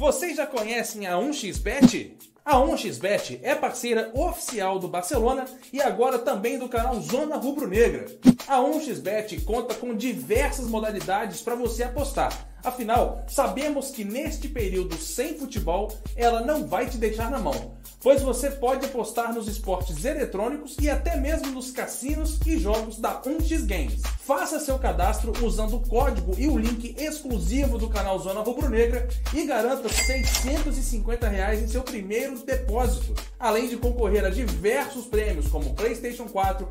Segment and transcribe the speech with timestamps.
[0.00, 2.12] Vocês já conhecem a 1xBet?
[2.42, 8.06] A 1xBet é parceira oficial do Barcelona e agora também do canal Zona Rubro Negra.
[8.48, 12.32] A 1xBet conta com diversas modalidades para você apostar.
[12.64, 18.22] Afinal, sabemos que neste período sem futebol, ela não vai te deixar na mão pois
[18.22, 23.66] você pode apostar nos esportes eletrônicos e até mesmo nos cassinos e jogos da 1x
[23.66, 24.02] Games.
[24.30, 29.08] Faça seu cadastro usando o código e o link exclusivo do canal Zona Rubro Negra
[29.34, 35.74] e garanta 650 reais em seu primeiro depósito, além de concorrer a diversos prêmios como
[35.74, 36.68] PlayStation 4,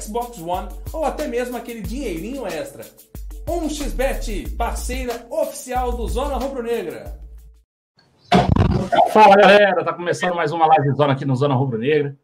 [0.00, 2.84] Xbox One ou até mesmo aquele dinheirinho extra.
[3.44, 7.18] 1xBet, parceira oficial do Zona Rubro Negra.
[9.12, 12.16] Fala galera, tá começando mais uma live zona aqui no Zona Rubro Negra.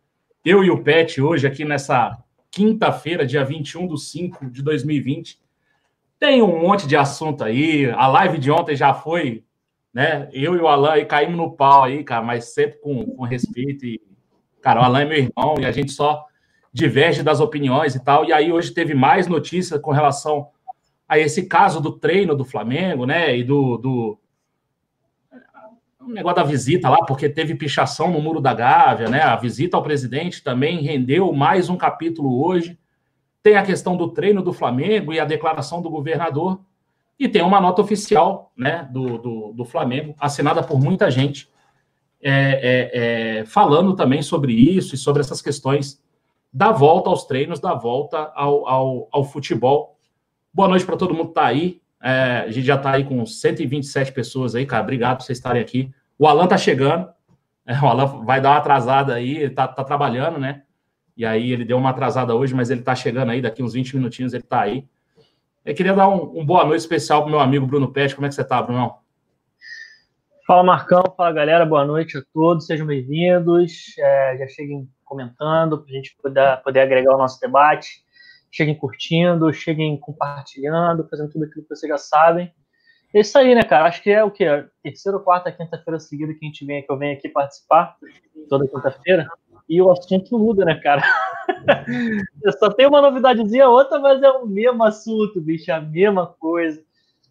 [0.45, 2.17] Eu e o Pet hoje aqui nessa
[2.57, 5.39] quinta-feira, dia 21 de 5 de 2020.
[6.19, 7.91] Tem um monte de assunto aí.
[7.91, 9.45] A live de ontem já foi,
[9.93, 10.31] né?
[10.33, 13.85] Eu e o Alan aí caímos no pau aí, cara, mas sempre com, com respeito.
[13.85, 14.01] E,
[14.63, 16.25] cara, o Alan é meu irmão e a gente só
[16.73, 18.25] diverge das opiniões e tal.
[18.25, 20.48] E aí hoje teve mais notícias com relação
[21.07, 23.37] a esse caso do treino do Flamengo, né?
[23.37, 24.19] E do, do
[26.06, 29.22] um negócio da visita lá, porque teve pichação no Muro da Gávea, né?
[29.22, 32.78] A visita ao presidente também rendeu mais um capítulo hoje.
[33.42, 36.61] Tem a questão do treino do Flamengo e a declaração do governador.
[37.18, 41.48] E tem uma nota oficial né, do, do, do Flamengo, assinada por muita gente,
[42.23, 46.00] é, é, é, falando também sobre isso e sobre essas questões
[46.52, 49.96] da volta aos treinos, da volta ao, ao, ao futebol.
[50.52, 51.80] Boa noite para todo mundo que está aí.
[52.08, 54.84] É, a gente já está aí com 127 pessoas aí, cara.
[54.84, 55.90] Obrigado por vocês estarem aqui.
[56.17, 57.08] O Alan tá chegando.
[57.67, 60.62] É, o Alan vai dar uma atrasada aí, tá, tá trabalhando, né?
[61.17, 63.96] E aí ele deu uma atrasada hoje, mas ele tá chegando aí, daqui uns 20
[63.96, 64.86] minutinhos ele tá aí.
[65.64, 68.14] Eu queria dar um, um boa noite especial pro meu amigo Bruno Pet.
[68.14, 68.94] Como é que você tá, Bruno?
[70.46, 71.02] Fala, Marcão.
[71.17, 71.67] Fala, galera.
[71.67, 72.67] Boa noite a todos.
[72.67, 73.98] Sejam bem-vindos.
[73.98, 78.05] É, já cheguem comentando para a gente poder, poder agregar o nosso debate
[78.56, 82.52] cheguem curtindo, cheguem compartilhando, fazendo tudo aquilo que vocês já sabem.
[83.14, 83.86] É isso aí, né, cara?
[83.86, 84.46] Acho que é o quê?
[84.83, 87.96] Terceira ou quarta, quinta-feira seguida que a gente vem, que eu venho aqui participar,
[88.48, 89.27] toda quinta-feira.
[89.68, 91.02] E o assunto muda, né, cara?
[92.58, 96.83] só tem uma novidadezinha outra, mas é o mesmo assunto, bicho, é a mesma coisa.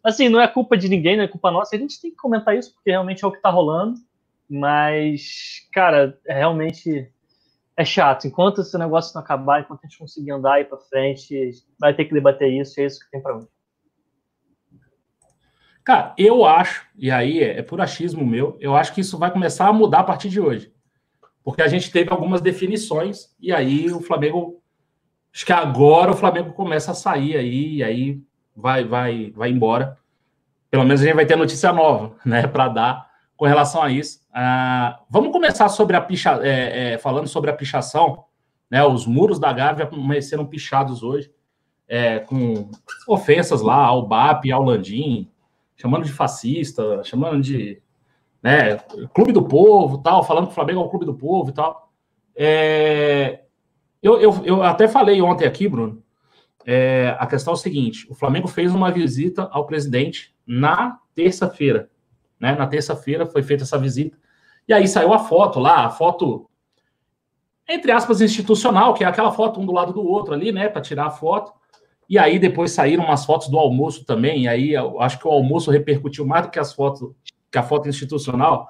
[0.04, 1.76] Assim, não é culpa de ninguém, não é culpa nossa.
[1.76, 3.96] A gente tem que comentar isso, porque realmente é o que tá rolando.
[4.50, 7.12] Mas, cara, é realmente
[7.78, 8.28] é chato.
[8.28, 12.06] Enquanto esse negócio não acabar, enquanto a gente conseguir andar e para frente, vai ter
[12.06, 13.48] que debater isso, e é isso que tem para hoje.
[15.84, 19.30] Cara, eu acho, e aí é, é por achismo meu, eu acho que isso vai
[19.30, 20.74] começar a mudar a partir de hoje.
[21.44, 24.62] Porque a gente teve algumas definições, e aí o Flamengo.
[25.32, 28.22] Acho que agora o Flamengo começa a sair aí, e aí
[28.56, 29.98] vai, vai, vai embora.
[30.72, 34.20] Pelo menos a gente vai ter notícia nova, né, para dar com relação a isso.
[34.34, 38.26] Ah, vamos começar sobre a picha, é, é, falando sobre a pichação.
[38.70, 41.32] Né, os muros da Gávea amanheceram pichados hoje,
[41.88, 42.70] é, com
[43.08, 45.30] ofensas lá ao BAP, ao Landim,
[45.76, 47.82] chamando de fascista, chamando de
[48.42, 48.78] né,
[49.14, 51.92] Clube do Povo, tal, falando que o Flamengo é o Clube do Povo e tal.
[52.36, 53.42] É,
[54.02, 56.04] eu, eu, eu até falei ontem aqui, Bruno,
[56.66, 61.90] é, a questão é o seguinte: o Flamengo fez uma visita ao presidente na terça-feira.
[62.40, 62.56] Né?
[62.56, 64.18] Na terça-feira foi feita essa visita.
[64.68, 66.50] E aí saiu a foto lá, a foto,
[67.68, 70.68] entre aspas, institucional, que é aquela foto um do lado do outro ali, né?
[70.68, 71.54] Para tirar a foto.
[72.10, 74.44] E aí depois saíram umas fotos do almoço também.
[74.44, 77.12] E aí eu acho que o almoço repercutiu mais do que as fotos,
[77.52, 78.70] que a foto institucional.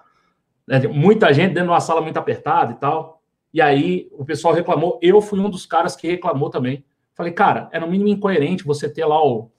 [0.67, 0.79] Né?
[0.87, 3.21] Muita gente dentro de uma sala muito apertada e tal.
[3.53, 4.99] E aí o pessoal reclamou.
[5.01, 6.83] Eu fui um dos caras que reclamou também.
[7.13, 9.49] Falei, cara, é no mínimo incoerente você ter lá o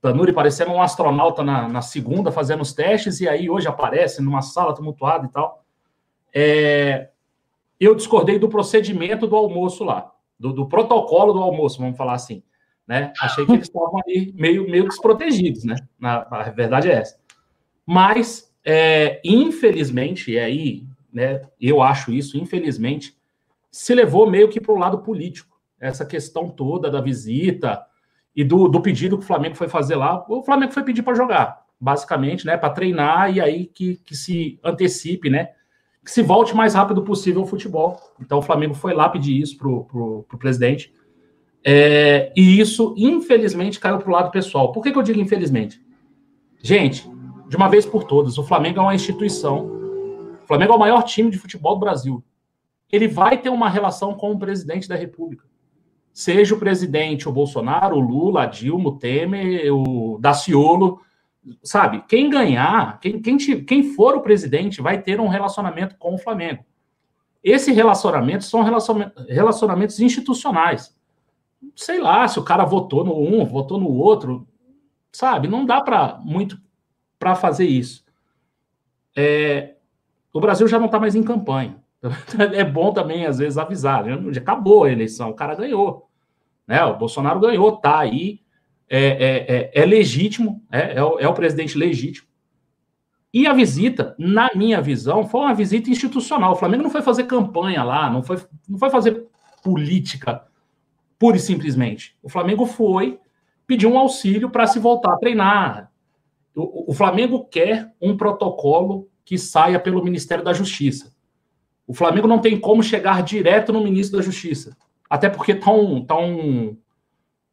[0.00, 4.42] Tanuri parecendo um astronauta na, na, segunda, fazendo os testes, e aí hoje aparece numa
[4.42, 5.64] sala tumultuada e tal.
[6.32, 7.08] É,
[7.80, 12.42] eu discordei do procedimento do almoço lá, do, do, protocolo do almoço, vamos falar assim.
[12.86, 13.12] Né?
[13.20, 15.76] Achei que eles estavam aí meio, meio desprotegidos, né?
[15.98, 17.18] Na, a verdade é essa.
[17.84, 23.16] Mas, é, infelizmente, e aí, né, eu acho isso, infelizmente,
[23.70, 25.58] se levou meio que para o lado político.
[25.78, 27.84] Essa questão toda da visita,
[28.38, 31.12] e do, do pedido que o Flamengo foi fazer lá, o Flamengo foi pedir para
[31.12, 35.48] jogar, basicamente, né, para treinar e aí que, que se antecipe, né,
[36.04, 37.98] que se volte mais rápido possível ao futebol.
[38.20, 40.94] Então o Flamengo foi lá pedir isso pro, pro, pro presidente.
[41.64, 44.70] É, e isso, infelizmente, caiu pro lado pessoal.
[44.70, 45.84] Por que, que eu digo infelizmente?
[46.62, 47.10] Gente,
[47.48, 49.66] de uma vez por todas, o Flamengo é uma instituição.
[50.44, 52.22] O Flamengo é o maior time de futebol do Brasil.
[52.92, 55.48] Ele vai ter uma relação com o presidente da República
[56.18, 61.00] seja o presidente o Bolsonaro, o Lula, a Dilma, o Temer, o Daciolo,
[61.62, 66.18] sabe, quem ganhar, quem, quem, quem for o presidente, vai ter um relacionamento com o
[66.18, 66.64] Flamengo.
[67.40, 68.64] Esse relacionamento são
[69.28, 70.92] relacionamentos institucionais.
[71.76, 74.44] Sei lá, se o cara votou no um, votou no outro,
[75.12, 75.46] sabe?
[75.46, 76.60] Não dá para muito
[77.16, 78.04] para fazer isso.
[79.16, 79.76] É,
[80.32, 81.80] o Brasil já não está mais em campanha.
[82.54, 84.04] É bom também, às vezes, avisar.
[84.04, 84.32] Né?
[84.32, 86.07] Já acabou a eleição, o cara ganhou.
[86.68, 86.84] Né?
[86.84, 88.40] O Bolsonaro ganhou, tá aí.
[88.90, 92.26] É, é, é, é legítimo, é, é o, é o presidente legítimo.
[93.32, 96.52] E a visita, na minha visão, foi uma visita institucional.
[96.52, 99.26] O Flamengo não foi fazer campanha lá, não foi, não foi fazer
[99.62, 100.42] política
[101.18, 102.16] pura e simplesmente.
[102.22, 103.18] O Flamengo foi
[103.66, 105.92] pedir um auxílio para se voltar a treinar.
[106.54, 111.14] O, o, Flamengo quer um protocolo que saia pelo Ministério da Justiça.
[111.86, 114.76] O Flamengo não tem como chegar direto no ministro da Justiça.
[115.08, 116.76] Até porque está um, tá um,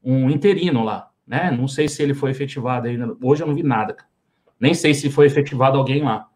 [0.04, 1.10] um interino lá.
[1.25, 1.52] Né?
[1.52, 3.16] Não sei se ele foi efetivado ainda.
[3.22, 3.96] Hoje eu não vi nada.
[4.60, 6.30] Nem sei se foi efetivado alguém lá.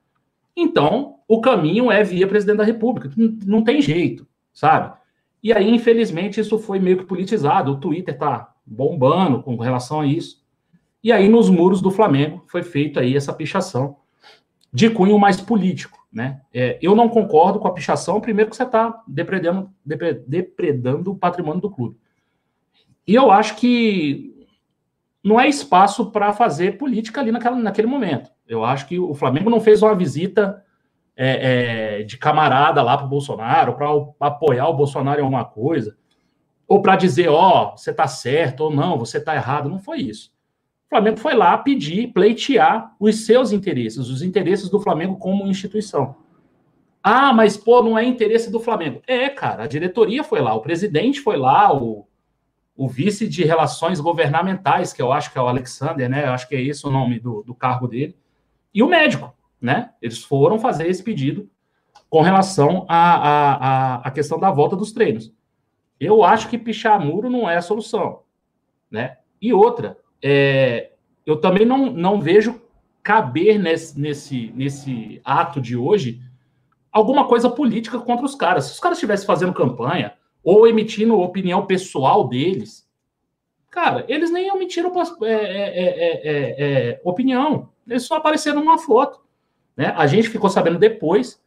[0.56, 3.12] Então, o caminho é via presidente da República.
[3.16, 4.98] Não, não tem jeito, sabe?
[5.42, 7.72] E aí, infelizmente, isso foi meio que politizado.
[7.72, 10.44] O Twitter tá bombando com relação a isso.
[11.01, 13.98] E aí, nos muros do Flamengo, foi feita aí essa pichação
[14.72, 16.41] de cunho mais político, né?
[16.53, 19.71] É, eu não concordo com a pichação, primeiro que você está depredando,
[20.27, 21.97] depredando o patrimônio do clube.
[23.07, 24.47] E eu acho que
[25.23, 28.31] não é espaço para fazer política ali naquela, naquele momento.
[28.47, 30.63] Eu acho que o Flamengo não fez uma visita
[31.15, 33.88] é, é, de camarada lá para o Bolsonaro, para
[34.27, 35.97] apoiar o Bolsonaro em alguma coisa,
[36.67, 39.69] ou para dizer, ó, oh, você está certo ou não, você está errado.
[39.69, 40.31] Não foi isso.
[40.89, 46.15] Flamengo foi lá pedir, pleitear os seus interesses, os interesses do Flamengo como instituição.
[47.03, 49.01] Ah, mas pô, não é interesse do Flamengo.
[49.06, 52.07] É, cara, a diretoria foi lá, o presidente foi lá, o,
[52.75, 56.25] o vice de relações governamentais, que eu acho que é o Alexander, né?
[56.25, 58.18] Eu acho que é esse o nome do, do cargo dele,
[58.74, 59.91] e o médico, né?
[60.01, 61.50] Eles foram fazer esse pedido
[62.09, 65.31] com relação à, à, à questão da volta dos treinos.
[66.00, 68.21] Eu acho que pichar muro não é a solução,
[68.89, 69.18] né?
[69.41, 70.92] E outra, é,
[71.25, 72.62] eu também não, não vejo
[73.04, 76.21] caber nesse, nesse, nesse ato de hoje
[76.92, 78.66] alguma coisa política contra os caras.
[78.66, 80.13] Se os caras estivessem fazendo campanha,
[80.44, 82.88] ou emitindo opinião pessoal deles,
[83.69, 89.22] cara, eles nem emitiram é é, é, é, opinião, eles só apareceram numa foto.
[89.77, 89.94] Né?
[89.95, 91.42] A gente ficou sabendo depois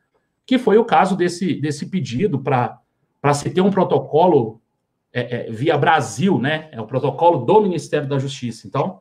[0.47, 2.81] que foi o caso desse, desse pedido para
[3.35, 4.62] se ter um protocolo
[5.51, 6.69] via Brasil, né?
[6.73, 8.67] É o protocolo do Ministério da Justiça.
[8.67, 9.01] Então,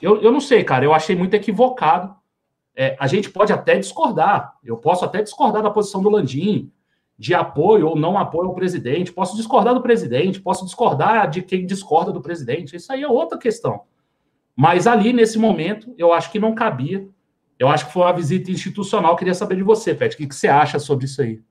[0.00, 2.14] eu, eu não sei, cara, eu achei muito equivocado.
[2.98, 6.72] a gente pode até discordar, eu posso até discordar da posição do Landim,
[7.20, 9.12] de apoio ou não apoio ao presidente.
[9.12, 12.74] Posso discordar do presidente, posso discordar de quem discorda do presidente.
[12.74, 13.82] Isso aí é outra questão.
[14.56, 17.06] Mas ali, nesse momento, eu acho que não cabia.
[17.58, 19.16] Eu acho que foi uma visita institucional.
[19.16, 20.14] Queria saber de você, Pet.
[20.14, 21.42] O que, você acha sobre isso aí?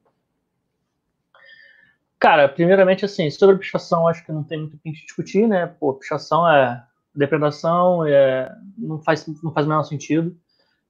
[2.19, 5.67] Cara, primeiramente, assim, sobre pichação, acho que não tem muito o que discutir, né?
[5.79, 6.83] Pô, pichação é
[7.15, 10.35] depredação, é, não, faz, não faz o menor sentido.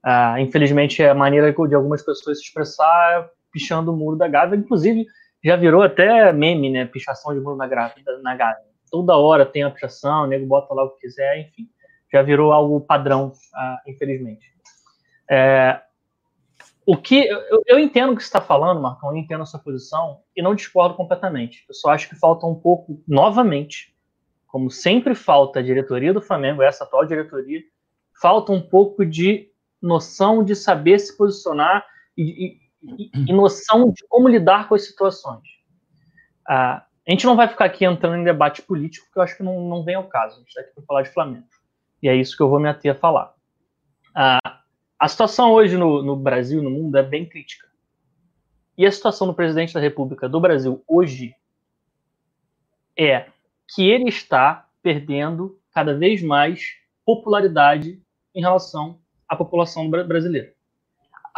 [0.04, 4.58] Ah, infelizmente, é a maneira de algumas pessoas se expressar pichando o muro da Gávea.
[4.58, 5.06] Inclusive,
[5.44, 6.86] já virou até meme, né?
[6.86, 8.64] Pichação de muro na, Gávea, na Gávea.
[8.90, 11.70] Toda hora tem a pichação, o nego bota lá o que quiser, enfim.
[12.12, 14.48] Já virou algo padrão, ah, infelizmente.
[15.30, 15.80] É,
[16.92, 19.60] o que eu, eu, entendo o que você está falando, Marcão, eu entendo a sua
[19.60, 21.64] posição e não discordo completamente.
[21.70, 23.96] Eu só acho que falta um pouco, novamente,
[24.48, 27.62] como sempre falta a diretoria do Flamengo, essa atual diretoria,
[28.20, 31.86] falta um pouco de noção de saber se posicionar
[32.18, 35.48] e, e, noção de como lidar com as situações.
[36.48, 39.44] Ah, a gente não vai ficar aqui entrando em debate político, porque eu acho que
[39.44, 40.38] não, não vem ao caso.
[40.38, 41.46] A gente está aqui para falar de Flamengo.
[42.02, 43.36] E é isso que eu vou me ater a falar.
[44.16, 44.59] Ah,
[45.00, 47.68] a situação hoje no, no Brasil, no mundo, é bem crítica.
[48.78, 51.36] E a situação do presidente da República do Brasil hoje
[52.98, 53.28] é
[53.74, 56.76] que ele está perdendo cada vez mais
[57.06, 58.02] popularidade
[58.36, 60.54] em relação à população brasileira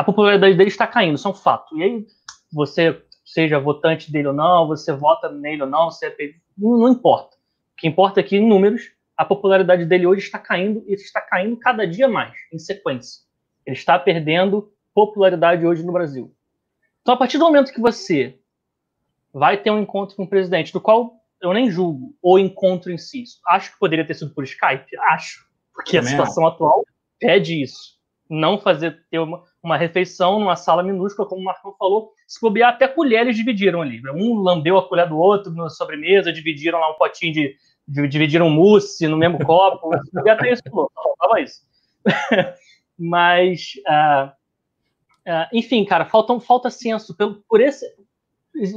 [0.01, 1.77] a popularidade dele está caindo, isso é um fato.
[1.77, 2.07] E aí,
[2.51, 6.15] você seja votante dele ou não, você vota nele ou não, você é...
[6.57, 7.37] não, importa.
[7.37, 11.21] O que importa é que, em números, a popularidade dele hoje está caindo e está
[11.21, 13.21] caindo cada dia mais, em sequência.
[13.65, 16.33] Ele está perdendo popularidade hoje no Brasil.
[17.01, 18.37] Então, a partir do momento que você
[19.33, 22.97] vai ter um encontro com o presidente, do qual eu nem julgo o encontro em
[22.97, 26.83] si, acho que poderia ter sido por Skype, acho, porque a situação atual
[27.19, 27.99] pede isso.
[28.29, 32.73] Não fazer ter uma, uma refeição numa sala minúscula, como o Marcão falou, se bobear,
[32.73, 34.01] até colheres dividiram ali.
[34.13, 37.57] Um lambeu a colher do outro na sobremesa, dividiram lá um potinho de,
[38.07, 39.89] dividiram mousse no mesmo copo.
[40.25, 41.61] Já tem isso, falava isso.
[43.03, 44.27] Mas, uh,
[45.27, 47.15] uh, enfim, cara, falta, falta senso
[47.49, 47.83] por esse,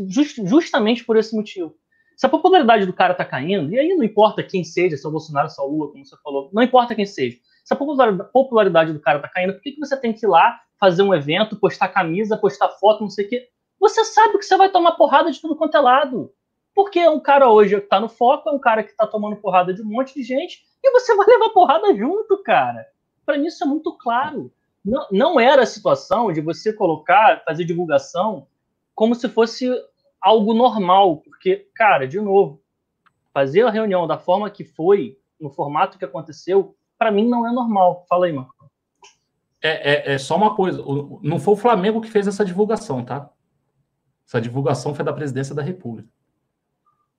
[0.08, 1.76] just, justamente por esse motivo.
[2.16, 5.08] Se a popularidade do cara tá caindo, e aí não importa quem seja, se é
[5.08, 7.36] o Bolsonaro, se é o Lula, como você falou, não importa quem seja.
[7.64, 10.58] Se a popularidade do cara tá caindo, por que, que você tem que ir lá
[10.80, 13.48] fazer um evento, postar camisa, postar foto, não sei o quê?
[13.78, 16.32] Você sabe que você vai tomar porrada de tudo quanto é lado.
[16.74, 19.72] Porque um cara hoje que tá no foco é um cara que tá tomando porrada
[19.72, 22.86] de um monte de gente e você vai levar porrada junto, cara.
[23.24, 24.52] Para mim isso é muito claro.
[24.84, 28.46] Não, não era a situação de você colocar, fazer divulgação
[28.94, 29.68] como se fosse
[30.20, 32.60] algo normal, porque, cara, de novo,
[33.32, 37.52] fazer a reunião da forma que foi, no formato que aconteceu, para mim não é
[37.52, 38.04] normal.
[38.08, 38.70] Fala aí, Marco.
[39.60, 40.82] É, é, é, só uma coisa,
[41.22, 43.30] não foi o Flamengo que fez essa divulgação, tá?
[44.26, 46.08] Essa divulgação foi da presidência da República.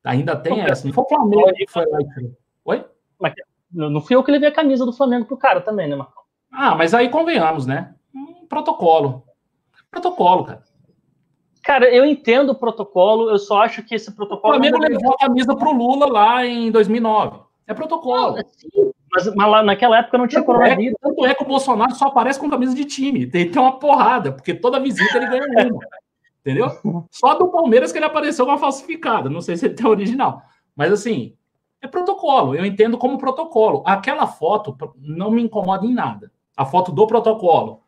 [0.04, 0.86] Ainda tem essa.
[0.86, 1.98] Não foi o Flamengo que foi lá
[2.66, 2.86] Oi?
[3.20, 3.34] Mas,
[3.76, 6.24] não fui eu que levei a camisa do Flamengo pro cara também, né, Marcão?
[6.52, 7.94] Ah, mas aí convenhamos, né?
[8.14, 9.24] Um protocolo.
[9.92, 10.64] Protocolo, cara.
[11.62, 14.54] Cara, eu entendo o protocolo, eu só acho que esse protocolo.
[14.54, 17.40] O Flamengo levou a camisa pro Lula lá em 2009.
[17.68, 18.36] É protocolo.
[18.36, 20.96] Não, sim, mas, mas, lá naquela época não tinha tanto coronavírus.
[21.02, 23.26] É, tanto é que o Bolsonaro só aparece com camisa de time.
[23.26, 25.80] Tem, tem uma porrada, porque toda visita ele ganha uma.
[26.42, 26.70] entendeu?
[27.10, 29.30] Só do Palmeiras que ele apareceu com a falsificada.
[29.30, 30.44] Não sei se ele tem original.
[30.76, 31.34] Mas assim,
[31.86, 32.56] é protocolo.
[32.56, 33.84] Eu entendo como protocolo.
[33.86, 36.32] Aquela foto não me incomoda em nada.
[36.56, 37.82] A foto do protocolo.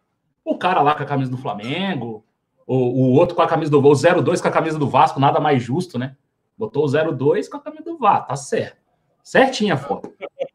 [0.43, 2.23] O cara lá com a camisa do Flamengo,
[2.65, 5.39] o, o outro com a camisa do o 02 com a camisa do Vasco, nada
[5.39, 6.15] mais justo, né?
[6.57, 8.77] Botou o 02 com a camisa do Vasco, tá certo.
[9.23, 10.13] Certinha a foto.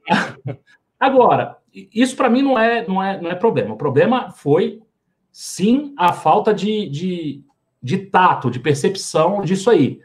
[0.98, 3.74] Agora, isso para mim não é, não, é, não é problema.
[3.74, 4.82] O problema foi,
[5.30, 7.44] sim, a falta de, de,
[7.82, 10.00] de tato, de percepção disso aí.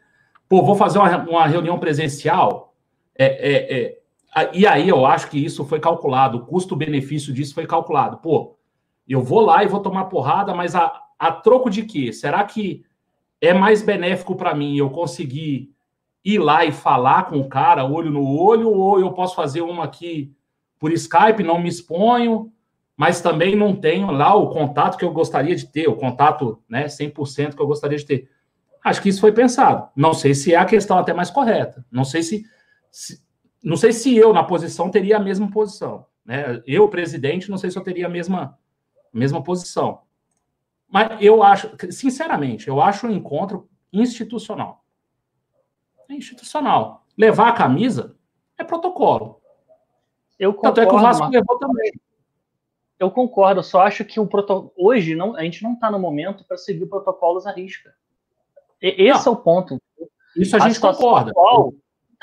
[0.49, 2.66] Pô, vou fazer uma, uma reunião presencial.
[3.17, 3.99] É, é,
[4.35, 8.17] é, e aí eu acho que isso foi calculado, o custo-benefício disso foi calculado.
[8.17, 8.57] Pô,
[9.07, 12.13] eu vou lá e vou tomar porrada, mas a, a troco de quê?
[12.13, 12.83] Será que
[13.41, 15.71] é mais benéfico para mim eu conseguir
[16.23, 19.85] ir lá e falar com o cara olho no olho, ou eu posso fazer uma
[19.85, 20.35] aqui
[20.77, 22.51] por Skype, não me exponho,
[22.95, 26.85] mas também não tenho lá o contato que eu gostaria de ter, o contato né,
[26.85, 28.29] 100% que eu gostaria de ter.
[28.83, 29.89] Acho que isso foi pensado.
[29.95, 31.85] Não sei se é a questão até mais correta.
[31.91, 32.43] Não sei se,
[32.97, 33.21] se
[33.63, 36.07] não sei se eu, na posição, teria a mesma posição.
[36.25, 36.63] Né?
[36.65, 38.57] Eu, presidente, não sei se eu teria a mesma,
[39.13, 40.01] mesma posição.
[40.87, 44.83] Mas eu acho, sinceramente, eu acho um encontro institucional.
[46.09, 47.05] É institucional.
[47.15, 48.15] Levar a camisa
[48.57, 49.41] é protocolo.
[50.39, 50.75] Eu concordo.
[50.75, 51.91] Tanto é que o Vasco levou também.
[52.99, 54.73] Eu concordo, só acho que o protocolo.
[54.75, 57.93] Hoje não, a gente não está no momento para seguir protocolos à risca.
[58.81, 59.33] E, esse não.
[59.33, 59.79] é o ponto.
[60.35, 61.31] Isso a, a gente concorda.
[61.31, 61.73] Atual,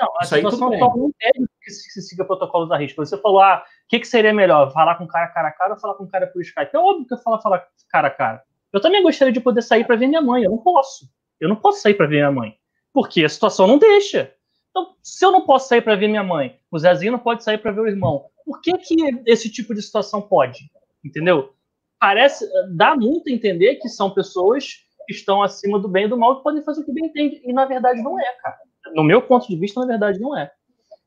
[0.01, 3.05] não, a Isso situação atual não pede que se siga protocolos à risca.
[3.05, 4.73] Você falou, ah, o que, que seria melhor?
[4.73, 6.75] Falar com cara cara a cara ou falar com cara por Skype?
[6.75, 8.43] É óbvio que eu falo falar cara a cara.
[8.73, 10.43] Eu também gostaria de poder sair para ver minha mãe.
[10.43, 11.09] Eu não posso.
[11.41, 12.57] Eu não posso sair para ver minha mãe.
[12.93, 14.35] Porque a situação não deixa.
[14.71, 17.59] Então, se eu não posso sair para ver minha mãe, o Zezinho não pode sair
[17.59, 18.97] para ver o irmão, por que, que
[19.27, 20.59] esse tipo de situação pode?
[21.05, 21.55] Entendeu?
[22.01, 26.19] Parece, dá muito a entender que são pessoas que estão acima do bem e do
[26.19, 27.41] mal que podem fazer o que bem entende.
[27.45, 28.59] E na verdade não é, cara.
[28.93, 30.50] No meu ponto de vista, na verdade não é.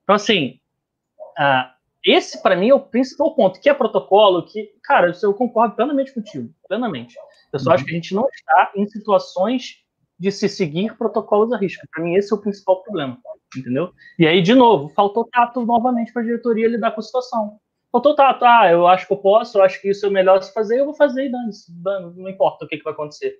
[0.03, 0.59] Então, assim,
[1.37, 1.69] uh,
[2.03, 6.13] esse para mim é o principal ponto, que é protocolo, que, cara, eu concordo plenamente
[6.13, 7.15] contigo, plenamente.
[7.51, 7.75] Eu só uhum.
[7.75, 9.83] acho que a gente não está em situações
[10.19, 11.85] de se seguir protocolos a risco.
[11.93, 13.17] Para mim, esse é o principal problema,
[13.55, 13.91] entendeu?
[14.17, 17.59] E aí, de novo, faltou tato novamente para a diretoria lidar com a situação.
[17.91, 18.43] Faltou tato.
[18.43, 20.79] Ah, eu acho que eu posso, eu acho que isso é o melhor se fazer,
[20.79, 21.71] eu vou fazer e dane-se.
[21.83, 23.35] Não importa o que, que vai acontecer.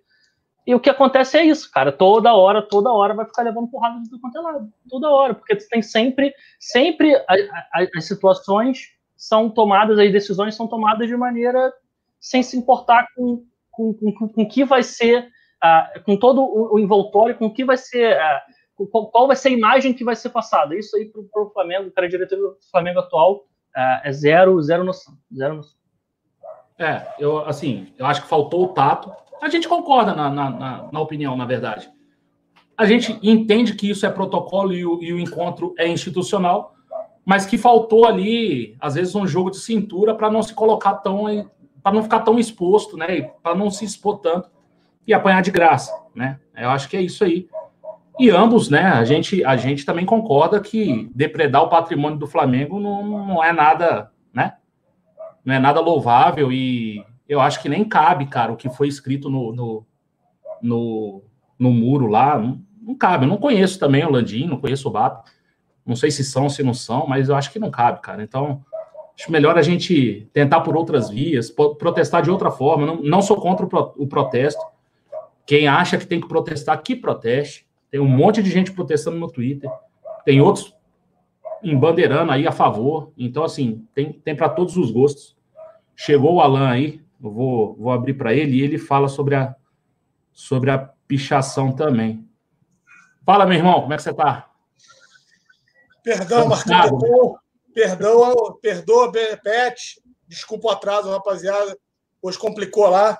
[0.67, 1.91] E o que acontece é isso, cara.
[1.91, 4.69] Toda hora, toda hora vai ficar levando porrada de tudo quanto é lado.
[4.89, 5.33] Toda hora.
[5.33, 7.33] Porque tem sempre, sempre a,
[7.73, 11.73] a, as situações são tomadas, as decisões são tomadas de maneira
[12.19, 13.45] sem se importar com
[13.77, 15.29] com, com, com que vai ser,
[15.63, 19.35] uh, com todo o, o, envoltório, com o que vai ser, uh, qual, qual, vai
[19.35, 20.75] ser a imagem que vai ser passada.
[20.75, 23.45] Isso aí para o Flamengo, para a diretoria do Flamengo atual,
[23.75, 25.77] uh, é zero, zero noção, zero noção.
[26.79, 29.11] É, eu, assim, eu acho que faltou o tato.
[29.41, 31.89] A gente concorda na, na, na, na opinião, na verdade.
[32.77, 36.75] A gente entende que isso é protocolo e o, e o encontro é institucional,
[37.25, 41.25] mas que faltou ali, às vezes, um jogo de cintura para não se colocar tão
[41.83, 43.21] para não ficar tão exposto, né?
[43.41, 44.49] Para não se expor tanto
[45.05, 46.37] e apanhar de graça, né?
[46.55, 47.47] Eu acho que é isso aí.
[48.19, 48.81] E ambos, né?
[48.81, 53.53] A gente, a gente também concorda que depredar o patrimônio do Flamengo não, não é
[53.53, 54.55] nada, né?
[55.45, 59.29] Não é nada louvável e eu acho que nem cabe, cara, o que foi escrito
[59.29, 59.85] no, no,
[60.61, 61.23] no,
[61.59, 62.37] no muro lá.
[62.37, 63.25] Não, não, cabe.
[63.25, 65.25] Eu não conheço também o Landim, não conheço o BAP,
[65.85, 68.23] Não sei se são, se não são, mas eu acho que não cabe, cara.
[68.23, 68.63] Então,
[69.17, 72.85] acho melhor a gente tentar por outras vias, protestar de outra forma.
[72.85, 74.63] Não, não sou contra o protesto.
[75.45, 77.65] Quem acha que tem que protestar, que proteste.
[77.89, 79.69] Tem um monte de gente protestando no Twitter.
[80.25, 80.75] Tem outros
[81.63, 83.11] embandeirando aí a favor.
[83.17, 85.35] Então, assim, tem, tem para todos os gostos.
[85.95, 89.55] Chegou o Alan aí, eu vou, vou abrir para ele e ele fala sobre a,
[90.31, 92.27] sobre a pichação também.
[93.25, 94.49] Fala, meu irmão, como é que você está?
[96.03, 97.37] Perdão, Marcão.
[97.73, 100.01] Perdão, perdoa, Pet.
[100.27, 101.77] Desculpa o atraso, rapaziada.
[102.21, 103.19] Hoje complicou lá.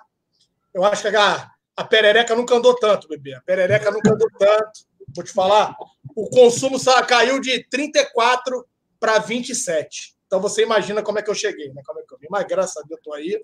[0.74, 3.34] Eu acho que a, a perereca nunca andou tanto, bebê.
[3.34, 4.88] A perereca nunca andou tanto.
[5.14, 5.76] Vou te falar.
[6.16, 6.78] O consumo
[7.08, 8.66] caiu de 34
[9.00, 10.16] para 27.
[10.26, 11.82] Então você imagina como é que eu cheguei, né?
[11.86, 12.28] Como é que eu vim.
[12.30, 13.42] Mas graças a Deus, estou aí.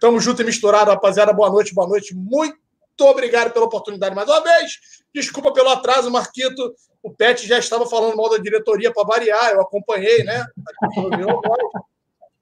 [0.00, 1.32] Tamo junto e misturado, rapaziada.
[1.32, 2.14] Boa noite, boa noite.
[2.14, 2.56] Muito
[3.00, 4.78] obrigado pela oportunidade mais uma vez.
[5.14, 6.74] Desculpa pelo atraso, Marquito.
[7.02, 10.44] O Pet já estava falando mal da diretoria para variar, eu acompanhei, né?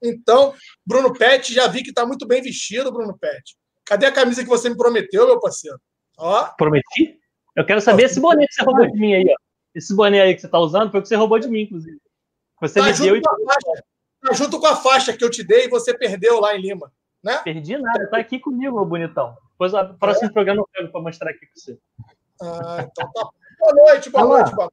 [0.01, 0.53] Então,
[0.85, 3.55] Bruno Pet, já vi que está muito bem vestido, Bruno Pet.
[3.85, 5.79] Cadê a camisa que você me prometeu, meu parceiro?
[6.17, 6.45] Ó.
[6.57, 7.19] Prometi?
[7.55, 9.35] Eu quero saber esse boné que você roubou de mim aí, ó.
[9.73, 11.97] Esse boné aí que você está usando foi o que você roubou de mim, inclusive.
[12.61, 13.21] Você tá me deu e.
[13.21, 16.91] Tá junto com a faixa que eu te dei e você perdeu lá em Lima.
[17.25, 17.37] Né?
[17.43, 19.35] Perdi nada, tá aqui comigo, meu bonitão.
[19.53, 20.31] Depois o próximo é?
[20.31, 21.79] programa eu pego para mostrar aqui para você.
[22.39, 23.29] Ah, então tá.
[23.59, 24.37] Boa noite, boa Olá.
[24.41, 24.71] noite, boa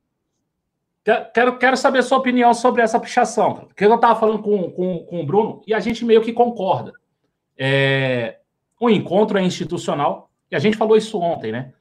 [1.34, 4.98] Quero, quero saber a sua opinião sobre essa pichação, porque eu estava falando com, com,
[5.04, 6.92] com o Bruno e a gente meio que concorda.
[7.58, 8.38] É,
[8.78, 11.72] o encontro é institucional, e a gente falou isso ontem, né?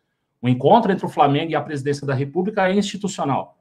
[0.42, 3.58] O encontro entre o Flamengo e a presidência da República é institucional.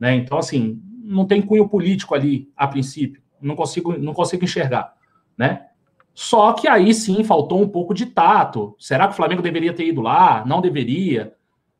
[0.00, 0.16] Né?
[0.16, 3.22] Então, assim, não tem cunho político ali, a princípio.
[3.40, 4.96] Não consigo, não consigo enxergar.
[5.38, 5.68] Né?
[6.14, 8.76] Só que aí sim faltou um pouco de tato.
[8.78, 10.44] Será que o Flamengo deveria ter ido lá?
[10.46, 11.34] Não deveria?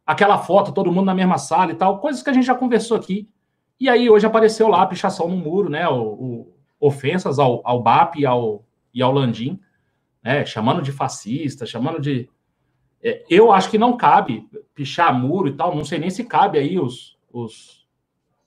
[0.05, 2.97] Aquela foto, todo mundo na mesma sala e tal, coisas que a gente já conversou
[2.97, 3.29] aqui.
[3.79, 5.89] E aí hoje apareceu lá a pichação no muro, né?
[5.89, 9.61] O, o ofensas ao, ao BAP e ao, e ao Landim,
[10.23, 10.45] né?
[10.45, 12.29] Chamando de fascista, chamando de.
[13.03, 16.59] É, eu acho que não cabe pichar muro e tal, não sei nem se cabe
[16.59, 17.87] aí os, os,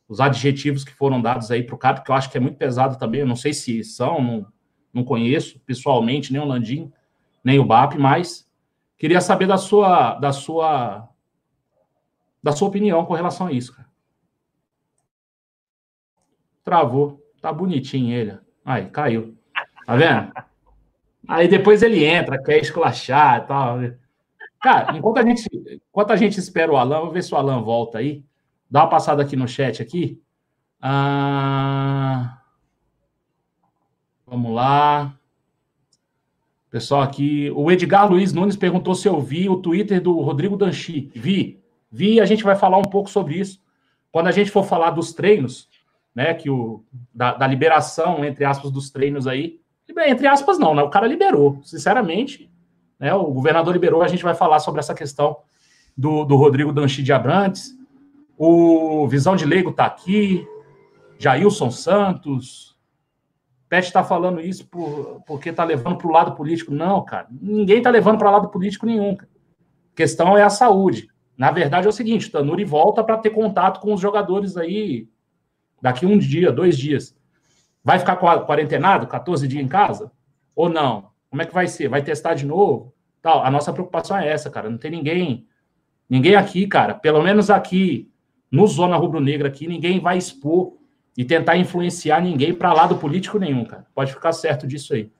[0.07, 2.57] os adjetivos que foram dados aí para o CAP, que eu acho que é muito
[2.57, 3.21] pesado também.
[3.21, 4.45] Eu não sei se são, não,
[4.97, 6.91] não conheço pessoalmente nem o Landim,
[7.43, 8.49] nem o BAP, mas
[8.97, 11.07] queria saber da sua da sua
[12.41, 13.87] da sua opinião com relação a isso, cara.
[16.63, 17.23] Travou.
[17.41, 18.37] Tá bonitinho ele.
[18.65, 19.37] Aí, caiu.
[19.85, 20.33] Tá vendo?
[21.27, 23.79] Aí depois ele entra, quer esculachar e tal.
[24.61, 25.47] Cara, enquanto a gente,
[25.89, 28.25] enquanto a gente espera o Alan, vou ver se o Alan volta aí.
[28.69, 30.21] Dá uma passada aqui no chat aqui.
[30.81, 32.36] Ah...
[34.29, 35.17] Vamos lá.
[36.69, 41.09] Pessoal aqui, o Edgar Luiz Nunes perguntou se eu vi o Twitter do Rodrigo Danchi.
[41.15, 43.61] Vi, vi a gente vai falar um pouco sobre isso.
[44.11, 45.69] Quando a gente for falar dos treinos,
[46.13, 49.61] né, que o, da, da liberação, entre aspas, dos treinos aí,
[50.05, 52.51] entre aspas não, né, o cara liberou, sinceramente,
[52.99, 55.37] né, o governador liberou, a gente vai falar sobre essa questão
[55.95, 57.73] do, do Rodrigo Danchi de Abrantes,
[58.37, 60.45] o Visão de Leigo está aqui,
[61.17, 62.76] Jailson Santos,
[63.69, 66.73] Pet está falando isso por, porque está levando para o lado político.
[66.73, 67.27] Não, cara.
[67.29, 69.17] Ninguém está levando para lado político nenhum.
[69.19, 71.09] A questão é a saúde.
[71.37, 75.09] Na verdade, é o seguinte: o Tanuri volta para ter contato com os jogadores aí
[75.81, 77.15] daqui um dia, dois dias.
[77.83, 80.11] Vai ficar quarentenado, 14 dias em casa?
[80.55, 81.09] Ou não?
[81.29, 81.87] Como é que vai ser?
[81.89, 82.93] Vai testar de novo?
[83.21, 83.43] Tal.
[83.43, 84.69] A nossa preocupação é essa, cara.
[84.69, 85.45] Não tem ninguém,
[86.09, 86.95] ninguém aqui, cara.
[86.95, 88.09] Pelo menos aqui
[88.49, 90.76] no Zona Rubro Negra aqui, ninguém vai expor
[91.17, 93.87] e tentar influenciar ninguém para lado político nenhum, cara.
[93.95, 95.11] Pode ficar certo disso aí.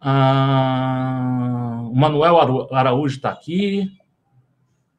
[0.00, 3.94] Ah, o Manuel Araújo está aqui.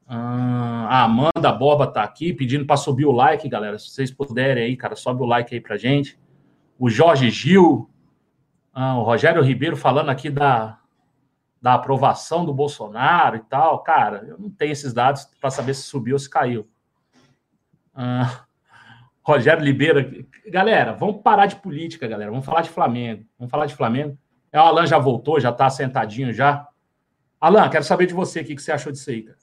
[0.06, 3.76] Ah, a Amanda Boba está aqui pedindo para subir o like, galera.
[3.80, 6.16] Se vocês puderem aí, cara, sobe o like aí para gente.
[6.78, 7.90] O Jorge Gil.
[8.72, 10.78] Ah, o Rogério Ribeiro falando aqui da,
[11.60, 13.82] da aprovação do Bolsonaro e tal.
[13.82, 16.68] Cara, eu não tenho esses dados para saber se subiu ou se caiu.
[17.92, 18.45] Ah,
[19.26, 20.08] Rogério Libera.
[20.46, 22.30] Galera, vamos parar de política, galera.
[22.30, 23.26] Vamos falar de Flamengo.
[23.36, 24.16] Vamos falar de Flamengo.
[24.52, 26.68] É, o Alan já voltou, já está sentadinho já.
[27.40, 29.36] Alan, quero saber de você o que você achou disso aí, cara.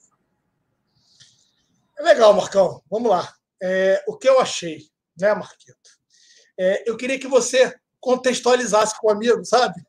[1.98, 2.80] É legal, Marcão.
[2.90, 3.30] Vamos lá.
[3.62, 4.78] É, o que eu achei,
[5.20, 5.76] né, Marquito?
[6.58, 9.84] É, eu queria que você contextualizasse com o amigo, sabe?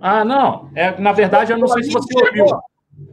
[0.00, 0.70] Ah, não.
[0.76, 2.46] É, na verdade, eu não o sei se você ouviu.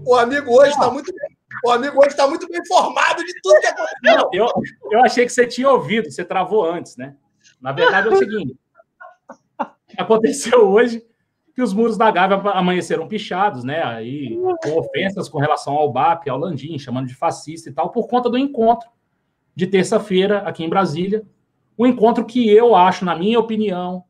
[0.05, 1.26] O amigo hoje está muito bem
[1.67, 4.30] o amigo hoje está muito bem informado de tudo que aconteceu.
[4.34, 4.47] Eu,
[4.91, 7.15] eu achei que você tinha ouvido, você travou antes, né?
[7.62, 8.56] Na verdade é o seguinte:
[9.97, 11.06] aconteceu hoje
[11.53, 13.84] que os muros da Gávea amanheceram pichados, né?
[13.84, 18.08] Aí, com ofensas com relação ao BAP, ao Landim, chamando de fascista e tal, por
[18.08, 18.88] conta do encontro
[19.56, 21.25] de terça-feira, aqui em Brasília.
[21.77, 24.03] Um encontro que eu acho, na minha opinião,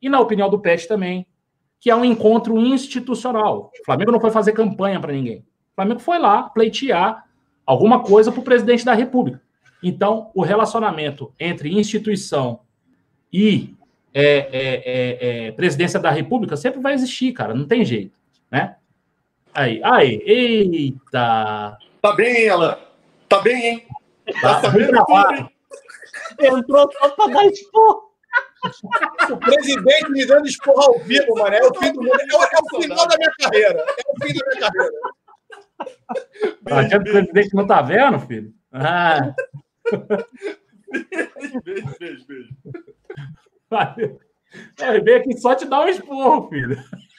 [0.00, 1.26] e na opinião do PET também,
[1.78, 3.70] que é um encontro institucional.
[3.80, 5.44] O Flamengo não foi fazer campanha para ninguém.
[5.80, 7.24] Flamengo foi lá pleitear
[7.64, 9.40] alguma coisa para o presidente da República.
[9.82, 12.60] Então, o relacionamento entre instituição
[13.32, 13.74] e
[14.12, 18.18] é, é, é, é presidência da República sempre vai existir, cara, não tem jeito,
[18.50, 18.76] né?
[19.54, 21.78] Aí, aí, eita!
[22.02, 22.76] Tá bem, hein, Alan?
[23.26, 23.86] Tá bem, hein?
[24.42, 25.50] Tá, tá sabendo tudo?
[26.40, 28.10] Entrou só pra dar esporro.
[29.30, 31.54] O presidente me dando esporro ao vivo, mano.
[31.54, 32.20] É o fim do mundo.
[32.20, 33.78] É, o, é o final da minha carreira.
[33.78, 34.92] É o fim da minha carreira.
[36.88, 38.52] Que o presidente não tá vendo, filho?
[38.72, 39.34] Ah.
[40.90, 42.56] Beijo, beijo, beijo, beijo.
[43.70, 46.76] Vai ver aqui só te dar um esporro, filho.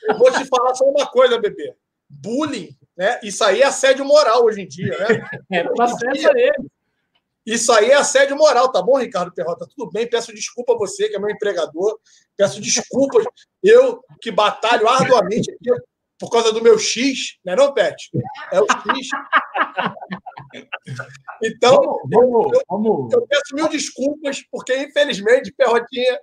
[0.08, 1.74] Eu vou te falar só uma coisa, bebê.
[2.10, 3.20] Bullying, né?
[3.24, 5.26] Isso aí é assédio moral hoje em dia, né?
[5.52, 6.70] É, processa ele.
[7.46, 9.66] Isso aí é assédio moral, tá bom, Ricardo Perrota?
[9.76, 12.00] Tudo bem, peço desculpa a você, que é meu empregador.
[12.38, 13.26] Peço desculpas.
[13.64, 15.72] Eu que batalho arduamente aqui
[16.22, 18.12] por causa do meu X, não é não, Pet?
[18.54, 19.08] É o X.
[21.44, 21.80] Então,
[22.12, 23.14] vamos, eu, vamos.
[23.14, 26.20] eu, peço mil desculpas, porque, infelizmente, Perrotinha,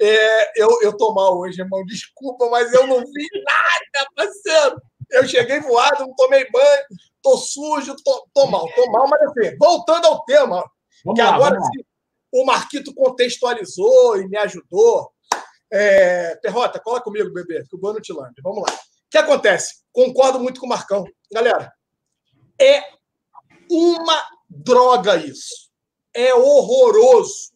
[0.00, 1.84] é, eu, eu tô mal hoje, irmão.
[1.86, 4.82] Desculpa, mas eu não vi nada, parceiro.
[5.10, 6.82] Eu cheguei voado, não tomei banho,
[7.22, 10.62] tô sujo, tô, tô mal, tô mal, mas assim, voltando ao tema,
[11.04, 11.84] vamos que lá, agora sim,
[12.32, 15.12] o Marquito contextualizou e me ajudou.
[15.72, 18.34] É, Perrota, cola comigo, bebê, que o Bono te lambe.
[18.42, 18.78] Vamos lá.
[19.08, 19.82] O que acontece?
[19.90, 21.04] Concordo muito com o Marcão.
[21.32, 21.72] Galera,
[22.60, 22.82] é
[23.70, 25.70] uma droga isso.
[26.14, 27.52] É horroroso.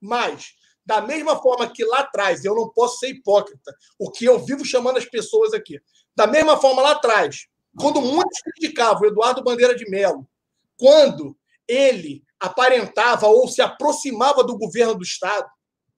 [0.00, 4.38] Mas, da mesma forma que lá atrás, eu não posso ser hipócrita, o que eu
[4.38, 5.78] vivo chamando as pessoas aqui,
[6.16, 7.46] da mesma forma lá atrás,
[7.78, 10.26] quando muitos criticavam o Eduardo Bandeira de Mello,
[10.76, 11.36] quando
[11.68, 15.48] ele aparentava ou se aproximava do governo do Estado,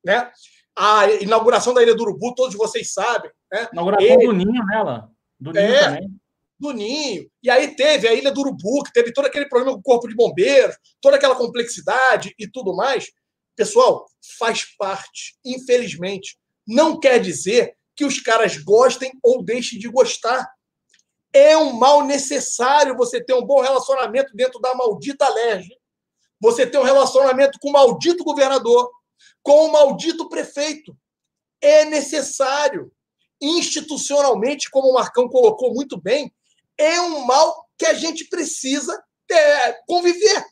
[0.04, 0.30] né?
[0.76, 3.30] A inauguração da Ilha do Urubu, todos vocês sabem.
[3.50, 3.68] Né?
[3.72, 4.26] Inauguração ele...
[4.26, 5.10] do Ninho nela.
[5.40, 6.10] Do Ninho é, também.
[6.58, 7.30] Do Ninho.
[7.42, 10.06] E aí teve a Ilha do Urubu, que teve todo aquele problema com o Corpo
[10.06, 13.06] de Bombeiros, toda aquela complexidade e tudo mais.
[13.56, 14.06] Pessoal,
[14.38, 16.36] faz parte, infelizmente.
[16.66, 20.46] Não quer dizer que os caras gostem ou deixem de gostar.
[21.32, 25.68] É um mal necessário você ter um bom relacionamento dentro da maldita LERJ.
[26.38, 28.90] Você ter um relacionamento com o maldito governador,
[29.46, 30.98] com o maldito prefeito.
[31.61, 32.90] É necessário.
[33.40, 36.35] Institucionalmente, como o Marcão colocou muito bem,
[36.76, 40.44] é um mal que a gente precisa é, conviver.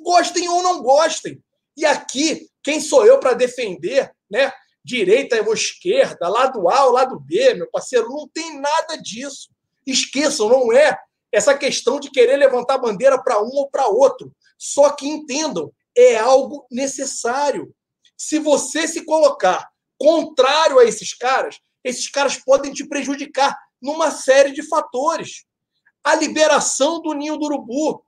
[0.00, 1.40] Gostem ou não gostem.
[1.76, 4.52] E aqui, quem sou eu para defender né,
[4.84, 9.48] direita ou esquerda, lado A ou lado B, meu parceiro, não tem nada disso.
[9.86, 10.98] Esqueçam, não é
[11.30, 14.34] essa questão de querer levantar bandeira para um ou para outro.
[14.58, 17.72] Só que entendam, é algo necessário.
[18.20, 24.52] Se você se colocar contrário a esses caras, esses caras podem te prejudicar numa série
[24.52, 25.46] de fatores.
[26.04, 28.04] A liberação do ninho do urubu,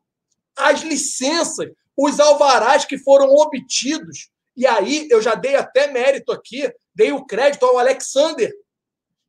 [0.54, 6.70] as licenças, os alvarás que foram obtidos e aí eu já dei até mérito aqui,
[6.94, 8.52] dei o crédito ao Alexander,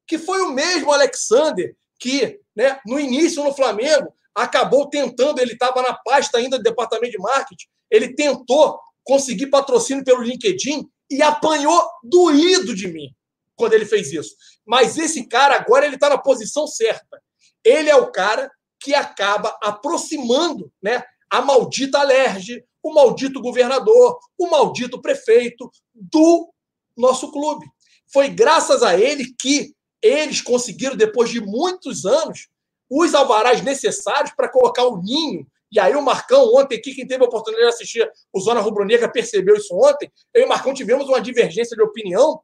[0.05, 5.81] que foi o mesmo Alexander que, né, no início no Flamengo, acabou tentando, ele estava
[5.81, 11.85] na pasta ainda do departamento de marketing, ele tentou conseguir patrocínio pelo LinkedIn e apanhou
[12.03, 13.09] doído de mim
[13.55, 14.35] quando ele fez isso.
[14.65, 17.21] Mas esse cara agora ele está na posição certa.
[17.63, 24.49] Ele é o cara que acaba aproximando, né, a maldita alerge, o maldito governador, o
[24.49, 26.51] maldito prefeito do
[26.95, 27.65] nosso clube.
[28.11, 32.49] Foi graças a ele que eles conseguiram, depois de muitos anos,
[32.89, 35.47] os alvarás necessários para colocar o ninho.
[35.73, 38.85] E aí o Marcão, ontem aqui, quem teve a oportunidade de assistir o Zona Rubro
[38.85, 40.11] Negra percebeu isso ontem.
[40.31, 42.39] Eu e o Marcão tivemos uma divergência de opinião.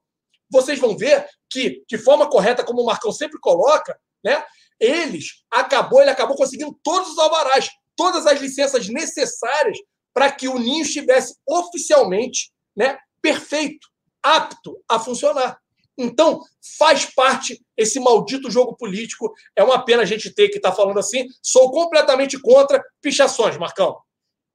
[0.49, 4.43] Vocês vão ver que, de forma correta, como o Marcão sempre coloca, né?
[4.79, 9.77] Eles acabou, ele acabou conseguindo todos os alvarás, todas as licenças necessárias
[10.11, 13.87] para que o ninho estivesse oficialmente né, perfeito,
[14.23, 15.59] apto a funcionar.
[16.01, 16.41] Então,
[16.77, 19.33] faz parte esse maldito jogo político.
[19.53, 21.27] É uma pena a gente ter que estar tá falando assim.
[21.43, 23.99] Sou completamente contra pichações, Marcão.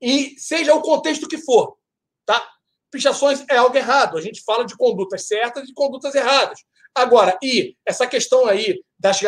[0.00, 1.76] E seja o contexto que for,
[2.24, 2.42] tá?
[2.90, 4.16] Pichações é algo errado.
[4.16, 6.61] A gente fala de condutas certas e condutas erradas.
[6.94, 9.20] Agora, e essa questão aí das,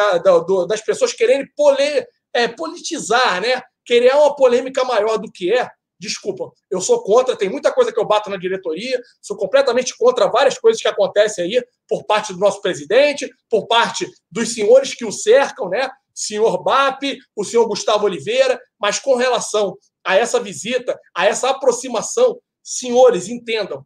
[0.68, 3.61] das pessoas quererem pole, é, politizar, né?
[3.85, 7.98] Querer uma polêmica maior do que é, Desculpa, eu sou contra, tem muita coisa que
[7.98, 12.38] eu bato na diretoria, sou completamente contra várias coisas que acontecem aí por parte do
[12.38, 15.88] nosso presidente, por parte dos senhores que o cercam, né?
[16.14, 22.38] Senhor BAP, o senhor Gustavo Oliveira, mas com relação a essa visita, a essa aproximação,
[22.62, 23.85] senhores, entendam,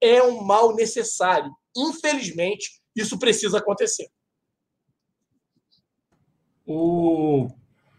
[0.00, 1.50] é um mal necessário.
[1.76, 4.08] Infelizmente, isso precisa acontecer.
[6.66, 7.48] O,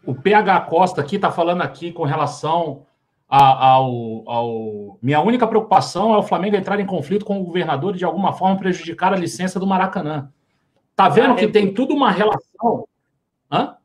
[0.06, 2.86] o PH Costa aqui está falando aqui com relação
[3.32, 8.00] ao, ao, Minha única preocupação é o Flamengo entrar em conflito com o governador e
[8.00, 10.30] de alguma forma prejudicar a licença do Maracanã.
[10.96, 11.50] Tá vendo ah, que é...
[11.50, 12.88] tem tudo uma relação.
[13.50, 13.78] Hã?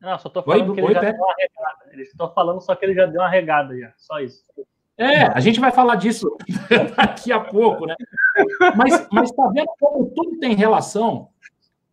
[0.00, 1.92] Não, só tô falando oi, que ele oi, já deu uma regada.
[1.92, 3.92] Eles estão falando só que ele já deu uma regada já.
[3.96, 4.42] Só isso.
[4.98, 6.36] É, a gente vai falar disso
[6.96, 7.94] daqui a pouco, né?
[8.76, 11.28] Mas, mas tá vendo como tudo tem relação?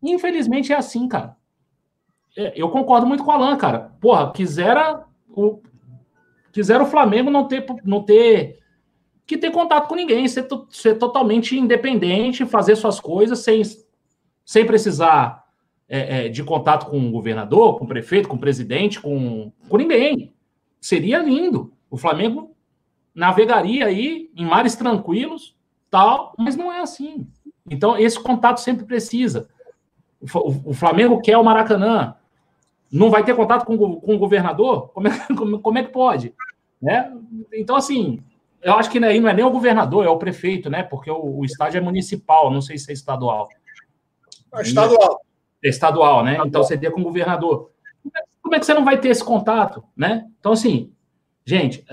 [0.02, 1.36] Infelizmente é assim, cara.
[2.36, 3.92] É, eu concordo muito com o Alan, cara.
[4.00, 5.62] Porra, quisera o,
[6.54, 8.60] quisera o Flamengo não ter, não ter
[9.26, 13.60] que ter contato com ninguém, ser, ser totalmente independente, fazer suas coisas sem,
[14.44, 15.44] sem precisar
[15.88, 19.76] é, é, de contato com o governador, com o prefeito, com o presidente, com, com
[19.76, 20.32] ninguém.
[20.80, 21.72] Seria lindo.
[21.90, 22.54] O Flamengo
[23.12, 25.56] navegaria aí em mares tranquilos,
[25.90, 27.26] tal, mas não é assim.
[27.68, 29.48] Então, esse contato sempre precisa.
[30.20, 32.14] O, o Flamengo quer o Maracanã.
[32.90, 34.88] Não vai ter contato com, com o governador?
[34.90, 36.34] Como é, como, como é que pode?
[36.80, 37.12] Né?
[37.52, 38.22] Então, assim,
[38.62, 40.82] eu acho que aí não é nem o governador, é o prefeito, né?
[40.82, 43.48] Porque o, o estádio é municipal, não sei se é estadual.
[44.54, 45.20] É estadual.
[45.62, 46.32] É estadual, né?
[46.32, 46.48] Estadual.
[46.48, 47.70] Então seria com o governador.
[48.42, 50.26] Como é que você não vai ter esse contato, né?
[50.38, 50.92] Então, assim,
[51.44, 51.84] gente,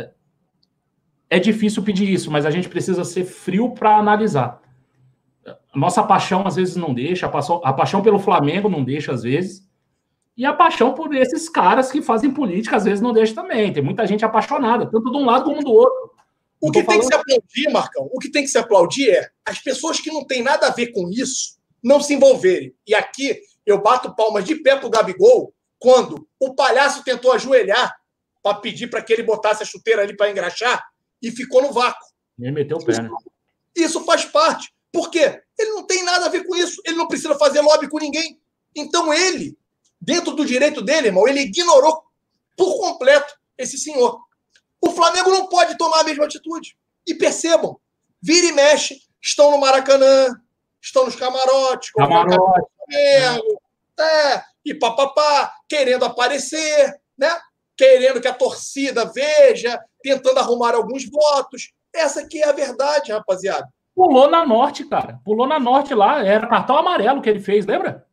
[1.29, 4.61] é difícil pedir isso, mas a gente precisa ser frio para analisar.
[5.73, 9.23] Nossa paixão às vezes não deixa, a paixão, a paixão pelo Flamengo não deixa às
[9.23, 9.65] vezes,
[10.41, 13.71] e a paixão por esses caras que fazem política às vezes não deixa também.
[13.71, 16.15] Tem muita gente apaixonada, tanto de um lado como do outro.
[16.59, 19.59] O que tem que se aplaudir, Marcão, o que tem que se aplaudir é as
[19.59, 22.73] pessoas que não têm nada a ver com isso não se envolverem.
[22.87, 27.95] E aqui eu bato palmas de pé pro Gabigol quando o palhaço tentou ajoelhar
[28.41, 30.83] para pedir para que ele botasse a chuteira ali para engraxar
[31.21, 32.07] e ficou no vácuo.
[32.39, 33.11] Ele meteu o pé, né?
[33.75, 34.73] Isso faz parte.
[34.91, 35.39] Por quê?
[35.59, 36.81] Ele não tem nada a ver com isso.
[36.83, 38.41] Ele não precisa fazer lobby com ninguém.
[38.75, 39.55] Então ele,
[40.01, 42.03] dentro do direito dele, irmão, ele ignorou
[42.57, 44.19] por completo esse senhor.
[44.81, 46.75] O Flamengo não pode tomar a mesma atitude.
[47.07, 47.79] E percebam,
[48.21, 50.29] vira e mexe, estão no Maracanã,
[50.81, 52.37] estão nos camarotes, Camarote.
[52.37, 53.61] Flamengo,
[53.99, 57.39] é, e papapá, querendo aparecer, né?
[57.77, 61.71] Querendo que a torcida veja, tentando arrumar alguns votos.
[61.93, 63.67] Essa aqui é a verdade, rapaziada.
[63.95, 65.19] Pulou na norte, cara.
[65.25, 66.23] Pulou na norte lá.
[66.25, 68.05] Era cartão amarelo que ele fez, lembra?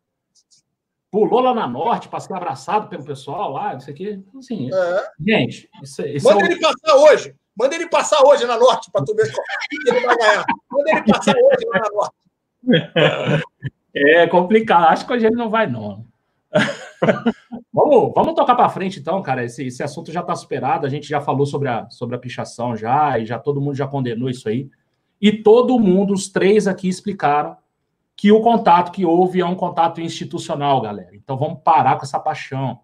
[1.10, 4.22] Pulou lá na norte para ser abraçado pelo pessoal lá, isso aqui.
[4.38, 5.04] Assim, é.
[5.18, 7.34] Gente, isso, isso Manda é ele passar hoje.
[7.56, 9.44] Manda ele passar hoje na norte para tu ver qual
[9.86, 10.44] ele vai ganhar.
[10.70, 12.14] Manda ele passar hoje lá na norte.
[13.94, 14.84] É complicado.
[14.92, 16.04] Acho que hoje ele não vai, não.
[17.72, 19.44] vamos, vamos tocar para frente, então, cara.
[19.44, 20.86] Esse, esse assunto já está superado.
[20.86, 23.88] A gente já falou sobre a, sobre a pichação já, e já todo mundo já
[23.88, 24.68] condenou isso aí.
[25.20, 27.56] E todo mundo, os três aqui, explicaram
[28.18, 31.14] que o contato que houve é um contato institucional, galera.
[31.14, 32.80] Então vamos parar com essa paixão.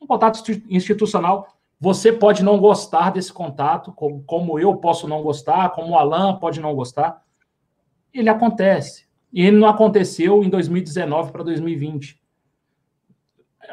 [0.00, 1.46] Um contato institucional.
[1.78, 6.60] Você pode não gostar desse contato, como, eu posso não gostar, como o Alan pode
[6.60, 7.22] não gostar.
[8.10, 9.06] Ele acontece.
[9.30, 12.18] E ele não aconteceu em 2019 para 2020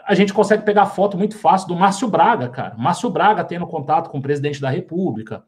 [0.05, 2.75] a gente consegue pegar foto muito fácil do Márcio Braga, cara.
[2.77, 5.43] Márcio Braga tendo contato com o presidente da República.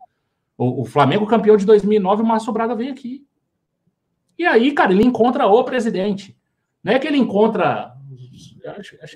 [0.57, 3.27] O, o Flamengo campeão de 2009, o Márcio Braga veio aqui.
[4.39, 6.35] E aí, cara, ele encontra o presidente.
[6.83, 7.93] Não é que ele encontra.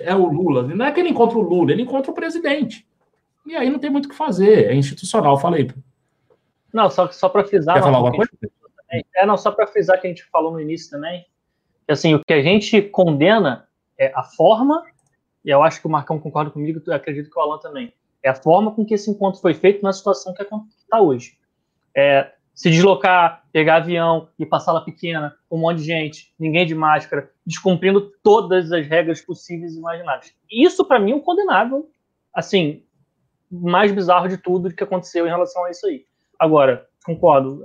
[0.00, 0.62] É o Lula.
[0.62, 2.86] Não é que ele encontra o Lula, ele encontra o presidente.
[3.46, 4.66] E aí não tem muito o que fazer.
[4.66, 5.70] É institucional, falei.
[6.72, 7.74] Não, só, só para frisar.
[7.74, 8.30] Quer falar alguma coisa?
[9.16, 11.26] É, não, só para frisar que a gente falou no início também.
[11.86, 13.66] Que, assim, o que a gente condena
[13.98, 14.84] é a forma
[15.44, 17.92] e eu acho que o Marcão concorda comigo, eu acredito que o Alan também.
[18.22, 21.36] É a forma com que esse encontro foi feito na situação que está hoje.
[21.94, 26.64] É, se deslocar, pegar avião e passar lá pequena, com um monte de gente, ninguém
[26.64, 30.34] de máscara, descumprindo todas as regras possíveis e imagináveis.
[30.50, 31.90] Isso, para mim, é um condenável,
[32.32, 32.82] assim,
[33.50, 36.04] mais bizarro de tudo que aconteceu em relação a isso aí.
[36.38, 37.64] Agora, concordo,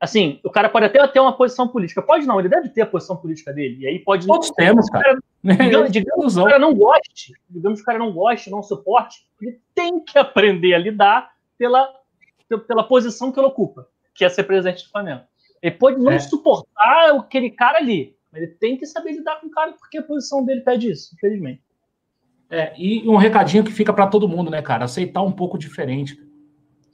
[0.00, 2.02] assim, o cara pode até ter uma posição política.
[2.02, 3.78] Pode não, ele deve ter a posição política dele.
[3.80, 4.26] E aí pode.
[4.26, 5.18] Todos temos, cara.
[5.44, 9.18] Digamos, digamos que o cara não goste, digamos que o cara não goste, não suporte,
[9.40, 11.88] ele tem que aprender a lidar pela,
[12.66, 15.22] pela posição que ele ocupa, que é ser presidente do Flamengo.
[15.62, 16.18] Ele pode não é.
[16.18, 20.02] suportar aquele cara ali, mas ele tem que saber lidar com o cara porque a
[20.02, 21.62] posição dele pede isso, infelizmente.
[22.48, 24.84] É, e um recadinho que fica para todo mundo, né, cara?
[24.84, 26.16] Aceitar um pouco diferente.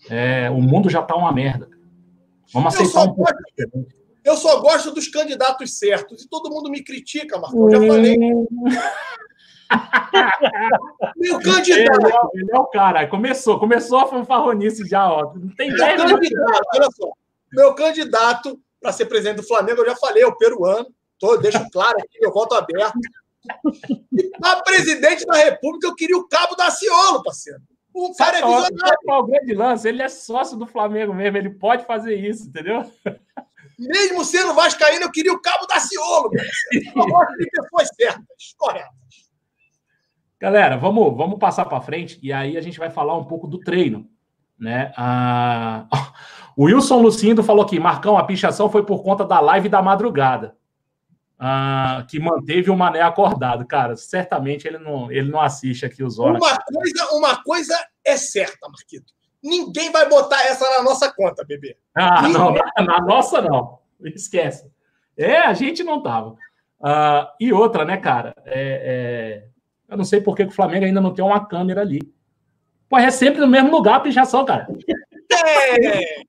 [0.08, 1.68] É, o mundo já tá uma merda.
[2.52, 3.32] Vamos aceitar um pouco.
[4.24, 6.22] Eu só gosto dos candidatos certos.
[6.22, 7.70] E todo mundo me critica, Marcão.
[7.70, 8.16] Já falei.
[11.16, 12.00] Meu candidato.
[12.00, 13.06] Ele é, ele é, o cara.
[13.06, 15.34] Começou, começou a fanfarronice já, ó.
[15.34, 17.12] Não tem Meu candidato, olha só.
[17.52, 20.92] Meu candidato para ser presidente do Flamengo, eu já falei, é o peruano.
[21.18, 22.98] Tô, deixo claro aqui, meu voto aberto.
[24.12, 27.60] E para presidente da República, eu queria o Cabo da Ciolo, parceiro.
[27.94, 28.98] O cara é visionário.
[29.04, 29.88] Qual o grande lance?
[29.88, 32.90] Ele é sócio do Flamengo mesmo, ele pode fazer isso, entendeu?
[33.78, 36.30] Mesmo sendo vascaíno, eu queria o Cabo da Ciolo.
[36.94, 39.01] Eu gosto de pessoas certas, corretas.
[40.42, 43.60] Galera, vamos, vamos passar para frente e aí a gente vai falar um pouco do
[43.60, 44.10] treino.
[44.58, 44.92] Né?
[44.96, 45.86] Ah,
[46.58, 50.56] o Wilson Lucindo falou aqui: Marcão, a pichação foi por conta da live da madrugada.
[51.38, 53.64] Ah, que manteve o Mané acordado.
[53.64, 56.42] Cara, certamente ele não, ele não assiste aqui os olhos.
[56.42, 59.12] Uma coisa, uma coisa é certa, Marquito.
[59.40, 61.76] Ninguém vai botar essa na nossa conta, bebê.
[61.94, 63.78] Ah, não, na, na, nossa não.
[64.00, 64.68] Esquece.
[65.16, 66.34] É, a gente não tava.
[66.82, 68.34] Ah, e outra, né, cara?
[68.44, 69.51] É, é...
[69.92, 72.00] Eu não sei por que o Flamengo ainda não tem uma câmera ali.
[72.88, 74.66] Pô, é sempre no mesmo lugar a pichação, cara.
[75.28, 76.26] Tem!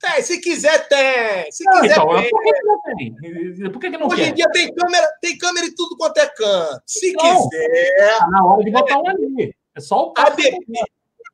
[0.00, 1.50] Tem, se quiser, tem.
[1.52, 2.28] Se quiser, então, tem.
[2.28, 3.70] Por que não tem?
[3.70, 4.28] Por que, que não Hoje quer?
[4.30, 6.82] em dia tem câmera, tem câmera em tudo quanto é canto.
[6.84, 8.18] Se então, quiser.
[8.18, 9.54] Tá na hora de botar um ali.
[9.76, 10.58] É só o ADP,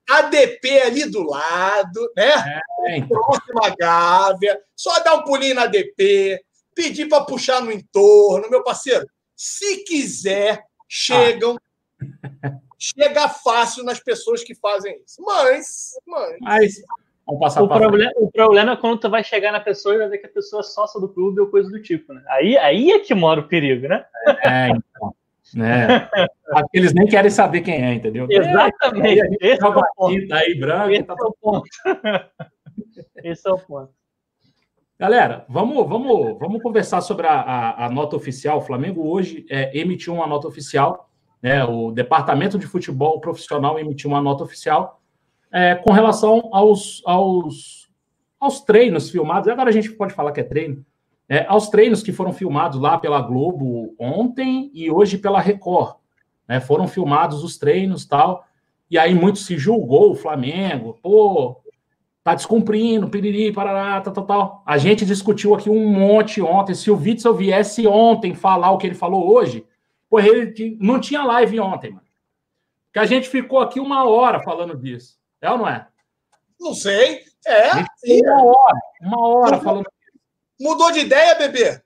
[0.06, 2.60] ADP ali do lado, né?
[2.88, 3.18] É, então.
[3.22, 4.60] Próxima Gávea.
[4.76, 9.06] Só dar um pulinho na ADP, pedir para puxar no entorno, meu parceiro.
[9.34, 11.56] Se quiser, chegam.
[11.56, 11.69] Ah.
[12.78, 15.22] Chega fácil nas pessoas que fazem isso.
[15.22, 16.74] Mas, mas,
[17.38, 20.18] mas o, problema, o problema é quando tu vai chegar na pessoa e vai ver
[20.18, 22.22] que a pessoa é sócia do clube ou coisa do tipo, né?
[22.28, 24.04] Aí, aí é que mora o perigo, né?
[24.44, 25.14] É, então.
[25.54, 26.08] Né?
[26.72, 28.26] Eles nem querem saber quem é, entendeu?
[28.30, 29.20] Exatamente.
[29.20, 30.34] É, Esse, é o ponto.
[30.34, 31.14] Aí, branco, Esse tá...
[31.18, 31.68] é o ponto.
[33.22, 33.92] Esse é o ponto.
[34.98, 38.58] Galera, vamos, vamos, vamos conversar sobre a, a, a nota oficial.
[38.58, 41.09] O Flamengo hoje é, emitiu uma nota oficial,
[41.42, 41.64] né?
[41.64, 45.00] O Departamento de Futebol Profissional emitiu uma nota oficial
[45.52, 47.88] é, com relação aos, aos,
[48.38, 50.84] aos treinos filmados, agora a gente pode falar que é treino,
[51.28, 55.96] é, aos treinos que foram filmados lá pela Globo ontem e hoje pela Record.
[56.48, 58.44] Né, foram filmados os treinos tal,
[58.90, 61.60] e aí muito se julgou o Flamengo, pô,
[62.24, 64.62] tá descumprindo, piriri, parará, tal, tal, tal.
[64.66, 66.74] A gente discutiu aqui um monte ontem.
[66.74, 69.64] Se o Witzel viesse ontem falar o que ele falou hoje,
[70.10, 72.06] pô, ele não tinha live ontem, mano.
[72.92, 75.16] Que a gente ficou aqui uma hora falando disso.
[75.40, 75.86] É ou não é?
[76.60, 77.22] Não sei.
[77.46, 77.70] É.
[78.22, 79.90] Uma hora, uma hora mudou, falando.
[80.60, 81.80] Mudou de ideia, bebê?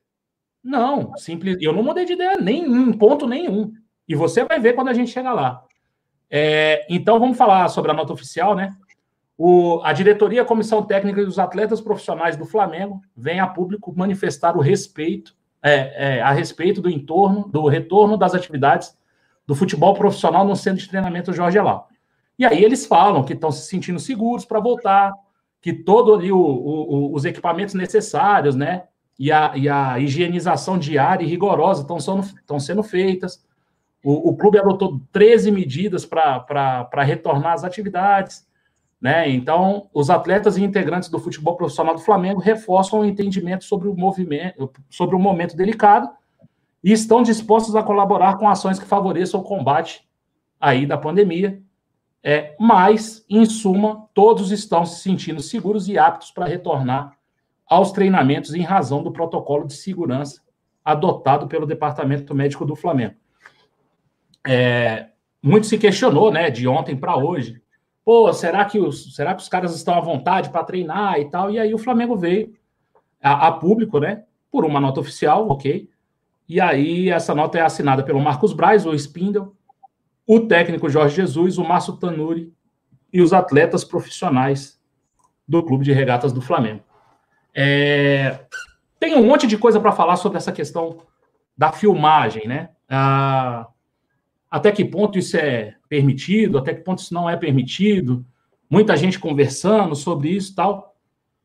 [0.63, 1.59] Não, simples.
[1.61, 3.73] Eu não mudei de ideia nem em ponto nenhum.
[4.09, 5.63] E você vai ver quando a gente chegar lá.
[6.31, 8.75] É, então vamos falar sobre a nota oficial, né?
[9.37, 13.93] O, a diretoria, a comissão técnica e os atletas profissionais do Flamengo vem a público
[13.95, 18.95] manifestar o respeito é, é, a respeito do entorno, do retorno das atividades
[19.47, 21.89] do futebol profissional no centro de treinamento Jorge Elau.
[22.39, 25.13] E aí eles falam que estão se sentindo seguros para voltar,
[25.63, 28.85] que todos ali o, o, os equipamentos necessários, né?
[29.19, 33.43] E a, e a higienização diária e rigorosa estão sendo, sendo feitas.
[34.05, 38.47] O, o clube adotou 13 medidas para retornar às atividades.
[39.01, 39.29] Né?
[39.29, 43.95] Então, os atletas e integrantes do futebol profissional do Flamengo reforçam o entendimento sobre o
[43.95, 46.09] movimento, sobre o momento delicado
[46.83, 50.09] e estão dispostos a colaborar com ações que favoreçam o combate
[50.61, 51.63] aí da pandemia
[52.27, 57.19] é, mas, em suma, todos estão se sentindo seguros e aptos para retornar
[57.67, 60.41] aos treinamentos em razão do protocolo de segurança
[60.83, 63.15] adotado pelo Departamento Médico do Flamengo.
[64.47, 65.09] É,
[65.43, 67.63] muito se questionou, né, de ontem para hoje.
[68.05, 71.51] Pô, será que, os, será que os caras estão à vontade para treinar e tal?
[71.51, 72.53] E aí o Flamengo veio
[73.23, 75.89] a, a, público, né, por uma nota oficial, ok?
[76.47, 79.53] E aí essa nota é assinada pelo Marcos Braz, o Spindle,
[80.27, 82.53] o técnico Jorge Jesus, o Márcio Tanuri
[83.11, 84.79] e os atletas profissionais
[85.49, 86.83] do Clube de Regatas do Flamengo.
[87.55, 88.41] É...
[88.99, 90.99] Tem um monte de coisa para falar sobre essa questão
[91.57, 92.71] da filmagem, né?
[92.89, 93.69] Ah,
[94.55, 98.25] até que ponto isso é permitido, até que ponto isso não é permitido.
[98.71, 100.95] Muita gente conversando sobre isso e tal.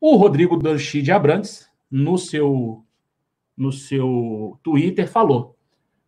[0.00, 2.84] O Rodrigo Danchi de Abrantes, no seu,
[3.56, 5.56] no seu Twitter, falou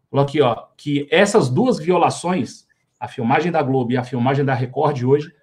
[0.08, 2.68] Falou aqui, ó, que essas duas violações,
[3.00, 5.34] a filmagem da Globo e a filmagem da Record hoje,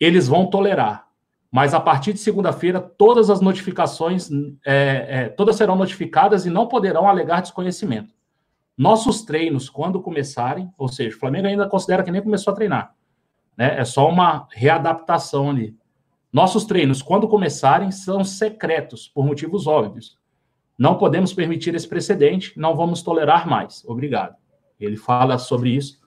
[0.00, 1.06] eles vão tolerar.
[1.48, 4.28] Mas a partir de segunda-feira, todas as notificações,
[4.66, 8.15] é, é, todas serão notificadas e não poderão alegar desconhecimento.
[8.76, 12.94] Nossos treinos, quando começarem, ou seja, o Flamengo ainda considera que nem começou a treinar,
[13.56, 13.78] né?
[13.80, 15.74] É só uma readaptação ali.
[16.30, 20.18] Nossos treinos, quando começarem, são secretos, por motivos óbvios.
[20.78, 23.82] Não podemos permitir esse precedente, não vamos tolerar mais.
[23.86, 24.36] Obrigado.
[24.78, 25.98] Ele fala sobre isso.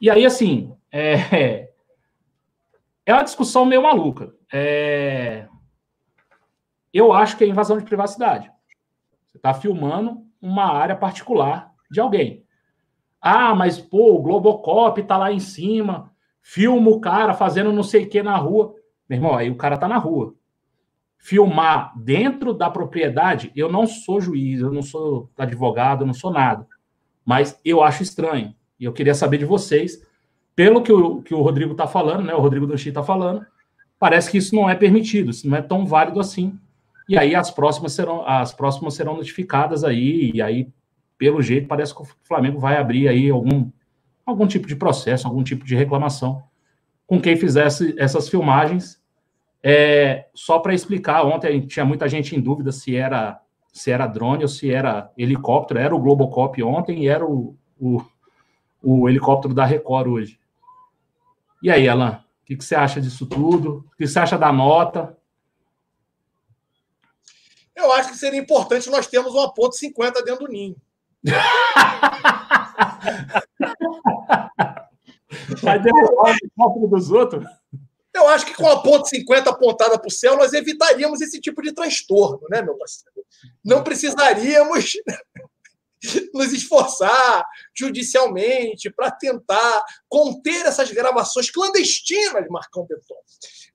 [0.00, 1.68] E aí, assim, é,
[3.04, 4.34] é uma discussão meio maluca.
[4.50, 5.46] É,
[6.94, 8.50] eu acho que é invasão de privacidade.
[9.26, 12.44] Você está filmando uma área particular de alguém.
[13.20, 16.12] Ah, mas pô, o Globocop tá lá em cima,
[16.42, 18.74] filma o cara fazendo não sei o que na rua.
[19.08, 20.34] Meu irmão, aí o cara tá na rua.
[21.18, 26.30] Filmar dentro da propriedade, eu não sou juiz, eu não sou advogado, eu não sou
[26.30, 26.66] nada.
[27.24, 28.54] Mas eu acho estranho.
[28.78, 30.06] E eu queria saber de vocês,
[30.54, 32.34] pelo que o, que o Rodrigo está falando, né?
[32.34, 33.44] O Rodrigo Danchi está falando,
[33.98, 36.58] parece que isso não é permitido, isso não é tão válido assim.
[37.08, 40.68] E aí as próximas serão, as próximas serão notificadas aí, e aí,
[41.24, 43.70] pelo jeito, parece que o Flamengo vai abrir aí algum,
[44.26, 46.42] algum tipo de processo, algum tipo de reclamação
[47.06, 49.02] com quem fizesse essas filmagens.
[49.62, 53.40] É, só para explicar, ontem tinha muita gente em dúvida se era
[53.72, 55.80] se era drone ou se era helicóptero.
[55.80, 58.04] Era o Globocop ontem e era o, o,
[58.82, 60.38] o helicóptero da Record hoje.
[61.62, 63.86] E aí, Alan, o que, que, você acha disso tudo?
[63.94, 65.16] O que você acha da nota?
[67.74, 70.76] Eu acho que seria importante nós termos uma ponto 50 dentro do ninho.
[75.62, 77.44] Vai derrubar o helicóptero dos outros?
[78.12, 81.60] Eu acho que com a ponto 50 apontada para o céu, nós evitaríamos esse tipo
[81.62, 83.26] de transtorno, né, meu parceiro?
[83.64, 84.92] Não precisaríamos
[86.32, 87.44] nos esforçar
[87.74, 93.16] judicialmente para tentar conter essas gravações clandestinas, Marcão Beton.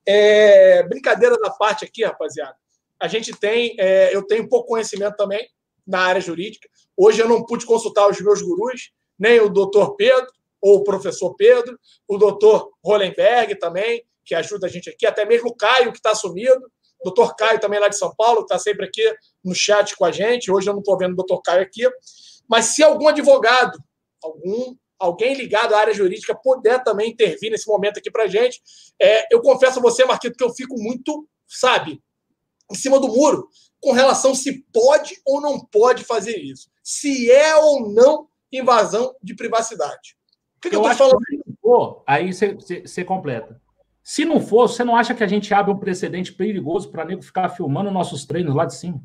[0.06, 2.56] É, brincadeira da parte aqui, rapaziada.
[2.98, 5.46] A gente tem, é, eu tenho pouco conhecimento também
[5.90, 6.68] na área jurídica.
[6.96, 10.30] Hoje eu não pude consultar os meus gurus, nem o doutor Pedro,
[10.60, 15.48] ou o professor Pedro, o doutor Hollenberg também, que ajuda a gente aqui, até mesmo
[15.48, 16.60] o Caio, que está sumido,
[17.00, 19.02] o doutor Caio também lá de São Paulo, está sempre aqui
[19.42, 20.50] no chat com a gente.
[20.50, 21.88] Hoje eu não estou vendo o doutor Caio aqui.
[22.46, 23.78] Mas se algum advogado,
[24.22, 28.60] algum alguém ligado à área jurídica puder também intervir nesse momento aqui para a gente,
[29.00, 32.02] é, eu confesso a você, Marquito, que eu fico muito, sabe,
[32.70, 33.48] em cima do muro
[33.80, 36.68] com relação se pode ou não pode fazer isso.
[36.82, 40.16] Se é ou não invasão de privacidade.
[40.56, 41.24] O que, que eu, eu estou falando?
[41.24, 43.60] Que, aí você completa.
[44.02, 47.22] Se não for, você não acha que a gente abre um precedente perigoso para nego
[47.22, 49.00] ficar filmando nossos treinos lá de cima?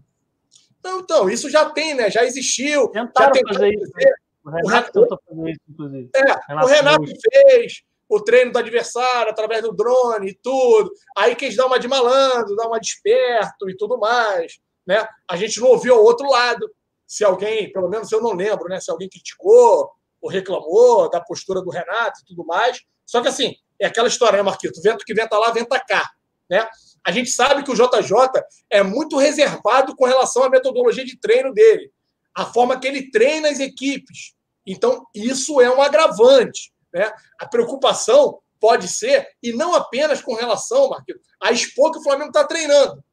[0.84, 2.10] Não, então, isso já tem, né?
[2.10, 2.90] Já existiu.
[2.90, 3.92] Tentaram já tem fazer isso.
[3.96, 4.12] Né?
[4.44, 6.10] O Renato tentou fazer isso, inclusive.
[6.16, 10.92] É, Renato o Renato fez o treino do adversário através do drone e tudo.
[11.18, 14.60] Aí quis dar uma de malandro, dar uma de esperto e tudo mais.
[14.86, 15.08] Né?
[15.28, 16.70] A gente não ouviu o outro lado.
[17.08, 18.80] Se alguém, pelo menos eu não lembro, né?
[18.80, 22.82] Se alguém criticou ou reclamou da postura do Renato e tudo mais.
[23.06, 24.82] Só que assim, é aquela história, né, Marquito?
[24.82, 26.10] Vento que venta lá, venta cá.
[26.50, 26.68] Né?
[27.06, 31.54] A gente sabe que o JJ é muito reservado com relação à metodologia de treino
[31.54, 31.92] dele,
[32.34, 34.34] a forma que ele treina as equipes.
[34.66, 36.74] Então, isso é um agravante.
[36.94, 37.12] Né?
[37.40, 42.30] A preocupação pode ser, e não apenas com relação, Marquito, a expor que o Flamengo
[42.30, 43.04] está treinando,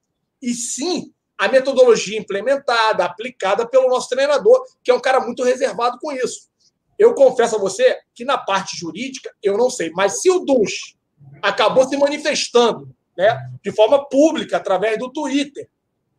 [0.40, 1.12] e sim
[1.42, 6.48] a metodologia implementada, aplicada pelo nosso treinador, que é um cara muito reservado com isso.
[6.96, 10.96] Eu confesso a você que na parte jurídica eu não sei, mas se o DUS
[11.42, 15.68] acabou se manifestando né, de forma pública através do Twitter,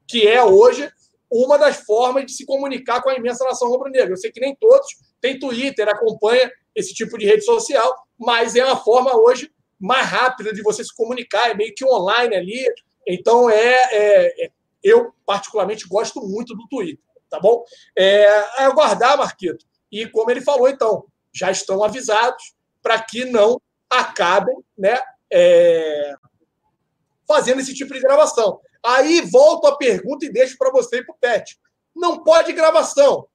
[0.06, 0.92] que é hoje
[1.32, 4.12] uma das formas de se comunicar com a imensa nação rubro-negra.
[4.12, 4.88] Eu sei que nem todos
[5.22, 9.50] têm Twitter, acompanha esse tipo de rede social, mas é uma forma hoje
[9.80, 12.66] mais rápida de você se comunicar, é meio que online ali.
[13.08, 13.56] Então, é,
[13.94, 14.52] é, é
[14.84, 17.64] eu particularmente gosto muito do Twitter, tá bom?
[17.98, 23.62] É, é aguardar, Marquito, e como ele falou, então, já estão avisados para que não
[23.90, 25.00] acabem né,
[25.32, 26.14] é,
[27.28, 28.60] fazendo esse tipo de gravação.
[28.84, 31.58] Aí volto a pergunta e deixo para você e para o Pet.
[31.96, 33.28] Não pode gravação.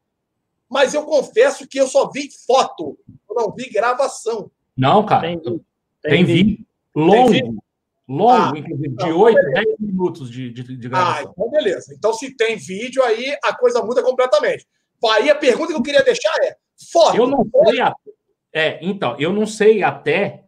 [0.69, 4.51] Mas eu confesso que eu só vi foto, eu não vi gravação.
[4.77, 5.23] Não, cara.
[5.23, 5.65] Tem, tem,
[6.03, 6.67] tem vídeo.
[6.95, 7.31] Longo.
[7.31, 7.63] Tem vídeo?
[8.09, 11.29] Longo, ah, inclusive, de 8, 10 minutos de, de, de gravação.
[11.29, 11.95] Ah, então beleza.
[11.95, 14.67] Então, se tem vídeo, aí a coisa muda completamente.
[15.13, 16.57] Aí a pergunta que eu queria deixar é:
[16.91, 17.17] foto.
[17.17, 18.11] Eu não sei até,
[18.53, 20.47] é, então, eu não sei até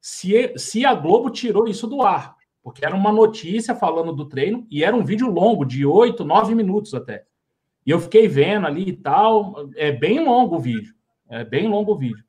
[0.00, 2.34] se, se a Globo tirou isso do ar.
[2.60, 6.54] Porque era uma notícia falando do treino e era um vídeo longo, de 8, 9
[6.54, 7.24] minutos até.
[7.86, 9.68] E eu fiquei vendo ali e tal.
[9.76, 10.92] É bem longo o vídeo.
[11.30, 12.24] É bem longo o vídeo.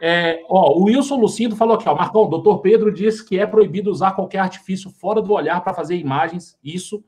[0.00, 3.46] É, ó, o Wilson Lucindo falou aqui, ó, Marcão, o doutor Pedro disse que é
[3.46, 7.02] proibido usar qualquer artifício fora do olhar para fazer imagens, isso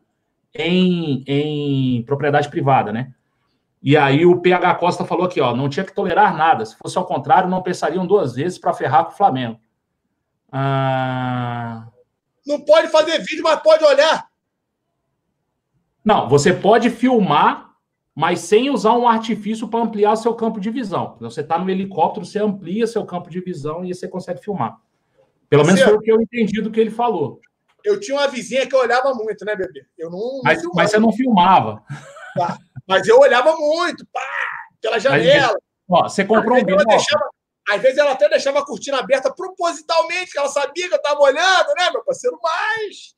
[0.55, 3.13] em, em propriedade privada, né?
[3.83, 6.65] E aí o PH Costa falou aqui, ó, não tinha que tolerar nada.
[6.65, 9.59] Se fosse ao contrário, não pensariam duas vezes para ferrar com o Flamengo.
[10.51, 11.87] Ah...
[12.47, 14.27] Não pode fazer vídeo, mas pode olhar.
[16.05, 17.68] Não, você pode filmar,
[18.19, 21.15] mas sem usar um artifício para ampliar seu campo de visão.
[21.15, 24.77] Então, você está no helicóptero, você amplia seu campo de visão e você consegue filmar.
[25.49, 27.41] Pelo menos foi o que eu entendi do que ele falou.
[27.85, 29.87] Eu tinha uma vizinha que eu olhava muito, né, bebê?
[29.97, 30.41] Eu não.
[30.43, 31.81] Mas, não mas você não filmava.
[32.37, 32.59] Tá.
[32.89, 34.21] Mas eu olhava muito, pá,
[34.81, 35.57] pela janela.
[35.89, 36.89] Mas, ó, você comprou um binóculo.
[36.89, 37.31] Deixava,
[37.71, 41.21] às vezes ela até deixava a cortina aberta propositalmente, que ela sabia que eu estava
[41.21, 42.37] olhando, né, meu parceiro?
[42.43, 43.15] Mas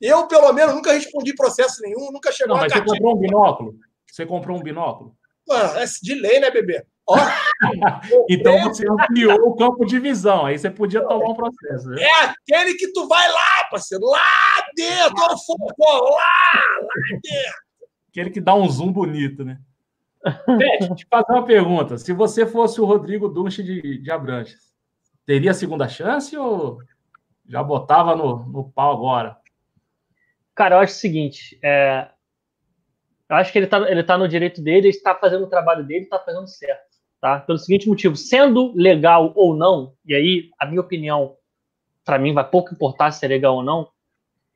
[0.00, 3.20] eu, pelo menos, nunca respondi processo nenhum, nunca chegou não, a mas você comprou um
[3.20, 3.78] binóculo?
[4.12, 5.16] Você comprou um binóculo?
[5.48, 6.84] Mano, é de lei, né, bebê?
[7.08, 7.16] Ó,
[8.28, 11.88] então você ampliou o campo de visão, aí você podia tomar um processo.
[11.88, 12.02] Né?
[12.02, 14.20] É aquele que tu vai lá, parceiro, lá
[14.76, 15.74] dentro, ó, foco,
[16.10, 16.52] lá,
[16.82, 17.58] lá dentro.
[18.10, 19.58] Aquele que dá um zoom bonito, né?
[20.58, 21.96] Pet, te fazer uma pergunta.
[21.96, 24.74] Se você fosse o Rodrigo Dunche de, de Abranches,
[25.24, 26.78] teria segunda chance ou
[27.48, 29.38] já botava no, no pau agora?
[30.54, 32.10] Cara, eu acho o seguinte, é,
[33.32, 35.86] eu acho que ele está ele tá no direito dele, ele está fazendo o trabalho
[35.86, 36.82] dele, está fazendo certo.
[37.18, 37.40] Tá?
[37.40, 41.36] Pelo seguinte motivo, sendo legal ou não, e aí a minha opinião,
[42.04, 43.88] para mim, vai pouco importar se é legal ou não,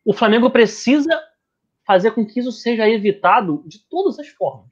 [0.04, 1.18] o Flamengo precisa
[1.86, 4.68] fazer com que isso seja evitado de todas as formas.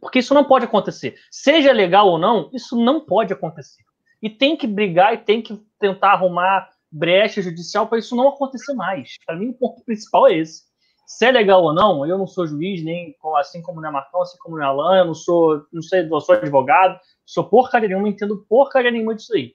[0.00, 1.16] Porque isso não pode acontecer.
[1.30, 3.82] Seja legal ou não, isso não pode acontecer.
[4.20, 8.74] E tem que brigar e tem que tentar arrumar brecha judicial para isso não acontecer
[8.74, 9.16] mais.
[9.24, 10.73] Para mim, o ponto principal é esse
[11.06, 14.22] se é legal ou não, eu não sou juiz, nem assim como não é Marcão,
[14.22, 17.88] assim como não é Alain, eu não sou, não sei, eu sou advogado, sou porcaria
[17.88, 19.54] nenhuma, entendo porcaria nenhuma disso aí.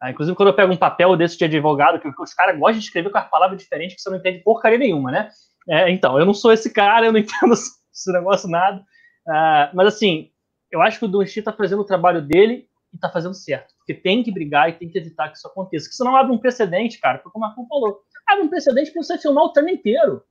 [0.00, 2.84] Ah, inclusive, quando eu pego um papel desse de advogado, que os caras gostam de
[2.84, 5.30] escrever com as palavras diferentes, que você não entende porcaria nenhuma, né?
[5.68, 8.84] É, então, eu não sou esse cara, eu não entendo esse negócio nada.
[9.26, 10.30] Ah, mas, assim,
[10.70, 13.74] eu acho que o Donchi está fazendo o trabalho dele e está fazendo certo.
[13.78, 15.86] Porque tem que brigar e tem que evitar que isso aconteça.
[15.86, 18.00] Porque senão abre um precedente, cara, como o Marcão falou.
[18.26, 20.22] Abre um precedente para você filmar o treino inteiro.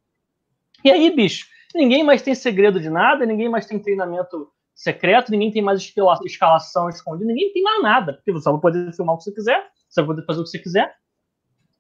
[0.86, 5.50] E aí, bicho, ninguém mais tem segredo de nada, ninguém mais tem treinamento secreto, ninguém
[5.50, 5.92] tem mais
[6.24, 9.66] escalação escondida, ninguém tem mais nada, porque você vai poder filmar o que você quiser,
[9.90, 10.94] você vai poder fazer o que você quiser.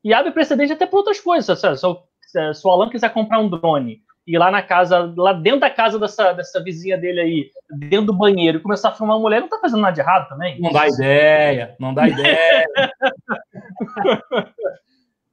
[0.03, 1.59] E abre precedente até para outras coisas.
[1.59, 5.33] Se, se, se o Alan quiser comprar um drone e ir lá na casa, lá
[5.33, 9.17] dentro da casa dessa, dessa vizinha dele aí, dentro do banheiro, e começar a filmar
[9.17, 10.59] uma mulher, não tá fazendo nada de errado também?
[10.59, 12.65] Não dá ideia, não dá ideia.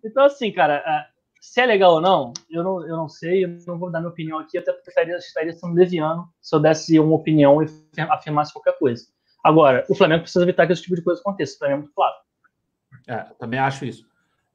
[0.04, 1.08] então, assim, cara,
[1.42, 4.10] se é legal ou não, eu não, eu não sei, eu não vou dar minha
[4.10, 7.66] opinião aqui, até porque estaria, estaria sendo leviano se eu desse uma opinião e
[7.98, 9.06] afirmasse qualquer coisa.
[9.42, 11.92] Agora, o Flamengo precisa evitar que esse tipo de coisa aconteça, para mim é muito
[11.92, 12.14] claro.
[13.08, 14.06] É, também acho isso.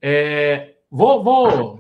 [0.02, 1.80] É, vou, vou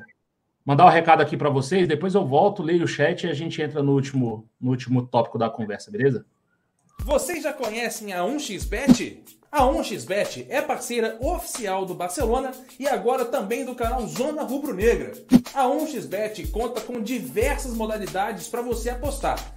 [0.65, 3.61] mandar um recado aqui para vocês, depois eu volto, leio o chat e a gente
[3.61, 6.25] entra no último, no último tópico da conversa, beleza?
[6.99, 9.23] Vocês já conhecem a 1xBet?
[9.57, 15.13] A 1xBet é parceira oficial do Barcelona e agora também do canal Zona Rubro Negra.
[15.51, 19.56] A 1xBet conta com diversas modalidades para você apostar.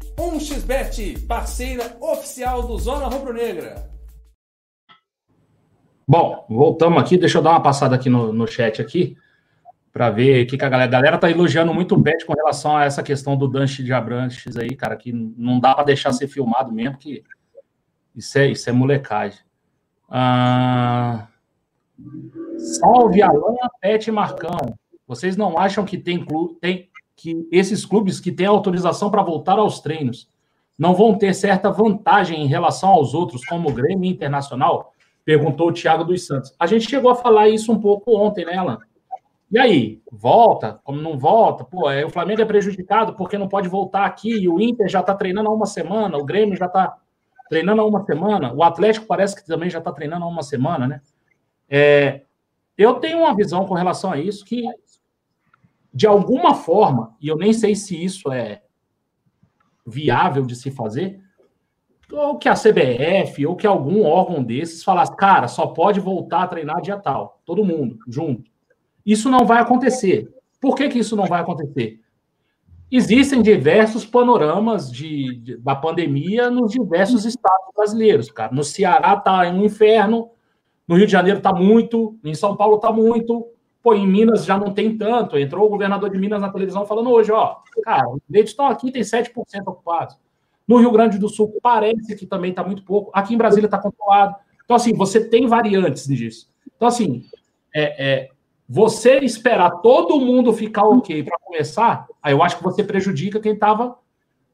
[0.21, 3.89] 1xBet, parceira oficial do Zona Rubro Negra.
[6.07, 7.17] Bom, voltamos aqui.
[7.17, 9.17] Deixa eu dar uma passada aqui no, no chat aqui
[9.91, 10.83] para ver o que, a galera.
[10.83, 13.91] A galera tá elogiando muito o Bet com relação a essa questão do Danche de
[13.91, 17.23] Abranches aí, cara, que não dá para deixar ser filmado mesmo, que
[18.15, 19.39] isso é, isso é molecagem.
[20.07, 21.27] Ah...
[22.57, 24.57] Salve Alan, Pet e Marcão.
[25.07, 26.90] Vocês não acham que tem, clube, tem
[27.21, 30.27] que esses clubes que têm autorização para voltar aos treinos
[30.77, 34.93] não vão ter certa vantagem em relação aos outros, como o Grêmio Internacional?
[35.23, 36.55] Perguntou o Thiago dos Santos.
[36.57, 38.79] A gente chegou a falar isso um pouco ontem, né, Alan?
[39.51, 40.79] E aí, volta?
[40.83, 41.63] Como não volta?
[41.63, 44.31] Pô, é, o Flamengo é prejudicado porque não pode voltar aqui.
[44.31, 46.97] E o Inter já está treinando há uma semana, o Grêmio já está
[47.49, 50.87] treinando há uma semana, o Atlético parece que também já está treinando há uma semana,
[50.87, 51.01] né?
[51.69, 52.21] É,
[52.77, 54.63] eu tenho uma visão com relação a isso que,
[55.93, 58.61] de alguma forma, e eu nem sei se isso é
[59.85, 61.19] viável de se fazer,
[62.11, 66.47] ou que a CBF, ou que algum órgão desses falasse, cara, só pode voltar a
[66.47, 68.49] treinar dia tal, todo mundo, junto.
[69.05, 70.29] Isso não vai acontecer.
[70.59, 71.99] Por que, que isso não vai acontecer?
[72.91, 78.53] Existem diversos panoramas de, de da pandemia nos diversos estados brasileiros, cara.
[78.53, 80.29] No Ceará tá um inferno,
[80.85, 83.47] no Rio de Janeiro tá muito, em São Paulo tá muito,
[83.81, 85.37] pô, em Minas já não tem tanto.
[85.37, 88.91] Entrou o governador de Minas na televisão falando hoje, ó, cara, os leitos estão aqui,
[88.91, 89.31] tem 7%
[89.65, 90.17] ocupados.
[90.67, 93.11] No Rio Grande do Sul parece que também está muito pouco.
[93.13, 94.35] Aqui em Brasília está controlado.
[94.63, 96.49] Então, assim, você tem variantes disso.
[96.75, 97.25] Então, assim,
[97.75, 98.29] é, é,
[98.69, 103.53] você esperar todo mundo ficar ok para começar, aí eu acho que você prejudica quem
[103.53, 103.97] estava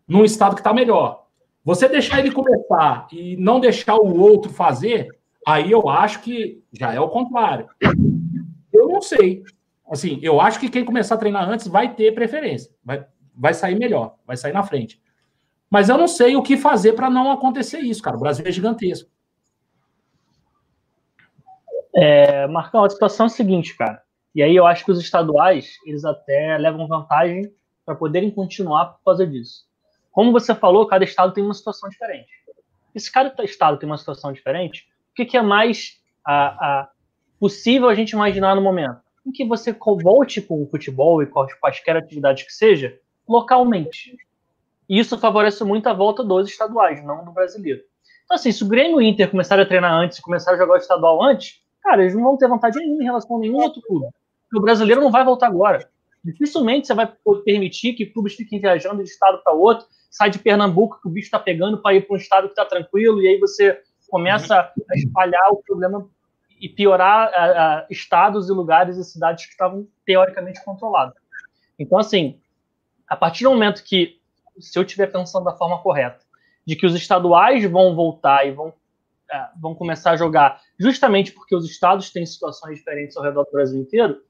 [0.07, 1.25] num estado que está melhor.
[1.63, 5.09] Você deixar ele começar e não deixar o outro fazer,
[5.45, 7.67] aí eu acho que já é o contrário.
[8.74, 9.43] Eu não sei.
[9.89, 13.76] Assim, eu acho que quem começar a treinar antes vai ter preferência, vai, vai sair
[13.76, 15.01] melhor, vai sair na frente.
[15.70, 18.18] Mas eu não sei o que fazer para não acontecer isso, cara.
[18.18, 19.09] O Brasil é gigantesco.
[21.95, 24.01] É, Marcão, a situação é a seguinte, cara.
[24.36, 27.51] E aí eu acho que os estaduais, eles até levam vantagem
[27.86, 29.65] para poderem continuar por causa disso.
[30.11, 32.30] Como você falou, cada estado tem uma situação diferente.
[32.93, 36.89] E se cada estado tem uma situação diferente, o que, que é mais a, a
[37.39, 38.99] possível a gente imaginar no momento?
[39.25, 44.17] Em que você volte com o futebol e quaisquer atividades que seja, localmente.
[44.89, 47.81] E isso favorece muito a volta dos estaduais, não do brasileiro.
[48.23, 50.73] Então, assim, se o Grêmio e o Inter começarem a treinar antes, começar a jogar
[50.73, 53.81] o estadual antes, cara, eles não vão ter vontade nenhuma em relação a nenhum outro
[53.81, 54.07] clube.
[54.43, 55.89] Porque o brasileiro não vai voltar agora.
[56.23, 57.09] Dificilmente você vai
[57.45, 61.27] permitir que clubes fiquem viajando de estado para outro, sai de Pernambuco que o bicho
[61.27, 63.79] está pegando para ir para um estado que está tranquilo, e aí você
[64.09, 66.09] começa a espalhar o problema
[66.59, 71.15] e piorar a, a, estados e lugares e cidades que estavam teoricamente controlados.
[71.77, 72.39] Então, assim,
[73.07, 74.19] a partir do momento que,
[74.59, 76.19] se eu estiver pensando da forma correta,
[76.65, 78.73] de que os estaduais vão voltar e vão,
[79.31, 83.51] é, vão começar a jogar justamente porque os estados têm situações diferentes ao redor do
[83.51, 84.21] Brasil inteiro,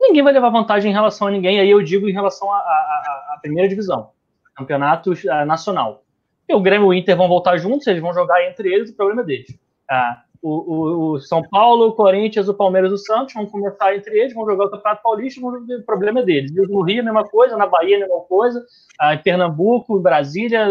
[0.00, 1.58] ninguém vai levar vantagem em relação a ninguém.
[1.58, 4.10] Aí eu digo em relação à primeira divisão,
[4.54, 6.04] campeonato uh, nacional.
[6.48, 8.96] E o Grêmio e o Inter vão voltar juntos, eles vão jogar entre eles, o
[8.96, 9.50] problema é deles.
[9.50, 14.18] Uh, o, o, o, São Paulo, o Corinthians, o Palmeiras o Santos vão começar entre
[14.18, 16.52] eles, vão jogar o Campeonato Paulista, o problema é deles.
[16.52, 18.60] No Rio, a mesma coisa, na Bahia, a mesma coisa,
[19.02, 20.66] uh, em Pernambuco, Brasília,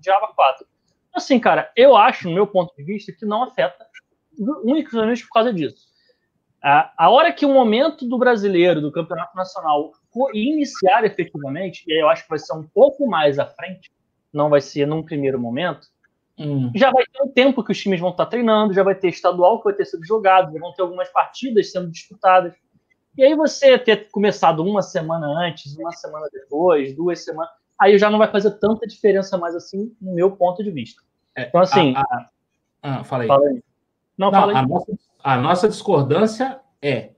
[0.00, 0.66] Diaba 4.
[1.14, 3.86] Assim, cara, eu acho, no meu ponto de vista, que não afeta
[4.62, 5.88] unicamente por causa disso.
[6.62, 9.92] A, a hora que o momento do brasileiro, do campeonato nacional,
[10.34, 13.90] iniciar efetivamente, e eu acho que vai ser um pouco mais à frente,
[14.32, 15.86] não vai ser num primeiro momento,
[16.38, 16.70] hum.
[16.74, 19.58] já vai ter um tempo que os times vão estar treinando, já vai ter estadual
[19.58, 22.54] que vai ter sido jogado, já vão ter algumas partidas sendo disputadas.
[23.16, 28.08] E aí você ter começado uma semana antes, uma semana depois, duas semanas, aí já
[28.08, 31.02] não vai fazer tanta diferença mais assim, no meu ponto de vista.
[31.34, 31.94] É, então, assim.
[31.96, 32.30] A, a,
[32.82, 33.28] ah, fala aí.
[33.28, 33.62] Fala aí.
[34.16, 34.58] Não, não, fala aí.
[34.58, 37.10] A nossa, a nossa discordância é: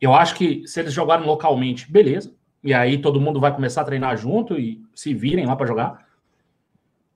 [0.00, 2.34] eu acho que se eles jogarem localmente, beleza.
[2.62, 6.06] E aí todo mundo vai começar a treinar junto e se virem lá para jogar.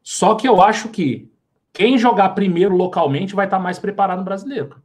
[0.02, 1.30] Só que eu acho que
[1.72, 4.82] quem jogar primeiro localmente vai estar mais preparado no brasileiro.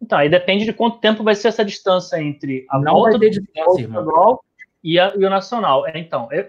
[0.00, 3.24] Então, aí depende de quanto tempo vai ser essa distância entre a Não volta do
[3.24, 4.44] estadual
[4.82, 5.86] e, a, e, o nacional.
[5.86, 6.48] É, então, eu,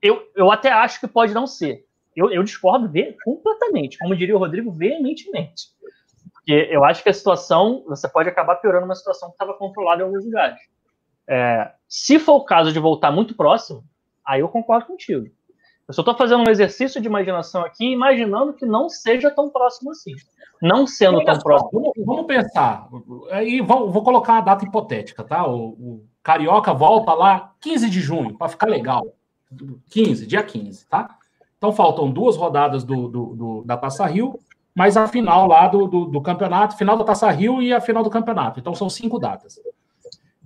[0.00, 1.84] eu, eu até acho que pode não ser.
[2.14, 5.66] Eu, eu discordo de, completamente, como diria o Rodrigo, veementemente.
[6.32, 10.02] Porque eu acho que a situação, você pode acabar piorando uma situação que estava controlada
[10.02, 10.60] em alguns lugares.
[11.28, 13.84] É, se for o caso de voltar muito próximo,
[14.24, 15.26] aí eu concordo contigo.
[15.88, 19.92] Eu só estou fazendo um exercício de imaginação aqui, imaginando que não seja tão próximo
[19.92, 20.14] assim.
[20.60, 21.70] Não sendo tão próximo.
[21.72, 22.88] Vamos, vamos pensar.
[23.30, 25.46] Aí vou, vou, colocar uma data hipotética, tá?
[25.46, 29.06] O, o Carioca volta lá 15 de junho, para ficar legal.
[29.90, 31.16] 15, dia 15, tá?
[31.56, 34.40] Então faltam duas rodadas do, do, do da Taça Rio
[34.76, 38.02] mas a final lá do, do, do, campeonato, final da Taça Rio e a final
[38.02, 38.60] do campeonato.
[38.60, 39.58] Então são cinco datas.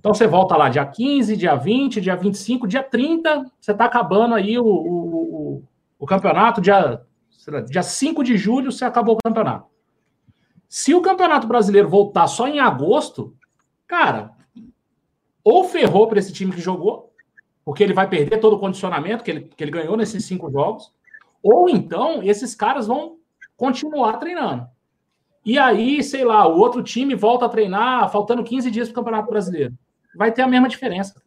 [0.01, 4.33] Então você volta lá dia 15, dia 20, dia 25, dia 30, você está acabando
[4.33, 5.63] aí o, o,
[5.99, 7.05] o, campeonato, dia,
[7.47, 9.67] lá, dia 5 de julho você acabou o campeonato.
[10.67, 13.35] Se o campeonato brasileiro voltar só em agosto,
[13.85, 14.31] cara,
[15.43, 17.13] ou ferrou para esse time que jogou,
[17.63, 20.91] porque ele vai perder todo o condicionamento que ele, que ele ganhou nesses cinco jogos,
[21.43, 23.17] ou então esses caras vão
[23.55, 24.67] continuar treinando.
[25.45, 28.95] E aí, sei lá, o outro time volta a treinar faltando 15 dias para o
[29.03, 29.77] Campeonato Brasileiro.
[30.15, 31.21] Vai ter a mesma diferença.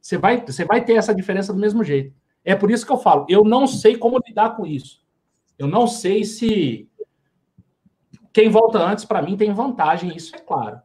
[0.00, 2.14] Você vai, você vai ter essa diferença do mesmo jeito.
[2.44, 5.00] É por isso que eu falo, eu não sei como lidar com isso.
[5.58, 6.88] Eu não sei se
[8.32, 10.80] quem volta antes, para mim, tem vantagem, isso é claro.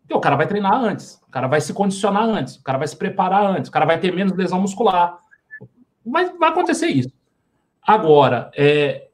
[0.00, 2.88] Porque o cara vai treinar antes, o cara vai se condicionar antes, o cara vai
[2.88, 5.18] se preparar antes, o cara vai ter menos lesão muscular.
[6.04, 7.12] Mas vai acontecer isso.
[7.86, 9.08] Agora, é,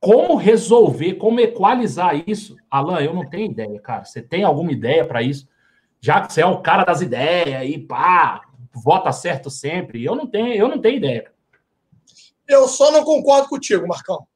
[0.00, 2.56] como resolver, como equalizar isso?
[2.70, 4.04] Alan, eu não tenho ideia, cara.
[4.04, 5.46] Você tem alguma ideia para isso?
[6.02, 8.42] Já que você é o cara das ideias e pá,
[8.74, 10.04] vota certo sempre.
[10.04, 11.32] Eu não tenho, eu não tenho ideia.
[12.48, 14.26] Eu só não concordo contigo, Marcão.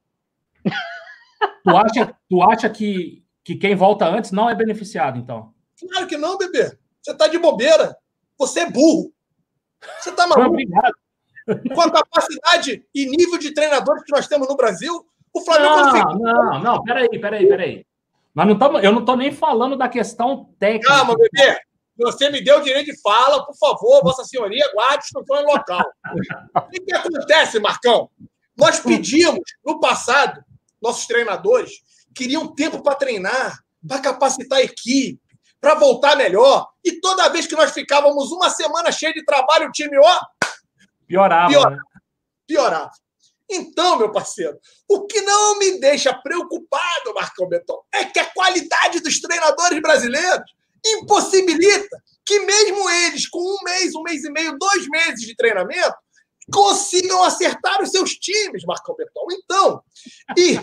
[1.64, 5.52] tu acha, tu acha que, que quem volta antes não é beneficiado, então?
[5.90, 6.78] Claro que não, bebê.
[7.02, 7.98] Você tá de bobeira.
[8.38, 9.12] Você é burro.
[9.98, 10.50] Você tá maluco.
[10.50, 10.94] Obrigado.
[11.74, 15.92] Com a capacidade e nível de treinadores que nós temos no Brasil, o Flamengo não,
[15.92, 17.86] não, não, não, peraí, peraí, peraí.
[18.36, 20.88] Mas não tamo, eu não estou nem falando da questão técnica.
[20.88, 21.58] Calma, bebê.
[21.96, 25.82] Você me deu o direito de fala, por favor, Vossa Senhoria, guarde instrução em local.
[26.54, 28.10] o que, que acontece, Marcão?
[28.54, 30.44] Nós pedimos, no passado,
[30.82, 31.70] nossos treinadores
[32.14, 33.58] queriam tempo para treinar,
[33.88, 35.18] para capacitar a equipe,
[35.58, 36.68] para voltar melhor.
[36.84, 40.20] E toda vez que nós ficávamos uma semana cheia de trabalho, o time, ó.
[41.06, 41.48] Piorava.
[41.48, 41.76] Piorava.
[41.76, 41.82] Né?
[42.46, 42.90] piorava.
[43.48, 49.00] Então, meu parceiro, o que não me deixa preocupado, Marcão Beton, é que a qualidade
[49.00, 50.50] dos treinadores brasileiros
[50.84, 55.94] impossibilita que mesmo eles, com um mês, um mês e meio, dois meses de treinamento,
[56.52, 59.26] consigam acertar os seus times, Marcão Beton.
[59.32, 59.82] Então,
[60.36, 60.58] e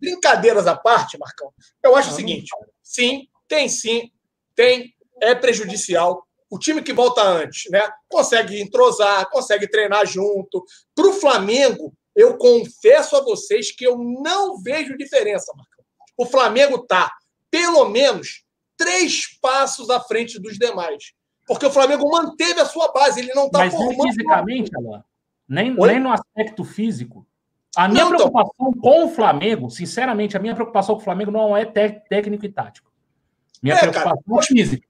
[0.00, 2.50] brincadeiras à parte, Marcão, eu acho o seguinte:
[2.82, 4.10] sim, tem sim,
[4.54, 6.26] tem, é prejudicial.
[6.50, 7.88] O time que volta antes, né?
[8.08, 10.64] Consegue entrosar, consegue treinar junto.
[10.94, 15.84] Para o Flamengo, eu confesso a vocês que eu não vejo diferença, Marcão.
[16.16, 17.12] O Flamengo tá,
[17.50, 18.44] pelo menos,
[18.76, 21.12] três passos à frente dos demais.
[21.46, 23.98] Porque o Flamengo manteve a sua base, ele não está formando.
[23.98, 25.02] Mas fisicamente, Alain,
[25.48, 27.26] nem, nem no aspecto físico.
[27.76, 28.80] A minha não, preocupação então...
[28.80, 32.90] com o Flamengo, sinceramente, a minha preocupação com o Flamengo não é técnico e tático.
[33.62, 34.86] Minha é, preocupação cara, é física.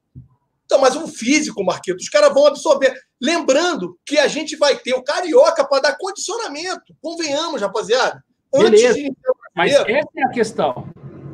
[0.67, 2.95] Então, mas um físico, Marquito, os caras vão absorver.
[3.25, 6.95] Lembrando que a gente vai ter o Carioca para dar condicionamento.
[7.01, 8.23] Convenhamos, rapaziada.
[8.53, 8.99] Beleza.
[9.57, 10.89] Mas essa é a questão.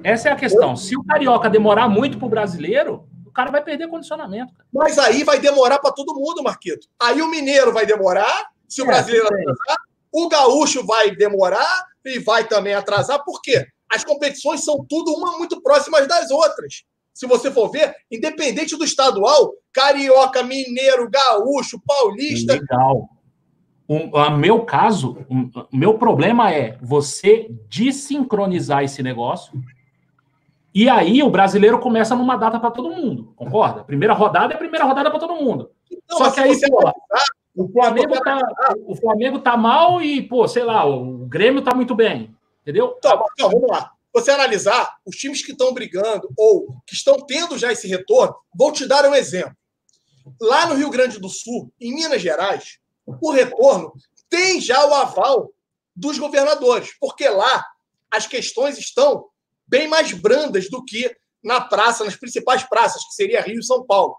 [0.05, 0.77] Essa é a questão.
[0.77, 4.55] Se o Carioca demorar muito para o brasileiro, o cara vai perder condicionamento.
[4.55, 4.69] Cara.
[4.73, 6.87] Mas aí vai demorar para todo mundo, Marquito.
[6.97, 9.77] Aí o Mineiro vai demorar, se o é, brasileiro atrasar,
[10.13, 13.25] o Gaúcho vai demorar e vai também atrasar.
[13.25, 13.67] Por quê?
[13.93, 18.85] As competições são tudo uma muito próximas das outras se você for ver, independente do
[18.85, 22.55] estadual, carioca, mineiro, gaúcho, paulista.
[22.55, 23.09] Legal.
[23.87, 29.61] O um, meu caso, o um, meu problema é você desincronizar esse negócio.
[30.73, 33.83] E aí o brasileiro começa numa data para todo mundo, concorda?
[33.83, 35.71] Primeira rodada é a primeira rodada para todo mundo.
[35.91, 36.93] Então, Só que aí, pô,
[37.57, 38.39] o Flamengo tá,
[38.87, 42.33] o Flamengo tá mal e, pô, sei lá, o Grêmio tá muito bem.
[42.63, 42.95] Entendeu?
[42.99, 47.57] Então, então vamos lá você analisar os times que estão brigando ou que estão tendo
[47.57, 49.57] já esse retorno, vou te dar um exemplo.
[50.41, 53.93] Lá no Rio Grande do Sul, em Minas Gerais, o retorno
[54.29, 55.53] tem já o aval
[55.95, 57.65] dos governadores, porque lá
[58.11, 59.29] as questões estão
[59.67, 63.85] bem mais brandas do que na praça, nas principais praças, que seria Rio e São
[63.85, 64.17] Paulo.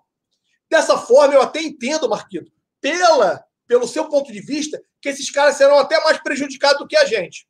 [0.70, 5.56] Dessa forma, eu até entendo, Marquito, pela, pelo seu ponto de vista, que esses caras
[5.56, 7.48] serão até mais prejudicados do que a gente.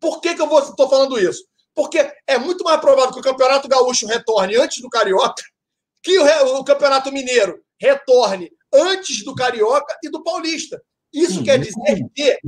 [0.00, 1.44] Por que, que eu estou falando isso?
[1.76, 5.44] Porque é muito mais provável que o Campeonato Gaúcho retorne antes do Carioca,
[6.02, 10.82] que o, o Campeonato Mineiro retorne antes do Carioca e do Paulista.
[11.12, 12.38] Isso quer dizer que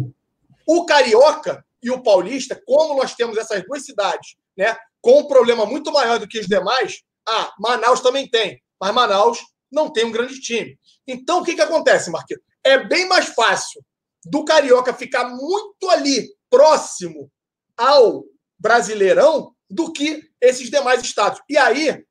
[0.66, 5.66] o Carioca e o Paulista, como nós temos essas duas cidades, né, com um problema
[5.66, 9.38] muito maior do que os demais, ah, Manaus também tem, mas Manaus
[9.70, 10.78] não tem um grande time.
[11.06, 12.42] Então, o que, que acontece, Marquinhos?
[12.64, 13.84] É bem mais fácil
[14.24, 17.30] do Carioca ficar muito ali, próximo
[17.76, 18.24] ao
[18.58, 21.40] Brasileirão do que esses demais estados.
[21.48, 22.04] E aí,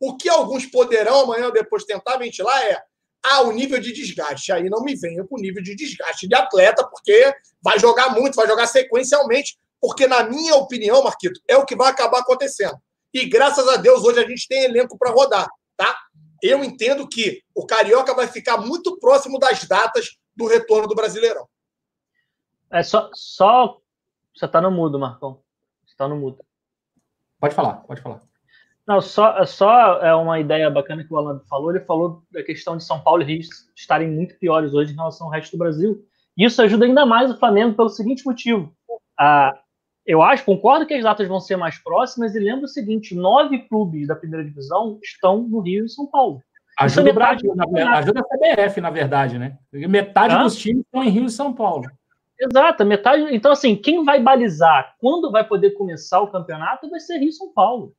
[0.00, 2.82] o que alguns poderão amanhã ou depois tentar ventilar é
[3.22, 4.50] ah, o nível de desgaste.
[4.50, 7.32] Aí não me venha com o nível de desgaste de atleta, porque
[7.62, 11.90] vai jogar muito, vai jogar sequencialmente, porque, na minha opinião, Marquito, é o que vai
[11.90, 12.76] acabar acontecendo.
[13.12, 15.96] E graças a Deus, hoje a gente tem elenco para rodar, tá?
[16.42, 21.48] Eu entendo que o Carioca vai ficar muito próximo das datas do retorno do Brasileirão.
[22.70, 23.10] É só.
[23.14, 23.78] só...
[24.34, 25.41] Você está no mudo, Marcão.
[26.02, 26.38] Está no mudo.
[27.38, 28.20] Pode falar, pode falar.
[28.84, 31.70] Não, só, só é uma ideia bacana que o Alan falou.
[31.70, 33.40] Ele falou da questão de São Paulo e Rio
[33.76, 36.04] estarem muito piores hoje em relação ao resto do Brasil.
[36.36, 38.74] Isso ajuda ainda mais o Flamengo pelo seguinte motivo.
[39.16, 39.56] Ah,
[40.04, 43.60] eu acho, concordo que as datas vão ser mais próximas, e lembro o seguinte: nove
[43.68, 46.42] clubes da primeira divisão estão no Rio e São Paulo.
[46.80, 49.56] Ajuda é o Brasil, na, ajuda a CBF, na verdade, né?
[49.72, 50.42] Metade Hã?
[50.42, 51.84] dos times estão em Rio e São Paulo.
[52.50, 53.34] Exato, metade.
[53.34, 57.32] Então, assim, quem vai balizar quando vai poder começar o campeonato vai ser Rio e
[57.32, 57.94] São Paulo.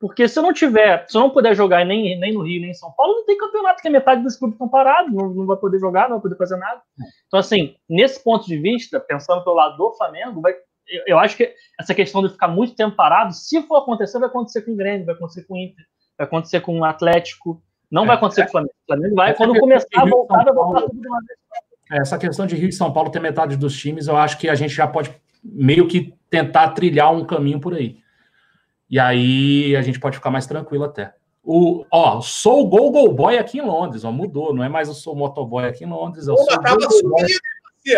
[0.00, 2.70] Porque se eu não tiver, se eu não puder jogar nem, nem no Rio, nem
[2.70, 5.46] em São Paulo, não tem campeonato, que a metade dos clubes estão parados, não, não
[5.46, 6.80] vai poder jogar, não vai poder fazer nada.
[7.26, 10.54] Então, assim, nesse ponto de vista, pensando pelo lado do Flamengo, vai,
[10.88, 14.28] eu, eu acho que essa questão de ficar muito tempo parado, se for acontecer, vai
[14.28, 15.84] acontecer com o Grêmio, vai acontecer com o Inter,
[16.18, 18.74] vai acontecer com o Atlético, não é, vai acontecer é, com o Flamengo.
[18.74, 21.38] O Flamengo vai, quando começar a voltar, vai voltar tudo de uma vez.
[22.00, 24.54] Essa questão de Rio e São Paulo ter metade dos times, eu acho que a
[24.54, 25.14] gente já pode
[25.44, 27.98] meio que tentar trilhar um caminho por aí.
[28.88, 31.14] E aí a gente pode ficar mais tranquilo até.
[31.44, 34.88] O, ó, sou o Go Go Boy aqui em Londres, ó, mudou, não é mais
[34.88, 37.26] eu sou o motoboy aqui em Londres, eu Pô, sou o Go Boy.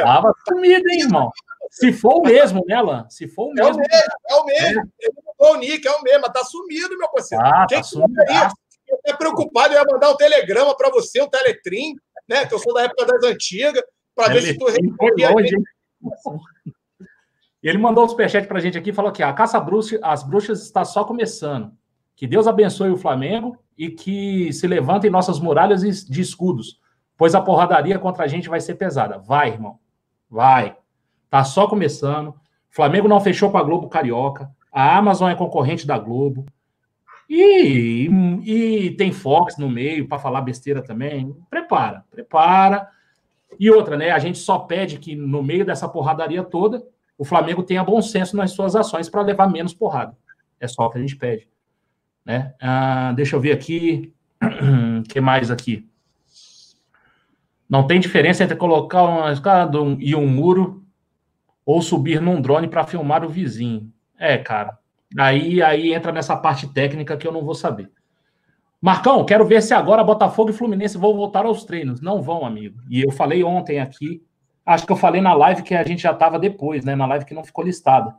[0.03, 1.30] Tava sumido, hein, irmão?
[1.70, 3.07] Se for o mesmo, né, Alan?
[3.11, 3.80] Se for o É o mesmo.
[3.80, 4.92] mesmo, é o mesmo.
[4.99, 7.45] Ele mudou o nick, é o mesmo, mas tá sumido, meu parceiro.
[7.45, 8.14] Ah, Quem tá que sumido.
[8.88, 11.97] Eu tô preocupado, eu ia mandar um telegrama para você, um teletrim,
[12.28, 12.46] né?
[12.46, 13.82] Que eu sou da época das antigas,
[14.14, 15.30] para ver se tu Ele foi respondia.
[15.30, 15.64] longe, hein?
[17.62, 20.62] Ele mandou um superchat pra gente aqui e falou que a caça bruxa, às bruxas
[20.62, 21.72] está só começando.
[22.14, 26.78] Que Deus abençoe o Flamengo e que se levantem nossas muralhas de escudos,
[27.16, 29.18] pois a porradaria contra a gente vai ser pesada.
[29.18, 29.78] Vai, irmão.
[30.28, 30.76] Vai.
[31.30, 32.28] Tá só começando.
[32.28, 32.36] O
[32.70, 34.50] Flamengo não fechou com a Globo Carioca.
[34.70, 36.44] A Amazon é concorrente da Globo.
[37.28, 38.08] E,
[38.44, 41.34] e, tem Fox no meio para falar besteira também.
[41.48, 42.88] Prepara, prepara.
[43.58, 44.10] E outra, né?
[44.10, 46.82] A gente só pede que no meio dessa porradaria toda,
[47.16, 50.16] o Flamengo tenha bom senso nas suas ações para levar menos porrada.
[50.60, 51.48] É só o que a gente pede.
[52.24, 52.54] Né?
[52.60, 54.12] Ah, deixa eu ver aqui.
[54.42, 55.88] O que mais aqui?
[57.68, 60.84] Não tem diferença entre colocar uma escada e um muro
[61.64, 63.90] ou subir num drone para filmar o vizinho.
[64.18, 64.78] É, cara.
[65.18, 67.90] Aí, aí entra nessa parte técnica que eu não vou saber.
[68.80, 72.00] Marcão, quero ver se agora Botafogo e Fluminense vão voltar aos treinos.
[72.00, 72.78] Não vão, amigo.
[72.90, 74.22] E eu falei ontem aqui,
[74.66, 76.94] acho que eu falei na live que a gente já estava depois, né?
[76.94, 78.14] Na live que não ficou listada.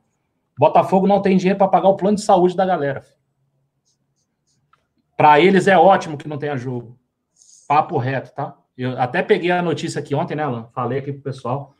[0.57, 3.03] Botafogo não tem dinheiro para pagar o plano de saúde da galera.
[5.17, 6.97] Para eles é ótimo que não tenha jogo.
[7.67, 8.57] Papo reto, tá?
[8.77, 10.69] Eu até peguei a notícia aqui ontem, né, Alan?
[10.73, 11.75] Falei aqui pro pessoal.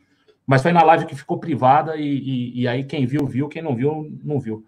[0.46, 3.48] Mas foi na live que ficou privada e, e, e aí quem viu, viu.
[3.48, 4.64] Quem não viu, não viu.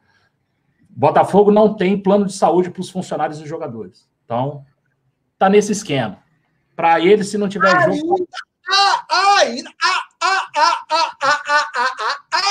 [0.99, 4.11] Botafogo não tem plano de saúde para os funcionários e jogadores.
[4.25, 4.67] Então,
[5.39, 6.19] tá nesse esquema.
[6.75, 8.29] Para eles, se não tiver ainda, jogo.
[9.39, 9.71] Ainda,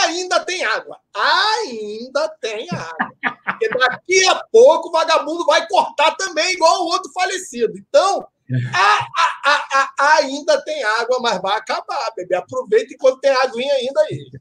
[0.05, 0.97] ainda tem água.
[1.13, 3.11] Ainda tem água.
[3.43, 7.73] Porque daqui a pouco o vagabundo vai cortar também, igual o outro falecido.
[7.77, 8.25] Então,
[9.99, 12.35] ainda tem água, mas vai acabar, bebê.
[12.35, 14.31] Aproveita enquanto tem aguinha ainda aí.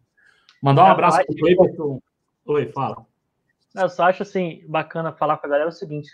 [0.63, 2.01] Mandar um abraço para o Cleiton.
[2.47, 3.05] Oi, fala.
[3.77, 6.09] Eu só acho assim, bacana falar com a galera o seguinte: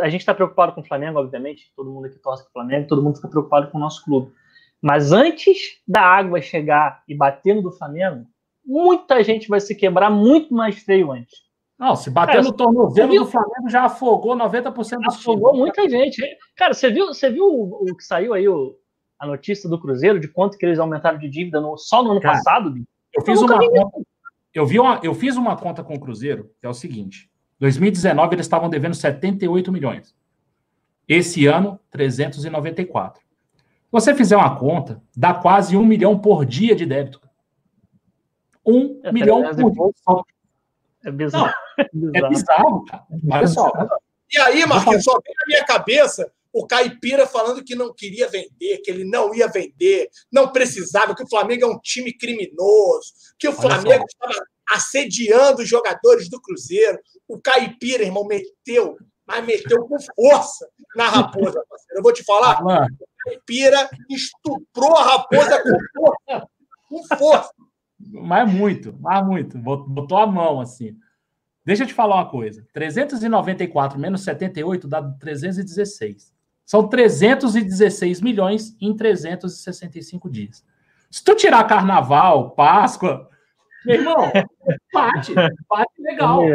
[0.00, 2.88] a gente está preocupado com o Flamengo, obviamente, todo mundo aqui torce com o Flamengo,
[2.88, 4.32] todo mundo fica preocupado com o nosso clube.
[4.80, 8.26] Mas antes da água chegar e bater no do Flamengo,
[8.64, 11.40] muita gente vai se quebrar muito mais feio antes.
[11.78, 15.16] Não, se bater Cara, no tornozelo do Flamengo já afogou 90% dos.
[15.16, 16.22] Afogou muita gente.
[16.56, 18.76] Cara, você viu, você viu o, o que saiu aí, o,
[19.18, 22.20] a notícia do Cruzeiro, de quanto que eles aumentaram de dívida no, só no ano
[22.20, 22.74] Cara, passado?
[23.12, 24.00] Eu fiz uma conta,
[24.54, 28.34] eu, vi uma, eu fiz uma conta com o Cruzeiro, que é o seguinte: 2019
[28.34, 30.14] eles estavam devendo 78 milhões.
[31.08, 33.20] Esse ano, 394.
[33.20, 33.26] Se
[33.90, 37.20] você fizer uma conta, dá quase um milhão por dia de débito.
[38.64, 40.22] Um é, milhão por dia.
[41.04, 41.52] É bizarro.
[41.92, 43.04] Não, é bizarro, cara.
[43.30, 43.70] Olha só.
[44.32, 48.78] E aí, Marquinhos, só vem na minha cabeça o Caipira falando que não queria vender,
[48.84, 53.48] que ele não ia vender, não precisava, que o Flamengo é um time criminoso, que
[53.48, 56.98] o Flamengo estava assediando os jogadores do Cruzeiro.
[57.26, 58.96] O Caipira, irmão, meteu,
[59.26, 61.96] mas meteu com força na raposa, parceiro.
[61.96, 62.88] Eu vou te falar, o
[63.24, 66.48] Caipira estuprou a raposa com força.
[66.88, 67.52] Com força.
[67.98, 69.56] Mas muito, mas muito.
[69.56, 70.96] Botou a mão assim.
[71.64, 72.66] Deixa eu te falar uma coisa.
[72.72, 76.31] 394 menos 78 dá 316.
[76.64, 80.64] São 316 milhões em 365 dias.
[81.10, 83.28] Se tu tirar carnaval, Páscoa,
[83.84, 84.32] meu irmão,
[84.92, 85.34] bate,
[85.68, 86.42] bate legal.
[86.44, 86.54] É,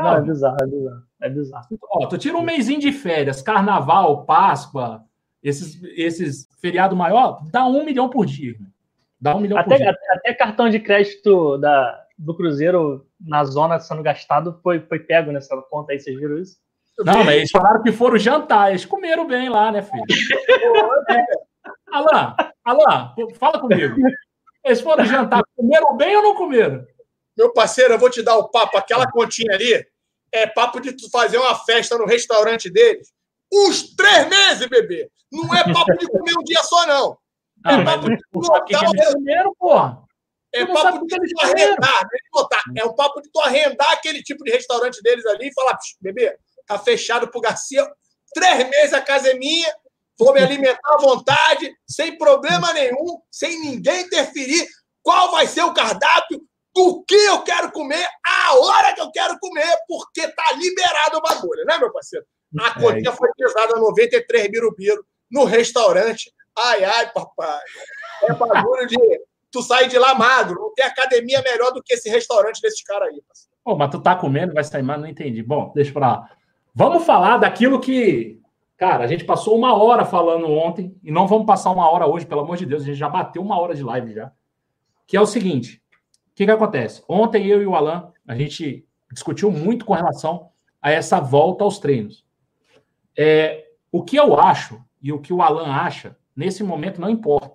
[0.00, 1.02] Não, é bizarro, é bizarro.
[1.20, 1.66] É bizarro.
[1.90, 5.04] Ó, tu tira um mêsinho de férias, carnaval, Páscoa,
[5.42, 8.54] esses, esses feriado maior, dá um milhão por dia.
[9.20, 9.90] Dá um milhão até, por dia.
[9.90, 15.32] Até, até cartão de crédito da, do Cruzeiro na zona sendo gastado foi, foi pego
[15.32, 16.58] nessa conta aí, vocês viram isso?
[17.04, 20.04] Não, mas eles falaram que foram jantar, eles comeram bem lá, né, filho?
[21.10, 21.24] é.
[21.92, 22.34] Alain,
[22.64, 23.96] Alain, fala comigo.
[24.64, 26.84] Eles foram jantar, comeram bem ou não comeram?
[27.36, 29.84] Meu parceiro, eu vou te dar o papo, aquela continha ali
[30.32, 33.12] é papo de tu fazer uma festa no restaurante deles.
[33.52, 35.10] Uns três meses, bebê.
[35.30, 37.18] Não é papo de comer um dia só, não.
[37.66, 38.64] É ah, papo de lotar.
[38.64, 40.02] Que eles comeram, porra.
[40.54, 42.80] É papo de tu arrendar, né?
[42.80, 46.36] É um papo de tu arrendar aquele tipo de restaurante deles ali e falar, bebê,
[46.66, 47.86] tá fechado pro Garcia.
[48.34, 49.72] Três meses a casa é minha,
[50.18, 54.66] vou me alimentar à vontade, sem problema nenhum, sem ninguém interferir.
[55.02, 56.40] Qual vai ser o cardápio?
[56.74, 61.20] O que eu quero comer, a hora que eu quero comer, porque tá liberado o
[61.20, 62.24] bagulho, né, meu parceiro?
[62.60, 66.32] A é continha é foi pesada 93 birubiru no restaurante.
[66.58, 67.60] Ai, ai, papai.
[68.24, 68.96] É bagulho de.
[69.50, 70.60] Tu sai de lá magro.
[70.60, 73.52] Não tem academia melhor do que esse restaurante desses caras aí, parceiro.
[73.64, 75.42] Pô, mas tu tá comendo, vai sair mais, não entendi.
[75.42, 76.30] Bom, deixa pra lá.
[76.74, 78.42] Vamos falar daquilo que
[78.82, 82.26] Cara, a gente passou uma hora falando ontem e não vamos passar uma hora hoje,
[82.26, 84.32] pelo amor de Deus, a gente já bateu uma hora de live já.
[85.06, 85.80] Que é o seguinte:
[86.32, 87.00] o que, que acontece?
[87.08, 90.48] Ontem eu e o Alan, a gente discutiu muito com relação
[90.82, 92.26] a essa volta aos treinos.
[93.16, 97.52] É, o que eu acho e o que o Alan acha, nesse momento não importa.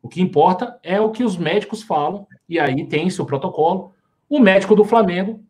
[0.00, 3.92] O que importa é o que os médicos falam, e aí tem seu protocolo.
[4.28, 5.44] O médico do Flamengo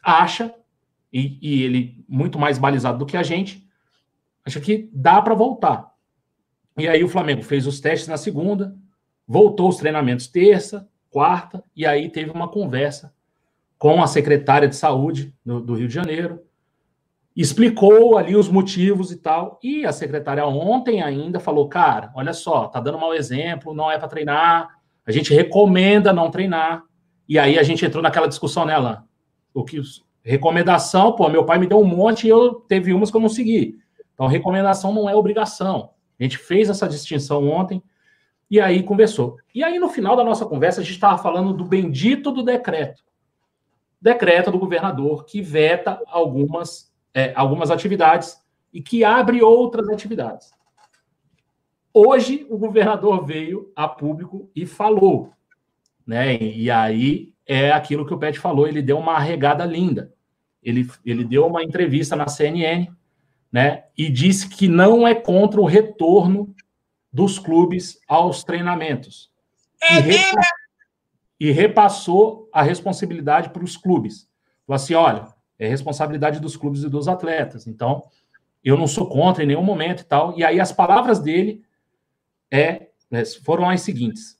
[0.00, 0.54] acha,
[1.12, 3.66] e, e ele muito mais balizado do que a gente,
[4.44, 5.92] acha que dá para voltar.
[6.76, 8.76] E aí o Flamengo fez os testes na segunda,
[9.26, 13.14] voltou os treinamentos terça, quarta, e aí teve uma conversa
[13.78, 16.42] com a secretária de saúde do, do Rio de Janeiro,
[17.36, 19.58] explicou ali os motivos e tal.
[19.62, 23.98] E a secretária ontem ainda falou: cara, olha só, tá dando mau exemplo, não é
[23.98, 24.68] para treinar,
[25.06, 26.82] a gente recomenda não treinar.
[27.28, 29.04] E aí a gente entrou naquela discussão nela.
[29.52, 29.80] O que
[30.24, 33.28] recomendação, pô, meu pai me deu um monte e eu teve umas que eu não
[33.28, 33.78] segui.
[34.14, 35.90] Então recomendação não é obrigação.
[36.18, 37.82] A gente fez essa distinção ontem
[38.50, 39.36] e aí conversou.
[39.54, 43.04] E aí no final da nossa conversa a gente estava falando do bendito do decreto.
[44.00, 48.36] Decreto do governador que veta algumas é, algumas atividades
[48.72, 50.50] e que abre outras atividades.
[51.92, 55.30] Hoje, o governador veio a público e falou,
[56.06, 56.36] né?
[56.36, 60.12] E aí é aquilo que o Pet falou, ele deu uma arregada linda.
[60.62, 62.88] Ele, ele deu uma entrevista na CNN,
[63.52, 63.84] né?
[63.96, 66.54] E disse que não é contra o retorno
[67.12, 69.30] dos clubes aos treinamentos.
[69.82, 70.56] É e, repassou,
[71.38, 74.28] e repassou a responsabilidade para os clubes.
[74.66, 75.28] Falou assim: olha,
[75.58, 77.66] é responsabilidade dos clubes e dos atletas.
[77.66, 78.02] Então,
[78.64, 80.36] eu não sou contra em nenhum momento e tal.
[80.38, 81.62] E aí as palavras dele
[82.50, 84.38] é, né, foram as seguintes.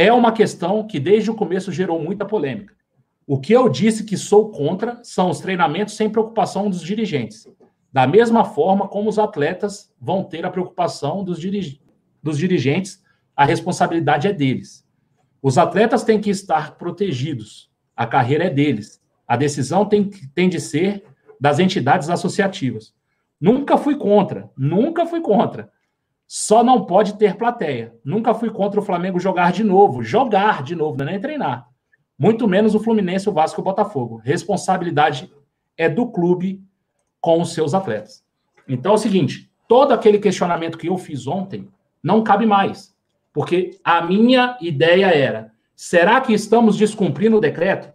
[0.00, 2.72] É uma questão que desde o começo gerou muita polêmica.
[3.26, 7.48] O que eu disse que sou contra são os treinamentos sem preocupação dos dirigentes.
[7.92, 11.40] Da mesma forma como os atletas vão ter a preocupação dos,
[12.22, 13.02] dos dirigentes,
[13.34, 14.86] a responsabilidade é deles.
[15.42, 19.02] Os atletas têm que estar protegidos, a carreira é deles.
[19.26, 21.02] A decisão tem, tem de ser
[21.40, 22.94] das entidades associativas.
[23.40, 25.72] Nunca fui contra, nunca fui contra.
[26.28, 27.94] Só não pode ter plateia.
[28.04, 30.02] Nunca fui contra o Flamengo jogar de novo.
[30.02, 31.66] Jogar de novo, não é nem treinar.
[32.18, 34.20] Muito menos o Fluminense, o Vasco e o Botafogo.
[34.22, 35.32] Responsabilidade
[35.74, 36.62] é do clube
[37.18, 38.22] com os seus atletas.
[38.68, 41.66] Então é o seguinte: todo aquele questionamento que eu fiz ontem
[42.02, 42.94] não cabe mais.
[43.32, 47.90] Porque a minha ideia era: será que estamos descumprindo o decreto?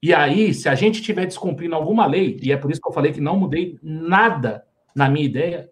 [0.00, 2.92] E aí, se a gente estiver descumprindo alguma lei, e é por isso que eu
[2.92, 5.68] falei que não mudei nada na minha ideia,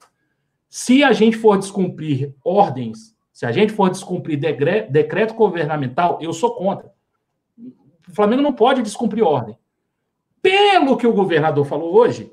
[0.68, 6.54] se a gente for descumprir ordens, se a gente for descumprir decreto governamental, eu sou
[6.54, 6.92] contra.
[8.08, 9.56] O Flamengo não pode descumprir ordem.
[10.42, 12.32] Pelo que o governador falou hoje,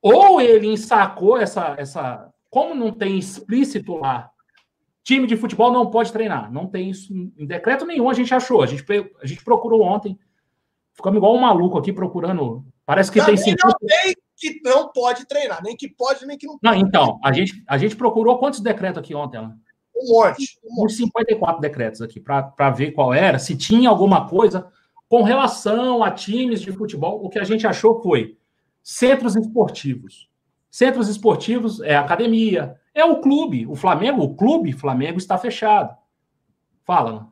[0.00, 2.32] ou ele ensacou essa, essa.
[2.50, 4.30] Como não tem explícito lá
[5.04, 6.50] Time de futebol não pode treinar.
[6.50, 8.62] Não tem isso em decreto nenhum, a gente achou.
[8.62, 8.82] A gente,
[9.22, 10.18] a gente procurou ontem.
[10.94, 12.64] Ficamos igual um maluco aqui procurando.
[12.86, 13.66] Parece que tem 50.
[13.66, 16.76] Não tem que não pode treinar, nem que pode, nem que não pode.
[16.76, 19.38] Não, então, a gente, a gente procurou quantos decretos aqui ontem?
[19.38, 19.56] Alan?
[19.96, 20.58] Um monte.
[20.62, 20.92] Um monte.
[20.92, 24.70] Uns 54 decretos aqui, para ver qual era, se tinha alguma coisa
[25.08, 27.24] com relação a times de futebol.
[27.24, 28.36] O que a gente achou foi
[28.82, 30.28] centros esportivos.
[30.70, 33.66] Centros esportivos é academia, é o clube.
[33.66, 35.96] O Flamengo, o clube Flamengo está fechado.
[36.84, 37.28] Fala.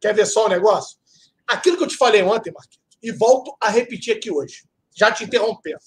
[0.00, 0.98] Quer ver só o negócio?
[1.46, 5.24] Aquilo que eu te falei ontem, Marquinhos, e volto a repetir aqui hoje, já te
[5.24, 5.80] interrompendo.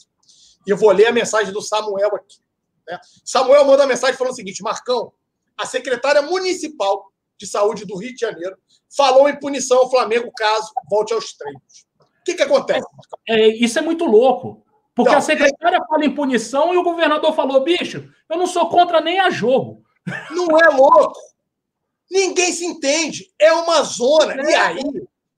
[0.66, 2.38] E eu vou ler a mensagem do Samuel aqui.
[2.88, 2.99] Né?
[3.24, 5.11] Samuel manda a mensagem falando o seguinte: Marcão,
[5.57, 8.57] a secretária municipal de saúde do Rio de Janeiro
[8.95, 11.86] falou em punição ao Flamengo caso volte aos treinos.
[11.99, 13.20] O que, que acontece, Marcão?
[13.28, 14.64] É, isso é muito louco.
[14.95, 15.88] Porque não, a secretária é...
[15.88, 19.84] fala em punição e o governador falou, bicho, eu não sou contra nem a jogo.
[20.32, 21.20] Não é louco.
[22.11, 23.32] Ninguém se entende.
[23.39, 24.34] É uma zona.
[24.34, 24.51] É.
[24.51, 24.84] E aí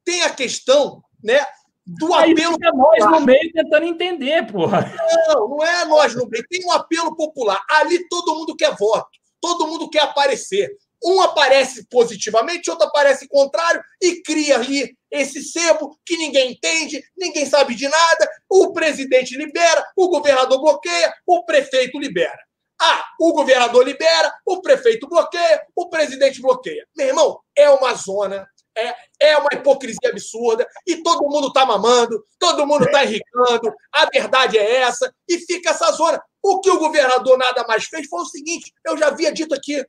[0.04, 1.40] tem a questão, né?
[1.86, 2.54] Do aí apelo.
[2.54, 4.92] Fica nós no meio tentando entender, porra.
[5.28, 6.44] Não, não é nós no meio.
[6.50, 7.64] Tem um apelo popular.
[7.70, 9.10] Ali todo mundo quer voto.
[9.40, 10.76] Todo mundo quer aparecer.
[11.04, 17.46] Um aparece positivamente, outro aparece contrário e cria ali esse sebo que ninguém entende, ninguém
[17.46, 18.30] sabe de nada.
[18.50, 22.40] O presidente libera, o governador bloqueia, o prefeito libera.
[22.82, 26.86] Ah, o governador libera, o prefeito bloqueia, o presidente bloqueia.
[26.96, 28.48] Meu irmão, é uma zona,
[28.78, 34.06] é, é uma hipocrisia absurda e todo mundo está mamando, todo mundo está enricando, a
[34.06, 36.22] verdade é essa e fica essa zona.
[36.42, 39.84] O que o governador nada mais fez foi o seguinte: eu já havia dito aqui,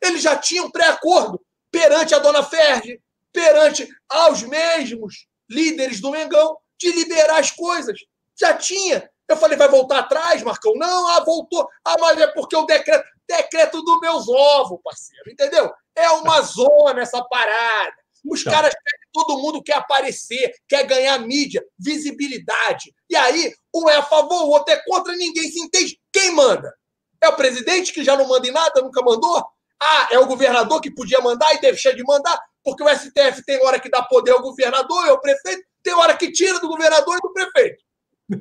[0.00, 1.40] eles já tinham pré-acordo
[1.70, 3.00] perante a dona Ferdi,
[3.32, 7.98] perante aos mesmos líderes do Mengão, de liberar as coisas.
[8.38, 9.08] Já tinha.
[9.28, 10.72] Eu falei, vai voltar atrás, Marcão?
[10.74, 11.68] Não, ah, voltou.
[11.84, 13.08] Ah, mas é porque o decreto.
[13.28, 15.72] Decreto dos meus ovos, parceiro, entendeu?
[15.94, 17.94] É uma zona essa parada.
[18.24, 18.52] Os então.
[18.52, 18.74] caras
[19.12, 22.94] todo mundo quer aparecer, quer ganhar mídia, visibilidade.
[23.08, 26.00] E aí, um é a favor, o outro é contra, ninguém se entende.
[26.12, 26.72] Quem manda?
[27.20, 29.44] É o presidente que já não manda em nada, nunca mandou?
[29.80, 33.62] Ah, é o governador que podia mandar e deixa de mandar, porque o STF tem
[33.64, 37.16] hora que dá poder ao governador e ao prefeito, tem hora que tira do governador
[37.16, 37.82] e do prefeito.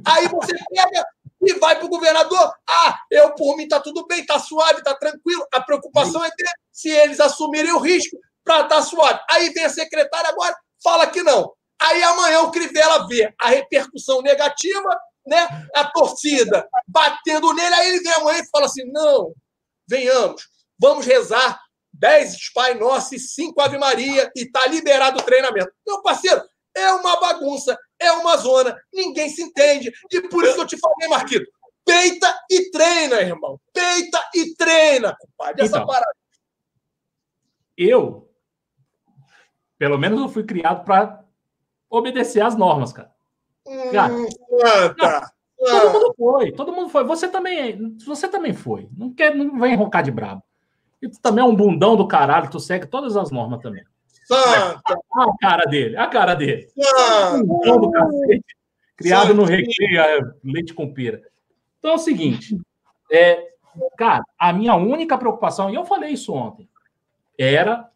[0.05, 1.05] Aí você pega
[1.41, 2.53] e vai para o governador.
[2.69, 5.45] Ah, eu por mim tá tudo bem, tá suave, tá tranquilo.
[5.53, 9.19] A preocupação é ter se eles assumirem o risco para estar tá suave.
[9.29, 11.53] Aí vem a secretária agora, fala que não.
[11.81, 15.47] Aí amanhã o Crivella vê a repercussão negativa, né?
[15.75, 19.33] A torcida batendo nele, aí ele vem amanhã e fala assim: não,
[19.87, 21.59] venhamos, vamos rezar
[21.93, 25.71] 10 Pai Nosso e 5 Ave Maria e tá liberado o treinamento.
[25.85, 26.41] Meu parceiro,
[26.75, 29.91] é uma bagunça, é uma zona, ninguém se entende.
[30.11, 31.49] E por isso eu te falei, Marquito,
[31.85, 33.59] peita e treina, irmão.
[33.73, 35.63] Peita e treina, compadre.
[35.63, 36.15] Essa então, parada.
[37.77, 38.28] Eu,
[39.79, 41.23] pelo menos eu fui criado para
[41.89, 43.09] obedecer às normas, cara.
[43.91, 44.27] Cara, hum,
[44.97, 47.03] cara, todo mundo foi, todo mundo foi.
[47.05, 48.89] Você também, você também foi.
[48.95, 50.43] Não quer, não vem roncar de brabo.
[51.01, 53.83] E tu também é um bundão do caralho, tu segue todas as normas também.
[54.25, 54.81] Santa!
[55.13, 56.67] A cara dele, a cara dele.
[56.75, 57.91] Santa!
[57.91, 58.55] Cacete,
[58.97, 59.33] criado Santa.
[59.33, 61.21] no recreio, é, leite com pera.
[61.79, 62.59] Então é o seguinte,
[63.09, 63.47] é,
[63.97, 66.69] cara, a minha única preocupação, e eu falei isso ontem,
[67.37, 67.89] era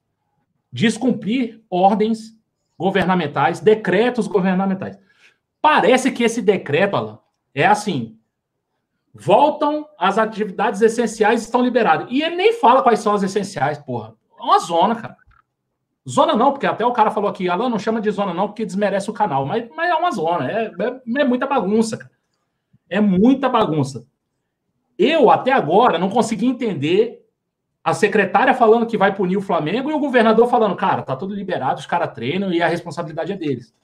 [0.73, 2.35] descumprir ordens
[2.77, 4.97] governamentais, decretos governamentais.
[5.61, 7.19] Parece que esse decreto, Alan,
[7.53, 8.17] é assim:
[9.13, 12.07] voltam as atividades essenciais estão liberadas.
[12.09, 14.15] E ele nem fala quais são as essenciais, porra.
[14.37, 15.15] É uma zona, cara.
[16.09, 18.65] Zona não, porque até o cara falou aqui, Alan, não chama de zona não, porque
[18.65, 19.45] desmerece o canal.
[19.45, 22.11] Mas, mas é uma zona, é, é, é muita bagunça, cara.
[22.89, 24.05] É muita bagunça.
[24.97, 27.22] Eu, até agora, não consegui entender
[27.83, 31.35] a secretária falando que vai punir o Flamengo e o governador falando, cara, tá tudo
[31.35, 33.73] liberado, os caras treinam e a responsabilidade é deles.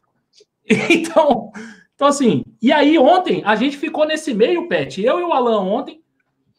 [0.92, 1.52] Então,
[1.96, 5.62] então, assim, e aí ontem a gente ficou nesse meio, Pet, eu e o Alan
[5.62, 6.02] ontem,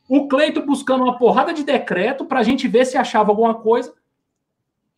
[0.08, 3.94] o Cleito buscando uma porrada de decreto para a gente ver se achava alguma coisa,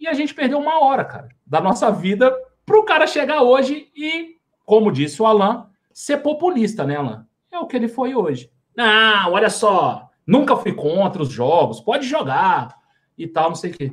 [0.01, 2.35] e a gente perdeu uma hora, cara, da nossa vida
[2.67, 7.25] para o cara chegar hoje e, como disse o Alan, ser populista, né, Alan?
[7.53, 8.51] É o que ele foi hoje.
[8.75, 12.77] Não, olha só, Nunca fui contra os jogos, pode jogar
[13.19, 13.93] e tal, não sei o quê.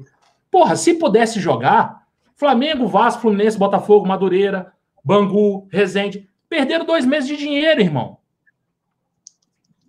[0.51, 4.73] Porra, se pudesse jogar, Flamengo, Vasco, Fluminense, Botafogo, Madureira,
[5.03, 8.17] Bangu, Resende, perderam dois meses de dinheiro, irmão.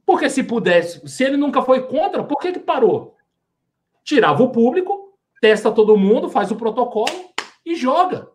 [0.04, 3.16] Porque se pudesse, se ele nunca foi contra, por que que parou?
[4.02, 7.30] Tirava o público, testa todo mundo, faz o protocolo
[7.64, 8.28] e joga.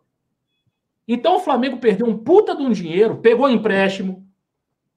[1.06, 4.26] Então o Flamengo perdeu um puta de um dinheiro, pegou empréstimo,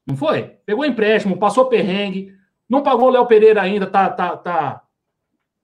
[0.05, 0.43] não foi?
[0.65, 2.33] Pegou empréstimo, passou perrengue,
[2.69, 4.83] não pagou o Léo Pereira ainda, tá, tá, tá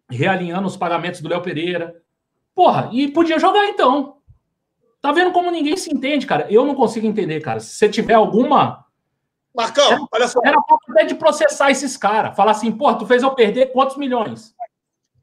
[0.09, 2.01] realinhando os pagamentos do Léo Pereira.
[2.53, 4.17] Porra, e podia jogar então.
[5.01, 6.47] Tá vendo como ninguém se entende, cara?
[6.49, 7.59] Eu não consigo entender, cara.
[7.59, 8.85] Se você tiver alguma.
[9.53, 10.39] Marcão, era, olha só.
[10.43, 10.57] Era
[10.89, 12.35] até de processar esses caras.
[12.35, 14.55] Falar assim, porra, tu fez eu perder quantos milhões?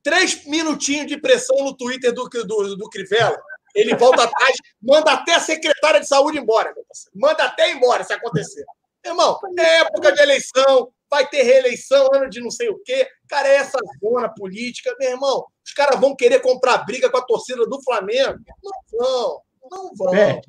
[0.03, 3.37] Três minutinhos de pressão no Twitter do, do, do Crivella.
[3.75, 6.73] Ele volta atrás, manda até a secretária de saúde embora.
[7.15, 8.65] Manda até embora se acontecer.
[9.05, 13.07] Irmão, é época de eleição, vai ter reeleição, ano de não sei o quê.
[13.29, 15.45] Cara, é essa zona política, meu irmão.
[15.65, 18.39] Os caras vão querer comprar briga com a torcida do Flamengo.
[18.63, 20.11] Não vão, não vão.
[20.13, 20.49] Pet,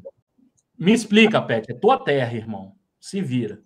[0.78, 2.76] me explica, Pet, é tua terra, irmão.
[3.00, 3.62] Se vira.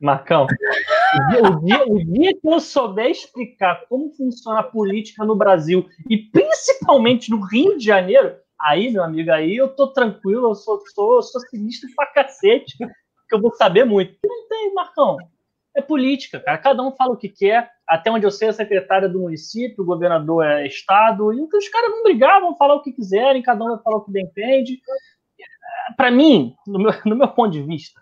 [0.00, 5.88] Marcão, o dia, o dia que eu souber explicar como funciona a política no Brasil
[6.10, 10.82] e principalmente no Rio de Janeiro, aí, meu amigo, aí eu tô tranquilo, eu sou,
[10.94, 12.76] sou, sou sinistro pra cacete,
[13.28, 14.16] que eu vou saber muito.
[14.24, 15.18] Não tem, Marcão
[15.74, 16.56] é política, cara.
[16.56, 17.70] Cada um fala o que quer.
[17.86, 21.32] Até onde eu sei, a secretária do município, o governador é Estado.
[21.32, 24.04] E os caras vão brigar, vão falar o que quiserem, cada um vai falar o
[24.04, 24.80] que bem entende.
[25.96, 28.00] Para mim, no meu, no meu ponto de vista,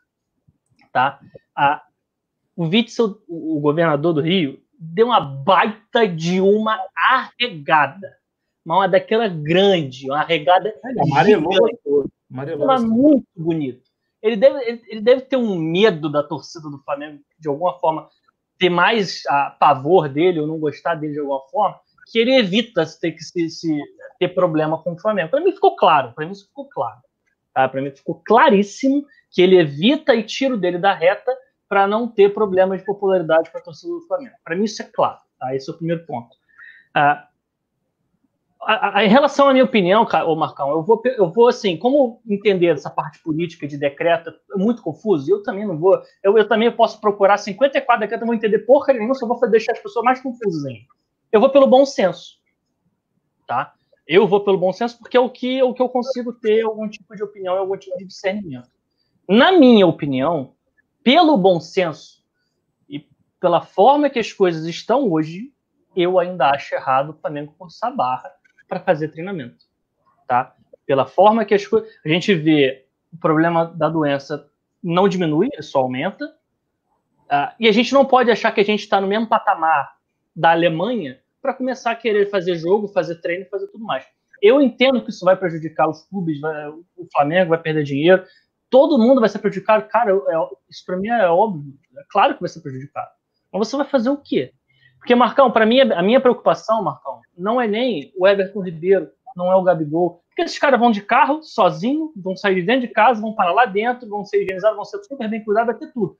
[0.92, 1.18] tá?
[1.56, 1.82] A,
[2.54, 8.18] o Witzel, o governador do Rio, deu uma baita de uma arregada.
[8.64, 10.68] Uma daquela grande, uma arregada.
[10.68, 11.68] É, amarelou.
[12.30, 12.80] Amarelou.
[12.86, 13.91] muito bonito
[14.22, 18.08] ele deve, ele, ele, deve ter um medo da torcida do Flamengo, de alguma forma,
[18.58, 21.80] ter mais a pavor dele ou não gostar dele de alguma forma,
[22.10, 23.80] que ele evita ter que se, se
[24.18, 25.30] ter problema com o Flamengo.
[25.30, 27.00] Para mim ficou claro, para mim ficou claro.
[27.52, 27.68] Tá?
[27.68, 31.36] Para mim ficou claríssimo que ele evita e tira o dele da reta
[31.68, 34.36] para não ter problemas de popularidade com a torcida do Flamengo.
[34.44, 35.18] Para mim isso é claro.
[35.38, 35.54] Tá?
[35.56, 36.36] Esse é o primeiro ponto.
[36.94, 37.26] Ah,
[38.64, 42.22] a, a, em relação à minha opinião, ô Marcão, eu vou, eu vou assim, como
[42.28, 46.46] entender essa parte política de decreto é muito confuso, eu também não vou, eu, eu
[46.46, 50.04] também posso procurar 54 decretos, não vou entender porra nenhuma, só vou deixar as pessoas
[50.04, 50.86] mais confusas ainda.
[51.32, 52.38] Eu vou pelo bom senso,
[53.46, 53.74] tá?
[54.06, 56.62] Eu vou pelo bom senso porque é o que, é o que eu consigo ter
[56.62, 58.70] algum tipo de opinião, algum tipo de discernimento.
[59.28, 60.54] Na minha opinião,
[61.02, 62.22] pelo bom senso
[62.88, 63.06] e
[63.40, 65.52] pela forma que as coisas estão hoje,
[65.96, 68.41] eu ainda acho errado o Flamengo forçar a barra
[68.72, 69.66] para fazer treinamento,
[70.26, 70.56] tá?
[70.86, 74.48] Pela forma que as coisas, a gente vê o problema da doença
[74.82, 78.80] não diminui, ele só aumenta, uh, e a gente não pode achar que a gente
[78.80, 79.94] está no mesmo patamar
[80.34, 84.06] da Alemanha para começar a querer fazer jogo, fazer treino, fazer tudo mais.
[84.40, 88.24] Eu entendo que isso vai prejudicar os clubes, vai, o Flamengo vai perder dinheiro,
[88.70, 89.86] todo mundo vai ser prejudicado.
[89.88, 93.10] Cara, é, isso para mim é óbvio, é claro que vai ser prejudicado.
[93.52, 94.54] Mas você vai fazer o quê?
[95.02, 99.50] Porque, Marcão, para mim, a minha preocupação, Marcão, não é nem o Everton Ribeiro, não
[99.50, 100.22] é o Gabigol.
[100.28, 103.50] Porque esses caras vão de carro, sozinho, vão sair de dentro de casa, vão para
[103.50, 106.16] lá dentro, vão ser higienizados, vão ser super bem cuidados, vai ter tudo.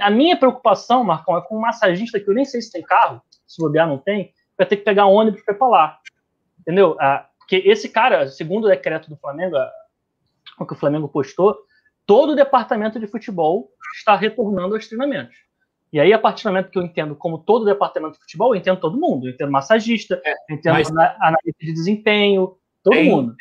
[0.00, 3.20] A minha preocupação, Marcão, é com um massagista que eu nem sei se tem carro,
[3.46, 5.98] se o bobear não tem, vai ter que pegar ônibus para ir para lá.
[6.58, 6.96] Entendeu?
[6.98, 9.56] Ah, porque esse cara, segundo o decreto do Flamengo,
[10.58, 11.54] o que o Flamengo postou,
[12.06, 15.36] todo o departamento de futebol está retornando aos treinamentos.
[15.92, 18.58] E aí, a partir do momento que eu entendo como todo departamento de futebol, eu
[18.58, 19.26] entendo todo mundo.
[19.26, 20.90] Eu entendo massagista, é, eu entendo mas...
[20.90, 23.34] analista de desempenho, todo tem, mundo.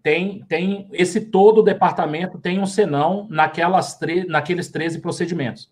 [0.00, 5.64] Tem, tem, esse todo departamento tem um senão naquelas tre naqueles 13 procedimentos.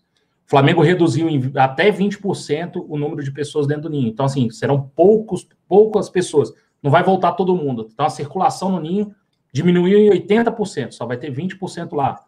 [0.45, 4.07] O Flamengo reduziu em até 20% o número de pessoas dentro do ninho.
[4.07, 6.53] Então, assim, serão poucos, poucas pessoas.
[6.81, 7.89] Não vai voltar todo mundo.
[7.91, 9.13] Então, a circulação no ninho
[9.51, 12.23] diminuiu em 80%, só vai ter 20% lá.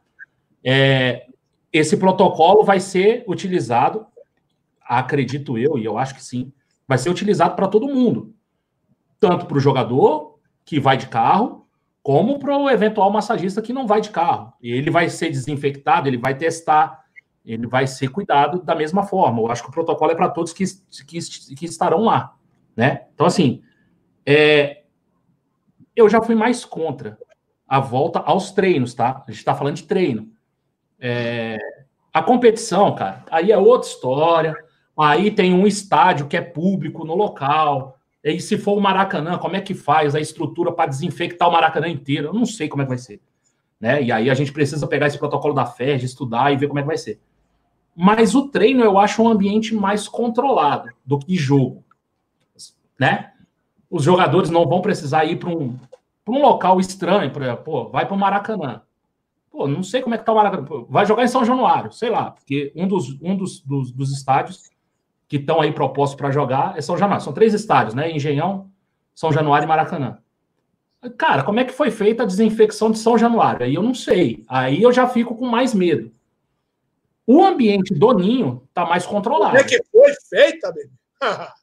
[0.63, 1.27] É,
[1.71, 4.05] esse protocolo vai ser utilizado,
[4.81, 6.51] acredito eu, e eu acho que sim,
[6.87, 8.33] vai ser utilizado para todo mundo.
[9.19, 11.67] Tanto para o jogador que vai de carro,
[12.01, 14.53] como para o eventual massagista que não vai de carro.
[14.61, 17.03] Ele vai ser desinfectado, ele vai testar,
[17.45, 19.39] ele vai ser cuidado da mesma forma.
[19.39, 20.63] Eu acho que o protocolo é para todos que,
[21.05, 21.19] que,
[21.55, 22.35] que, estarão lá.
[22.75, 23.07] Né?
[23.13, 23.61] Então, assim,
[24.25, 24.83] é,
[25.95, 27.17] eu já fui mais contra
[27.67, 29.23] a volta aos treinos, tá?
[29.27, 30.31] A gente está falando de treino.
[30.99, 31.57] É,
[32.13, 34.55] a competição, cara, aí é outra história.
[34.97, 37.97] Aí tem um estádio que é público no local.
[38.23, 41.87] E se for o Maracanã, como é que faz a estrutura para desinfectar o Maracanã
[41.87, 42.27] inteiro?
[42.27, 43.21] Eu não sei como é que vai ser.
[43.79, 44.03] Né?
[44.03, 46.81] E aí a gente precisa pegar esse protocolo da FED, estudar e ver como é
[46.81, 47.21] que vai ser.
[47.95, 51.83] Mas o treino eu acho um ambiente mais controlado do que jogo.
[52.99, 53.31] Né?
[53.89, 55.77] Os jogadores não vão precisar ir para um,
[56.27, 58.81] um local estranho, por exemplo, pô, vai para o Maracanã.
[59.51, 60.65] Pô, não sei como é que tá o Maracanã.
[60.87, 64.69] Vai jogar em São Januário, sei lá, porque um dos, um dos, dos, dos estádios
[65.27, 67.23] que estão aí propostos para jogar é São Januário.
[67.23, 68.11] São três estádios, né?
[68.11, 68.69] Engenhão,
[69.13, 70.19] São Januário e Maracanã.
[71.17, 73.65] Cara, como é que foi feita a desinfecção de São Januário?
[73.65, 74.43] Aí eu não sei.
[74.47, 76.11] Aí eu já fico com mais medo.
[77.25, 79.55] O ambiente do ninho tá mais controlado.
[79.55, 80.89] Como é que foi feita, bebê?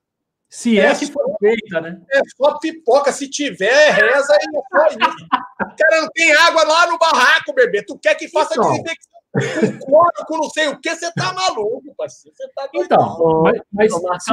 [0.49, 2.01] Se é, é que for feita, né?
[2.11, 3.13] É só pipoca.
[3.13, 5.27] Se tiver, reza e é só isso.
[5.61, 7.83] O cara não tem água lá no barraco, bebê.
[7.85, 8.71] Tu quer que faça então.
[8.71, 12.37] desinfecção com cloro, com não sei o que, você tá maluco, parceiro.
[12.37, 12.87] Você tá doido.
[12.87, 13.43] Então,
[13.73, 14.33] mas, mas se...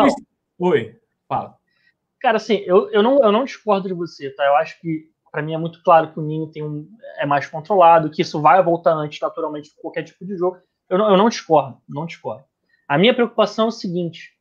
[0.59, 1.57] Oi, fala.
[2.21, 4.45] Cara, assim, eu, eu, não, eu não discordo de você, tá?
[4.45, 6.87] Eu acho que, para mim, é muito claro que o Ninho tem um,
[7.17, 10.57] é mais controlado, que isso vai voltar antes, naturalmente, de qualquer tipo de jogo.
[10.89, 12.45] Eu não, eu não discordo, não discordo.
[12.87, 14.31] A minha preocupação é o seguinte: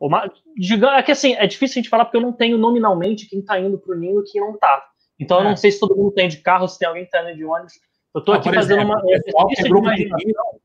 [0.00, 3.28] uma, diga, é que assim, é difícil a gente falar porque eu não tenho nominalmente
[3.28, 4.82] quem tá indo pro Ninho e quem não tá.
[5.18, 5.40] Então é.
[5.40, 7.36] eu não sei se todo mundo tem de carro, se tem alguém que tá indo
[7.36, 7.74] de ônibus.
[8.14, 9.02] Eu tô ah, aqui fazendo exemplo, uma.
[9.02, 10.60] Pessoal que, é grupo de risco,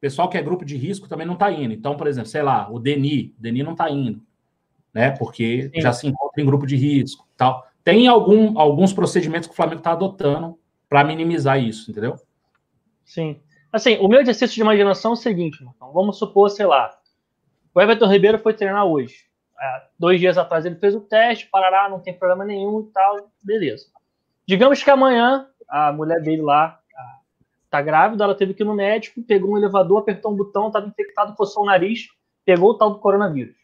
[0.00, 1.74] pessoal que é grupo de risco também não tá indo.
[1.74, 4.22] Então, por exemplo, sei lá, o Deni, o Deni não tá indo,
[4.94, 5.10] né?
[5.10, 5.80] Porque Sim.
[5.82, 7.66] já se encontra em grupo de risco tal.
[7.84, 10.58] Tem algum, alguns procedimentos que o Flamengo está adotando
[10.88, 12.16] para minimizar isso, entendeu?
[13.04, 13.40] Sim.
[13.70, 16.97] Assim, o meu exercício de imaginação é o seguinte, então, vamos supor, sei lá,
[17.78, 19.14] o Everton Ribeiro foi treinar hoje.
[19.60, 23.30] É, dois dias atrás ele fez o teste, parará, não tem problema nenhum e tal,
[23.40, 23.86] beleza.
[24.44, 26.80] Digamos que amanhã a mulher dele lá
[27.70, 30.88] tá grávida, ela teve que ir no médico, pegou um elevador, apertou um botão, estava
[30.88, 32.08] infectado, coçou o nariz,
[32.44, 33.54] pegou o tal do coronavírus.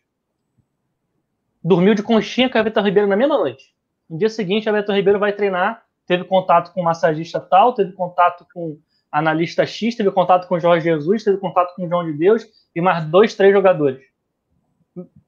[1.63, 3.75] Dormiu de conchinha com a Everton Ribeiro na mesma noite.
[4.09, 7.91] No dia seguinte, a Everton Ribeiro vai treinar, teve contato com o massagista tal, teve
[7.95, 8.79] contato com
[9.15, 12.45] analista X, teve contato com o Jorge Jesus, teve contato com o João de Deus,
[12.75, 14.05] e mais dois, três jogadores.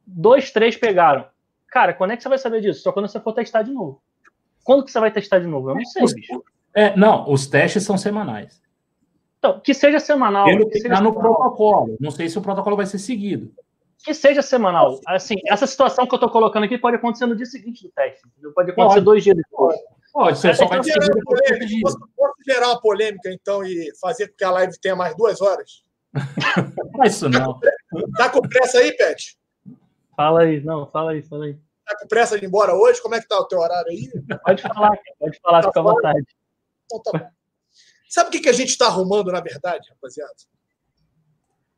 [0.04, 1.26] Dois, três pegaram.
[1.68, 2.82] Cara, quando é que você vai saber disso?
[2.82, 4.02] Só quando você for testar de novo.
[4.64, 5.70] Quando que você vai testar de novo?
[5.70, 6.44] Eu não sei, bicho.
[6.74, 8.60] É, não, os testes são semanais.
[9.38, 10.46] Então, que seja semanal.
[10.46, 11.96] Que está no protocolo.
[12.00, 13.52] Não sei se o protocolo vai ser seguido.
[14.04, 15.00] que seja semanal.
[15.06, 18.26] Assim, essa situação que eu estou colocando aqui pode acontecer no dia seguinte do teste.
[18.26, 18.52] Entendeu?
[18.52, 19.04] Pode acontecer pode.
[19.04, 19.76] dois dias depois.
[20.16, 21.66] Pode, você só vai gerar polêmica.
[21.82, 25.42] Posso, posso gerar uma polêmica, então, e fazer com que a live tenha mais duas
[25.42, 25.84] horas?
[26.94, 27.60] Não é isso não.
[28.16, 29.36] Tá com pressa aí, Pet?
[30.16, 31.58] Fala aí, não, fala aí, fala aí.
[31.84, 33.02] Tá com pressa de ir embora hoje?
[33.02, 34.10] Como é que tá o teu horário aí?
[34.42, 36.26] Pode falar, pode falar, tá fica à vontade.
[36.86, 37.30] Então tá bom.
[38.08, 40.32] Sabe o que, que a gente está arrumando, na verdade, rapaziada?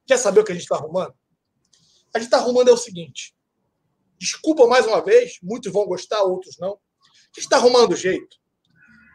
[0.06, 1.14] Quer saber o que a gente está arrumando?
[2.14, 3.34] A gente está arrumando é o seguinte.
[4.16, 6.78] Desculpa mais uma vez, muitos vão gostar, outros não.
[7.38, 8.36] Gente está arrumando o jeito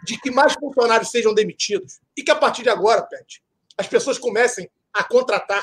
[0.06, 3.44] de que mais funcionários sejam demitidos e que a partir de agora, Pet,
[3.78, 5.62] as pessoas comecem a contratar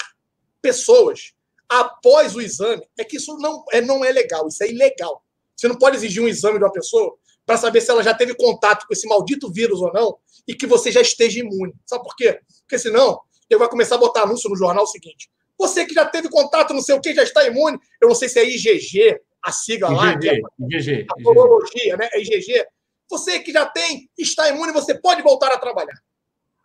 [0.61, 1.33] pessoas
[1.67, 2.87] após o exame.
[2.99, 5.25] É que isso não é, não é legal, isso é ilegal.
[5.57, 7.17] Você não pode exigir um exame de uma pessoa
[7.47, 10.67] para saber se ela já teve contato com esse maldito vírus ou não e que
[10.67, 11.73] você já esteja imune.
[11.87, 12.41] Sabe por quê?
[12.61, 15.31] Porque senão ele vai começar a botar anúncio no jornal seguinte.
[15.59, 17.79] Você que já teve contato, não sei o que, já está imune.
[18.03, 22.09] Eu não sei se é IgG, a sigla lá, que é IgG, a porologia, né?
[22.13, 22.67] É IgG.
[23.09, 26.01] Você que já tem, está imune, você pode voltar a trabalhar.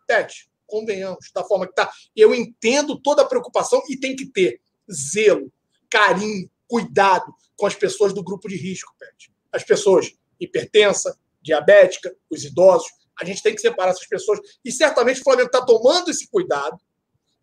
[0.06, 1.90] Tete, convenhamos, da forma que está.
[2.14, 5.52] Eu entendo toda a preocupação e tem que ter zelo,
[5.90, 9.32] carinho, cuidado com as pessoas do grupo de risco, Pet.
[9.52, 12.88] As pessoas hipertensa, diabética, os idosos.
[13.18, 14.40] A gente tem que separar essas pessoas.
[14.64, 16.78] E certamente o Flamengo está tomando esse cuidado,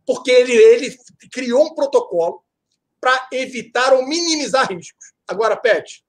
[0.05, 0.95] porque ele, ele
[1.31, 2.43] criou um protocolo
[2.99, 5.12] para evitar ou minimizar riscos.
[5.34, 6.03] Agora, Pet,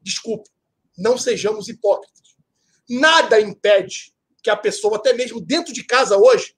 [0.00, 0.48] desculpa,
[0.96, 2.36] não sejamos hipócritas.
[2.88, 6.54] Nada impede que a pessoa, até mesmo dentro de casa hoje,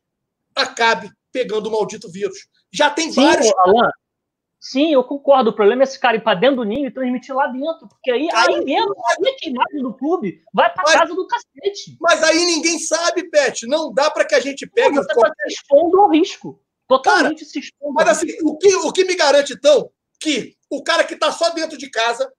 [0.54, 2.46] acabe pegando o maldito vírus.
[2.70, 3.50] Já tem Sim, vários.
[3.58, 3.90] Alan,
[4.60, 5.50] Sim, eu concordo.
[5.50, 7.88] O problema é esse cara ir para dentro do ninho e transmitir lá dentro.
[7.88, 11.96] Porque aí, aí mesmo, aí é queimado do clube, vai para casa do cacete.
[12.00, 13.66] Mas aí ninguém sabe, Pet.
[13.66, 14.94] Não dá para que a gente pegue.
[14.94, 16.62] Você está se expondo ao risco.
[16.86, 17.94] Totalmente cara, se expondo.
[17.94, 19.90] Mas assim, o que, o que me garante, então,
[20.22, 22.32] que o cara que está só dentro de casa,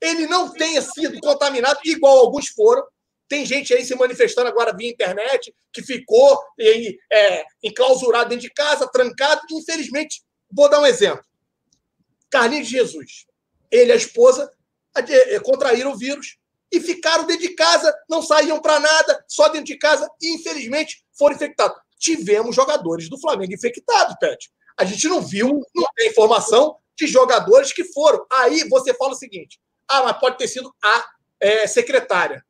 [0.00, 2.86] ele não tenha sido contaminado, igual alguns foram.
[3.26, 8.52] Tem gente aí se manifestando agora via internet, que ficou em, é, enclausurado dentro de
[8.52, 9.40] casa, trancado.
[9.50, 10.22] Infelizmente,
[10.52, 11.24] vou dar um exemplo.
[12.30, 13.26] Carlinhos Jesus.
[13.70, 14.48] Ele e a esposa
[14.94, 16.36] eh, contraíram o vírus
[16.70, 21.04] e ficaram dentro de casa, não saíam para nada, só dentro de casa, e infelizmente
[21.18, 21.76] foram infectados.
[21.98, 24.50] Tivemos jogadores do Flamengo infectados, Pet.
[24.76, 28.24] A gente não viu, não tem informação de jogadores que foram.
[28.32, 31.06] Aí você fala o seguinte: ah, mas pode ter sido a
[31.40, 32.44] é, secretária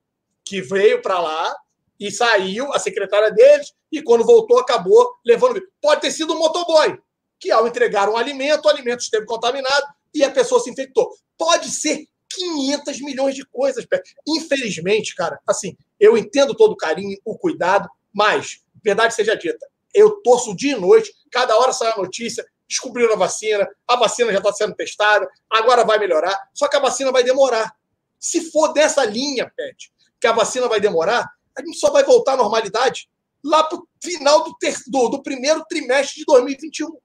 [0.45, 1.57] que veio para lá
[1.99, 5.61] e saiu, a secretária deles, e quando voltou acabou levando.
[5.81, 6.99] Pode ter sido um motoboy
[7.39, 11.11] que ao entregar um alimento, o alimento esteve contaminado e a pessoa se infectou.
[11.37, 13.87] Pode ser 500 milhões de coisas.
[14.27, 20.23] Infelizmente, cara, assim, eu entendo todo o carinho, o cuidado, mas, verdade seja dita, eu
[20.23, 24.39] torço dia e noite, cada hora sai a notícia, descobriram a vacina, a vacina já
[24.39, 27.73] está sendo testada, agora vai melhorar, só que a vacina vai demorar.
[28.19, 32.35] Se for dessa linha, Pet, que a vacina vai demorar, a gente só vai voltar
[32.35, 33.09] à normalidade
[33.45, 36.97] lá para o final do, ter, do, do primeiro trimestre de 2021.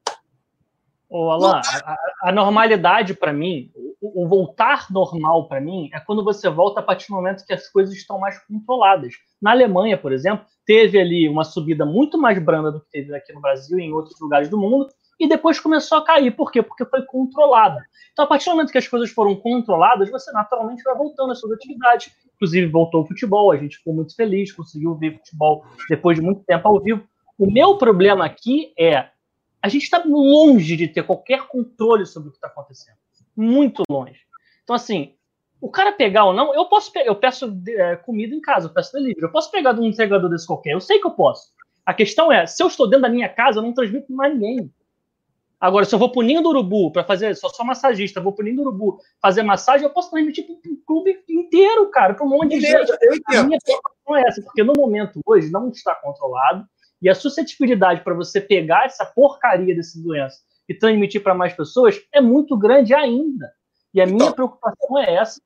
[1.10, 6.24] Ô, Alan, a, a, normalidade para mim, o, o, voltar normal para mim é quando
[6.24, 9.16] você volta a partir do momento que as coisas estão mais controladas.
[9.42, 13.34] Na Alemanha, por exemplo, teve ali uma subida muito mais branda do que teve aqui
[13.34, 14.88] no Brasil e em outros lugares do mundo,
[15.22, 16.32] e depois começou a cair.
[16.32, 16.64] Por quê?
[16.64, 17.78] Porque foi controlado.
[18.12, 21.40] Então, a partir do momento que as coisas foram controladas, você naturalmente vai voltando às
[21.40, 22.12] suas atividades.
[22.36, 26.44] Inclusive, voltou o futebol, a gente ficou muito feliz, conseguiu ver futebol depois de muito
[26.44, 27.08] tempo ao vivo.
[27.38, 29.10] O meu problema aqui é
[29.62, 32.98] a gente está longe de ter qualquer controle sobre o que está acontecendo.
[33.38, 34.22] Muito longe.
[34.64, 35.14] Então, assim,
[35.62, 38.92] o cara pegar ou não, eu posso eu peço é, comida em casa, eu peço
[38.94, 41.52] delivery, eu posso pegar de um entregador desse qualquer, eu sei que eu posso.
[41.86, 44.72] A questão é, se eu estou dentro da minha casa, eu não transmito mais ninguém.
[45.62, 48.44] Agora, se eu vou pro Ninho do Urubu para fazer, sou só massagista, vou pro
[48.44, 52.30] Ninho do Urubu fazer massagem, eu posso transmitir para o clube inteiro, cara, para um
[52.30, 52.90] monte de gente.
[53.00, 53.40] Eu entendo.
[53.42, 56.66] A minha preocupação é essa, porque no momento hoje não está controlado.
[57.00, 62.02] E a suscetibilidade para você pegar essa porcaria dessa doença e transmitir para mais pessoas
[62.12, 63.52] é muito grande ainda.
[63.94, 65.40] E a então, minha preocupação é essa.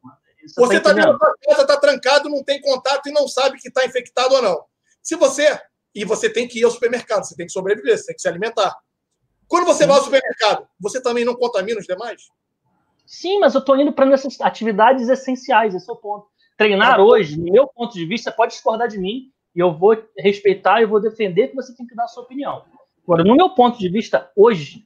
[0.47, 3.57] Você, você está tá dentro da casa, está trancado, não tem contato e não sabe
[3.57, 4.63] que está infectado ou não.
[5.01, 5.59] Se você.
[5.93, 8.27] E você tem que ir ao supermercado, você tem que sobreviver, você tem que se
[8.27, 8.75] alimentar.
[9.47, 9.89] Quando você Sim.
[9.89, 12.23] vai ao supermercado, você também não contamina os demais?
[13.05, 16.27] Sim, mas eu estou indo para essas atividades essenciais, esse é o ponto.
[16.57, 19.95] Treinar ah, hoje, no meu ponto de vista, pode discordar de mim, e eu vou
[20.17, 22.63] respeitar e vou defender que você tem que dar a sua opinião.
[23.03, 24.85] Agora, no meu ponto de vista, hoje,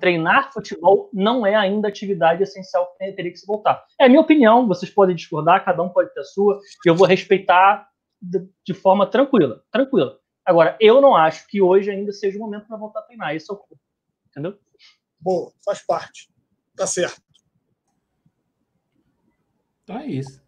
[0.00, 3.84] treinar futebol não é ainda atividade essencial que teria que se voltar.
[4.00, 7.06] É a minha opinião, vocês podem discordar, cada um pode ter a sua, eu vou
[7.06, 7.86] respeitar
[8.20, 10.18] de, forma tranquila, tranquila.
[10.44, 13.52] Agora, eu não acho que hoje ainda seja o momento para voltar a treinar, isso
[13.52, 13.87] é o ponto.
[14.30, 14.58] Entendeu?
[15.20, 16.30] Bom, faz parte.
[16.76, 17.20] Tá certo.
[19.82, 20.42] Então é isso.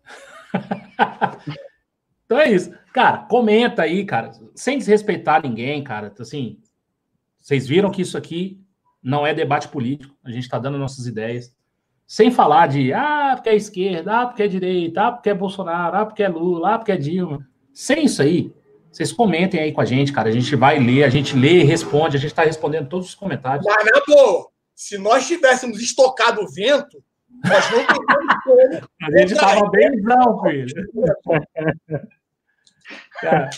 [2.24, 2.72] então é isso.
[2.92, 6.12] Cara, comenta aí, cara, sem desrespeitar ninguém, cara.
[6.18, 6.60] Assim,
[7.38, 8.62] vocês viram que isso aqui
[9.02, 10.14] não é debate político.
[10.22, 11.56] A gente está dando nossas ideias.
[12.06, 15.96] Sem falar de, ah, porque é esquerda, ah, porque é direita, ah, porque é Bolsonaro,
[15.96, 17.48] ah, porque é Lula, ah, porque é Dilma.
[17.72, 18.52] Sem isso aí,
[18.90, 20.28] vocês comentem aí com a gente, cara.
[20.28, 23.14] A gente vai ler, a gente lê e responde, a gente está respondendo todos os
[23.14, 23.64] comentários.
[23.64, 27.02] Mas, na boa, se nós tivéssemos estocado o vento,
[27.44, 28.90] nós não teríamos.
[29.02, 30.66] A gente estava bem não, filho.
[33.20, 33.50] cara,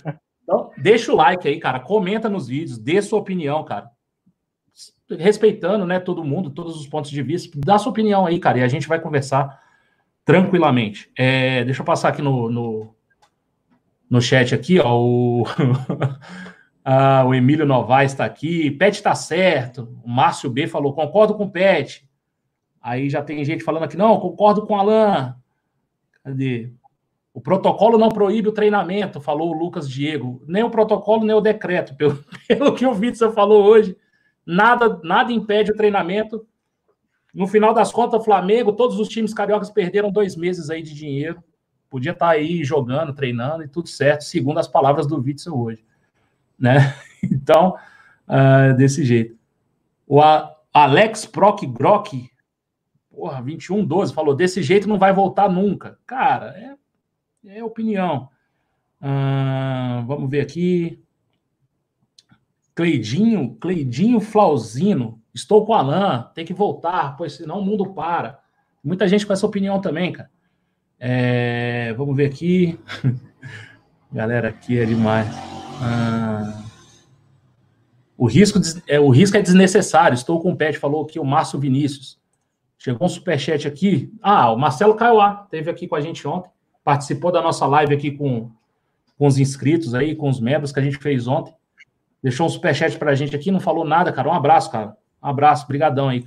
[0.42, 1.80] então, deixa o like aí, cara.
[1.80, 3.90] Comenta nos vídeos, dê sua opinião, cara.
[5.18, 7.58] Respeitando, né, todo mundo, todos os pontos de vista.
[7.64, 9.60] Dá sua opinião aí, cara, e a gente vai conversar
[10.24, 11.10] tranquilamente.
[11.16, 12.94] É, deixa eu passar aqui no, no
[14.12, 15.44] no chat aqui, ó, o,
[16.84, 21.44] ah, o Emílio Novaes está aqui, Pet está certo, o Márcio B falou, concordo com
[21.44, 22.06] o Pet.
[22.78, 25.34] Aí já tem gente falando aqui, não, concordo com o Alan.
[26.22, 26.70] Cadê?
[27.32, 30.44] O protocolo não proíbe o treinamento, falou o Lucas Diego.
[30.46, 31.96] Nem o protocolo, nem o decreto.
[31.96, 33.96] Pelo, pelo que o Vitor falou hoje,
[34.44, 36.46] nada, nada impede o treinamento.
[37.32, 40.92] No final das contas, o Flamengo, todos os times cariocas perderam dois meses aí de
[40.92, 41.42] dinheiro.
[41.92, 45.84] Podia estar tá aí jogando, treinando e tudo certo, segundo as palavras do Witzel hoje.
[46.58, 46.78] Né?
[47.22, 47.76] Então,
[48.26, 49.38] uh, desse jeito.
[50.08, 50.20] O
[50.74, 52.28] Alex Proc Grock,
[53.08, 55.96] porra, 2112, falou: desse jeito não vai voltar nunca.
[56.04, 56.48] Cara,
[57.44, 58.28] é, é opinião.
[59.00, 61.00] Uh, vamos ver aqui.
[62.74, 68.40] Cleidinho, Cleidinho Flauzino, estou com o Alan, tem que voltar, pois senão o mundo para.
[68.82, 70.28] Muita gente com essa opinião também, cara.
[71.04, 72.78] É, vamos ver aqui.
[74.12, 75.26] Galera, aqui é demais.
[75.82, 76.62] Ah,
[78.16, 80.14] o, risco, é, o risco é desnecessário.
[80.14, 82.20] Estou com o Pet, falou aqui o Márcio Vinícius.
[82.78, 84.14] Chegou um superchat aqui.
[84.22, 86.52] Ah, o Marcelo Caiuá teve aqui com a gente ontem.
[86.84, 88.52] Participou da nossa live aqui com,
[89.18, 91.52] com os inscritos aí, com os membros que a gente fez ontem.
[92.22, 94.28] Deixou um superchat para a gente aqui, não falou nada, cara.
[94.28, 94.96] Um abraço, cara.
[95.20, 96.24] Um abraço, brigadão aí.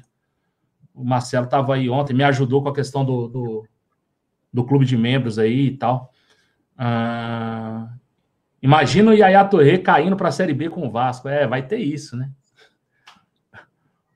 [0.93, 3.65] O Marcelo estava aí ontem, me ajudou com a questão do, do
[4.55, 6.11] do clube de membros aí e tal.
[6.77, 7.89] Ah,
[8.61, 11.27] imagina o Yaya Torre caindo para a Série B com o Vasco.
[11.27, 12.31] É, vai ter isso, né?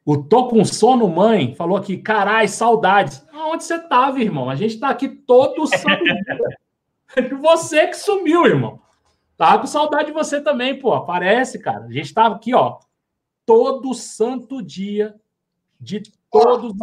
[0.05, 3.23] O Tô com sono, mãe, falou aqui, carai, saudades.
[3.33, 4.49] Onde você tava, irmão?
[4.49, 7.37] A gente tá aqui todo santo dia.
[7.39, 8.81] Você que sumiu, irmão.
[9.37, 10.93] Tava com saudade de você também, pô.
[10.93, 11.85] Aparece, cara.
[11.85, 12.79] A gente tava aqui, ó,
[13.45, 15.15] todo santo dia,
[15.79, 16.01] de
[16.31, 16.73] todos.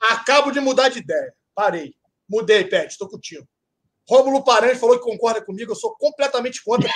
[0.00, 1.32] Acabo de mudar de ideia.
[1.54, 1.94] Parei.
[2.32, 3.46] Mudei, Pet, estou contigo.
[4.08, 6.88] Rômulo Paranhos falou que concorda comigo, eu sou completamente contra.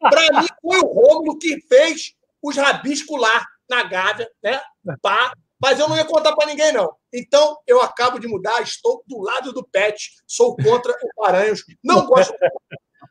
[0.00, 4.60] Para mim, foi o Rômulo que fez os rabiscos lá na Gávea, né?
[5.02, 6.90] Pá, mas eu não ia contar para ninguém, não.
[7.12, 12.06] Então, eu acabo de mudar, estou do lado do Pet, sou contra o Paranhos, não
[12.06, 12.34] gosto.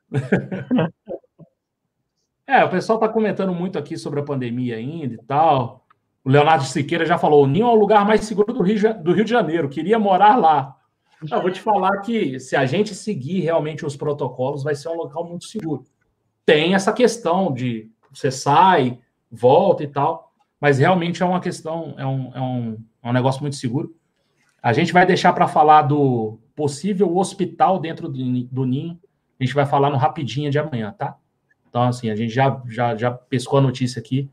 [2.46, 5.83] É, o pessoal está comentando muito aqui sobre a pandemia ainda e tal.
[6.24, 9.14] O Leonardo Siqueira já falou: o Ninho é o lugar mais seguro do Rio, do
[9.14, 10.78] Rio de Janeiro, queria morar lá.
[11.32, 14.95] Eu vou te falar que se a gente seguir realmente os protocolos, vai ser um
[14.95, 15.86] local muito seguro.
[16.45, 19.00] Tem essa questão de você sai,
[19.32, 23.41] volta e tal, mas realmente é uma questão, é um, é um, é um negócio
[23.41, 23.95] muito seguro.
[24.62, 29.00] A gente vai deixar para falar do possível hospital dentro do, do Ninho.
[29.40, 31.18] A gente vai falar no rapidinho de amanhã, tá?
[31.68, 34.30] Então, assim, a gente já, já, já pescou a notícia aqui.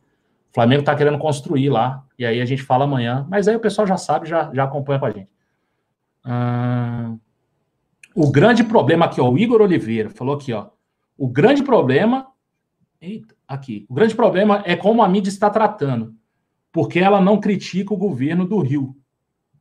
[0.51, 3.61] O Flamengo está querendo construir lá, e aí a gente fala amanhã, mas aí o
[3.61, 5.29] pessoal já sabe, já, já acompanha com a gente.
[6.27, 7.19] Hum,
[8.15, 10.71] o grande problema aqui, ó, o Igor Oliveira falou aqui, ó.
[11.17, 12.27] O grande problema.
[13.01, 13.87] Eita, aqui.
[13.89, 16.15] O grande problema é como a mídia está tratando,
[16.73, 18.97] porque ela não critica o governo do Rio.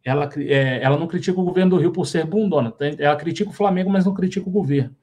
[0.04, 2.74] Ela, é, ela não critica o governo do Rio por ser bundona.
[2.98, 4.96] Ela critica o Flamengo, mas não critica o governo.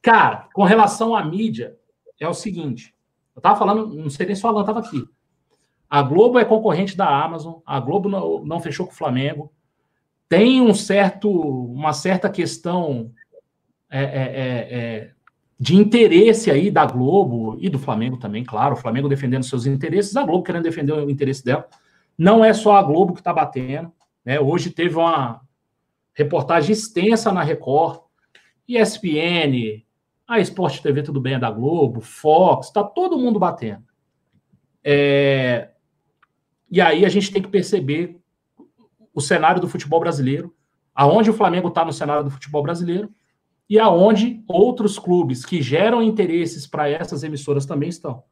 [0.00, 1.76] Cara, com relação à mídia,
[2.18, 2.94] é o seguinte:
[3.38, 5.04] eu estava falando, não sei nem se o Alan estava aqui.
[5.88, 9.52] A Globo é concorrente da Amazon, a Globo não, não fechou com o Flamengo.
[10.28, 13.12] Tem um certo, uma certa questão
[13.88, 15.10] é, é, é, é,
[15.58, 18.74] de interesse aí da Globo e do Flamengo também, claro.
[18.74, 21.66] O Flamengo defendendo seus interesses, a Globo querendo defender o interesse dela.
[22.18, 23.92] Não é só a Globo que está batendo.
[24.24, 24.38] Né?
[24.40, 25.40] Hoje teve uma
[26.12, 28.00] reportagem extensa na Record,
[28.66, 29.82] ESPN,
[30.28, 33.82] a Sport TV tudo bem é da Globo, Fox, está todo mundo batendo.
[34.84, 35.70] É...
[36.70, 38.20] E aí a gente tem que perceber
[39.14, 40.54] o cenário do futebol brasileiro,
[40.94, 43.10] aonde o Flamengo está no cenário do futebol brasileiro
[43.70, 48.22] e aonde outros clubes que geram interesses para essas emissoras também estão,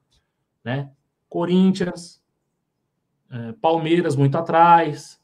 [0.63, 0.93] né?
[1.29, 2.23] Corinthians,
[3.29, 5.21] É, Palmeiras muito atrás.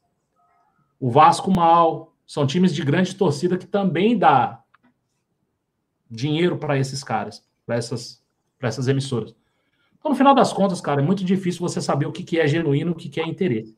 [0.99, 2.17] O Vasco mal.
[2.27, 4.62] São times de grande torcida que também dá
[6.13, 8.23] dinheiro para esses caras, para essas,
[8.61, 9.35] essas emissoras.
[9.99, 12.47] Então, no final das contas, cara, é muito difícil você saber o que, que é
[12.47, 13.75] genuíno o que, que é interesse.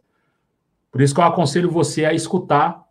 [0.91, 2.85] Por isso que eu aconselho você a escutar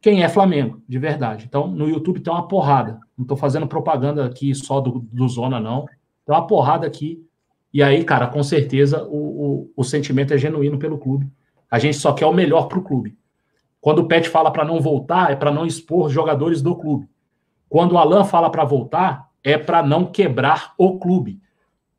[0.00, 1.44] quem é Flamengo, de verdade.
[1.46, 3.00] Então, no YouTube tem uma porrada.
[3.16, 5.86] Não estou fazendo propaganda aqui só do, do Zona, não.
[6.24, 7.26] Tem uma porrada aqui.
[7.72, 11.28] E aí, cara, com certeza o, o, o sentimento é genuíno pelo clube.
[11.70, 13.16] A gente só quer o melhor para o clube.
[13.80, 17.08] Quando o Pet fala para não voltar, é para não expor jogadores do clube.
[17.76, 21.42] Quando o Alan fala para voltar, é para não quebrar o clube.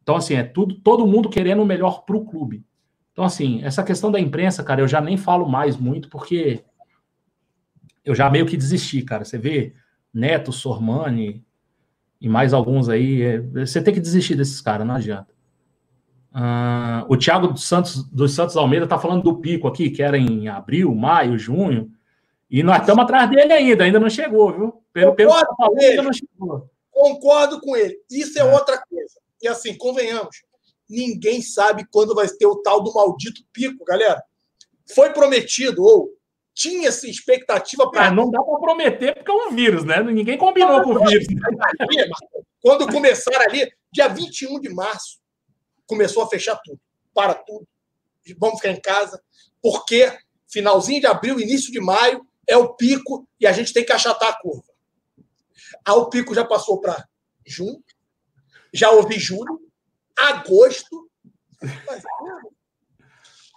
[0.01, 2.65] Então, assim, é tudo, todo mundo querendo o melhor para o clube.
[3.11, 6.63] Então, assim, essa questão da imprensa, cara, eu já nem falo mais muito, porque
[8.03, 9.23] eu já meio que desisti, cara.
[9.23, 9.75] Você vê
[10.11, 11.45] Neto, Sormani
[12.19, 15.31] e mais alguns aí, é, você tem que desistir desses caras, não adianta.
[16.31, 20.17] Uh, o Thiago dos Santos, dos Santos Almeida tá falando do pico aqui, que era
[20.17, 21.91] em abril, maio, junho,
[22.49, 24.86] e nós estamos atrás dele ainda, ainda não chegou, viu?
[25.15, 25.47] Pelo, tá
[25.79, 26.69] ainda não chegou.
[26.91, 27.99] Concordo com ele.
[28.09, 29.19] Isso é, é, outra coisa.
[29.41, 30.43] E assim, convenhamos,
[30.89, 34.21] ninguém sabe quando vai ter o tal do maldito pico, galera.
[34.93, 36.13] Foi prometido, ou
[36.53, 38.07] tinha-se expectativa para.
[38.07, 40.01] É, não dá para prometer porque é um vírus, né?
[40.01, 41.27] Ninguém combinou com o vírus.
[42.61, 45.19] Quando começaram ali, dia 21 de março,
[45.85, 46.79] começou a fechar tudo.
[47.13, 47.67] Para tudo.
[48.39, 49.21] Vamos ficar em casa.
[49.61, 50.11] Porque
[50.47, 54.29] finalzinho de abril, início de maio, é o pico e a gente tem que achatar
[54.29, 54.63] a curva.
[55.85, 57.07] Aí o pico já passou para
[57.45, 57.83] junho,
[58.73, 59.59] já houve julho,
[60.17, 61.09] agosto.
[61.61, 62.03] Mas,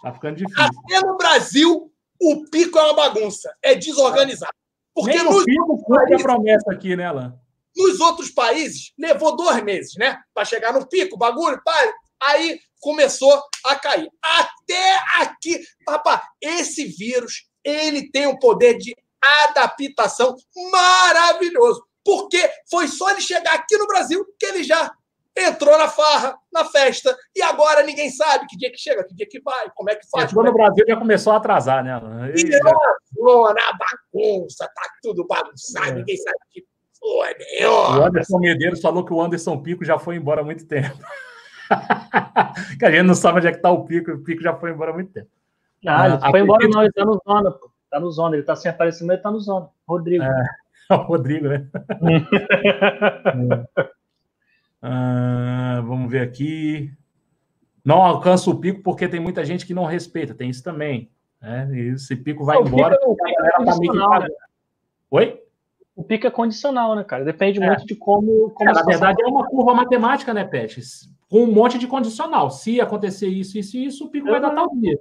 [0.01, 0.63] tá ficando difícil.
[0.63, 4.53] Até no Brasil, o pico é uma bagunça, é desorganizado.
[4.93, 7.39] Porque Nem nos pico países, a promessa aqui, né, Alan?
[7.75, 10.19] Nos outros países, levou dois meses, né?
[10.33, 11.93] Para chegar no pico, bagulho, pai.
[12.23, 14.09] Aí começou a cair.
[14.21, 20.35] Até aqui, papá, esse vírus, ele tem um poder de adaptação
[20.71, 21.85] maravilhoso.
[22.03, 24.91] Porque foi só ele chegar aqui no Brasil que ele já
[25.37, 29.27] entrou na farra, na festa, e agora ninguém sabe que dia que chega, que dia
[29.29, 30.25] que vai, como é que faz.
[30.25, 31.99] Entrou no Brasil já começou a atrasar, né?
[32.35, 32.51] E
[33.17, 33.61] zona,
[34.13, 35.93] bagunça, tá tudo bagunçado, é.
[35.93, 36.65] ninguém sabe que
[36.99, 37.99] porra nenhuma.
[37.99, 40.99] O Anderson Medeiros falou que o Anderson Pico já foi embora há muito tempo.
[42.77, 44.71] que a gente não sabe onde é que tá o Pico, o Pico já foi
[44.71, 45.29] embora há muito tempo.
[45.87, 47.71] Ah, ele ah, foi embora não, ele tá no zona, pô.
[47.89, 49.69] Tá no zona, ele tá sem aparecer, mas ele tá no zona.
[49.87, 50.23] Rodrigo.
[50.23, 50.45] É,
[50.99, 51.67] o Rodrigo, né?
[53.77, 53.81] é.
[54.83, 56.91] Ah, vamos ver aqui.
[57.85, 61.11] Não alcança o pico porque tem muita gente que não respeita, tem isso também.
[61.39, 61.69] Né?
[61.71, 62.97] E esse pico vai o embora.
[62.97, 64.27] Pico, é, o pico é tá né?
[65.11, 65.41] Oi?
[65.95, 67.23] O pico é condicional, né, cara?
[67.23, 67.67] Depende é.
[67.67, 68.49] muito de como.
[68.51, 70.81] como é, na verdade, é uma curva matemática, né, Pet?
[71.29, 72.49] Com um monte de condicional.
[72.49, 74.99] Se acontecer isso, isso e isso, o pico vai dar tal dia.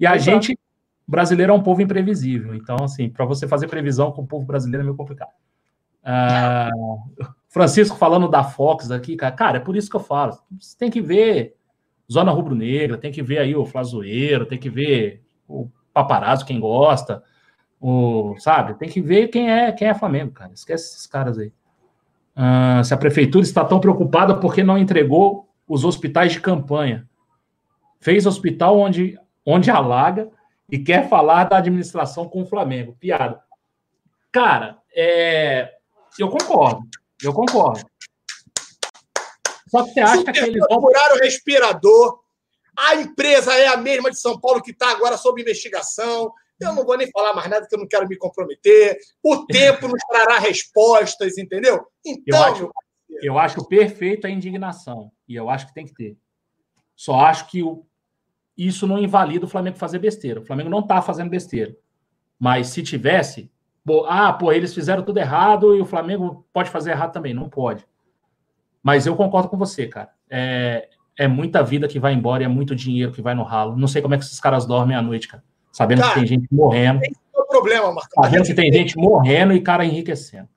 [0.00, 0.42] E a Exato.
[0.42, 0.58] gente,
[1.12, 2.54] brasileiro, é um povo imprevisível.
[2.54, 5.30] Então, assim, para você fazer previsão com o povo brasileiro é meio complicado.
[6.02, 6.70] Ah,
[7.50, 10.38] Francisco falando da Fox aqui, cara, cara, é por isso que eu falo.
[10.58, 11.54] Você tem que ver
[12.10, 16.58] Zona Rubro Negra, tem que ver aí o Flazoeiro, tem que ver o Paparazzo, quem
[16.58, 17.22] gosta,
[17.78, 18.74] o, sabe?
[18.78, 20.52] Tem que ver quem é quem é Flamengo, cara.
[20.54, 21.52] Esquece esses caras aí.
[22.34, 27.06] Ah, se a prefeitura está tão preocupada porque não entregou os hospitais de campanha.
[28.00, 30.30] Fez hospital onde, onde alaga
[30.72, 32.96] e quer falar da administração com o Flamengo.
[32.98, 33.44] Piada.
[34.32, 35.70] Cara, é,
[36.18, 36.80] eu concordo.
[37.22, 37.84] Eu concordo.
[39.68, 40.78] Só que você acha que eles vão.
[40.78, 42.22] o respirador.
[42.74, 46.32] A empresa é a mesma de São Paulo que está agora sob investigação.
[46.58, 48.96] Eu não vou nem falar mais nada, que eu não quero me comprometer.
[49.22, 51.86] O tempo nos trará respostas, entendeu?
[52.02, 52.38] Então.
[52.38, 52.72] Eu acho,
[53.22, 55.12] eu acho perfeita a indignação.
[55.28, 56.16] E eu acho que tem que ter.
[56.96, 57.84] Só acho que o,
[58.56, 60.40] isso não invalida o Flamengo fazer besteira.
[60.40, 61.74] O Flamengo não está fazendo besteira.
[62.38, 63.50] Mas se tivesse,
[64.06, 67.32] ah, pô, eles fizeram tudo errado e o Flamengo pode fazer errado também.
[67.32, 67.86] Não pode.
[68.82, 70.10] Mas eu concordo com você, cara.
[70.28, 73.76] É, é muita vida que vai embora e é muito dinheiro que vai no ralo.
[73.76, 75.42] Não sei como é que esses caras dormem à noite, cara.
[75.70, 77.00] Sabendo cara, que tem gente morrendo.
[77.00, 78.22] Tem um problema, Marcão.
[78.22, 80.48] Sabendo que tem gente morrendo e cara enriquecendo.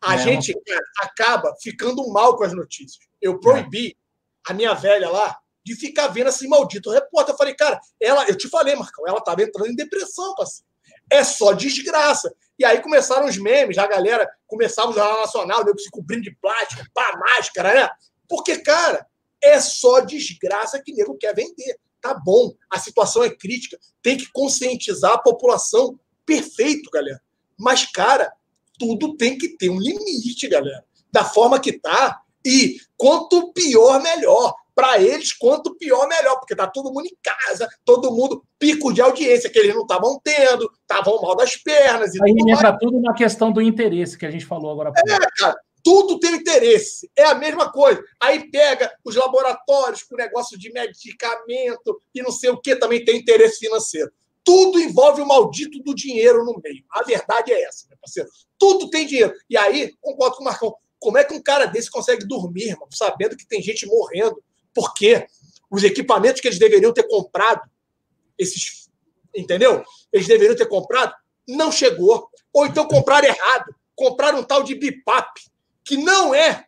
[0.00, 3.06] A é, gente cara, acaba ficando mal com as notícias.
[3.20, 4.50] Eu proibi é.
[4.50, 5.36] a minha velha lá
[5.68, 7.34] de ficar vendo esse maldito repórter.
[7.34, 10.66] Eu falei, cara, ela, eu te falei, Marcão, ela estava entrando em depressão, parceiro.
[11.10, 12.34] É só desgraça.
[12.58, 16.34] E aí começaram os memes, a galera começava o Jornal Nacional, nego se cobrindo de
[16.40, 17.90] plástico, pá, máscara, né?
[18.28, 19.06] Porque, cara,
[19.42, 21.78] é só desgraça que nego quer vender.
[22.00, 25.98] Tá bom, a situação é crítica, tem que conscientizar a população.
[26.24, 27.20] Perfeito, galera.
[27.58, 28.32] Mas, cara,
[28.78, 30.84] tudo tem que ter um limite, galera.
[31.12, 32.22] Da forma que tá.
[32.44, 34.54] E quanto pior, melhor.
[34.78, 39.02] Para eles, quanto pior, melhor, porque tá todo mundo em casa, todo mundo pico de
[39.02, 42.14] audiência que eles não estavam tendo, estavam mal das pernas.
[42.14, 42.78] E Aí entra mais.
[42.78, 44.92] tudo na questão do interesse que a gente falou agora.
[44.96, 47.10] É, cara, tudo tem interesse.
[47.16, 48.00] É a mesma coisa.
[48.20, 53.16] Aí pega os laboratórios com negócio de medicamento e não sei o que, também tem
[53.18, 54.12] interesse financeiro.
[54.44, 56.84] Tudo envolve o maldito do dinheiro no meio.
[56.92, 58.28] A verdade é essa, meu parceiro.
[58.56, 59.34] Tudo tem dinheiro.
[59.50, 62.86] E aí, concordo com o Marcão, como é que um cara desse consegue dormir, irmão,
[62.92, 64.40] sabendo que tem gente morrendo?
[64.78, 65.26] Porque
[65.68, 67.68] os equipamentos que eles deveriam ter comprado,
[68.38, 68.88] esses,
[69.34, 69.84] entendeu?
[70.12, 71.12] Eles deveriam ter comprado,
[71.48, 72.30] não chegou.
[72.52, 73.74] Ou então compraram errado.
[73.96, 75.40] Compraram um tal de BIPAP,
[75.84, 76.64] que não é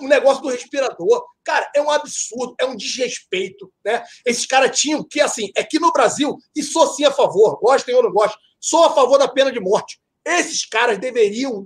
[0.00, 1.24] um negócio do respirador.
[1.44, 4.02] Cara, é um absurdo, é um desrespeito, né?
[4.24, 7.94] Esses caras tinham que, assim, é que no Brasil, e sou sim a favor, gostem
[7.94, 10.00] ou não gostem, sou a favor da pena de morte.
[10.24, 11.62] Esses caras deveriam,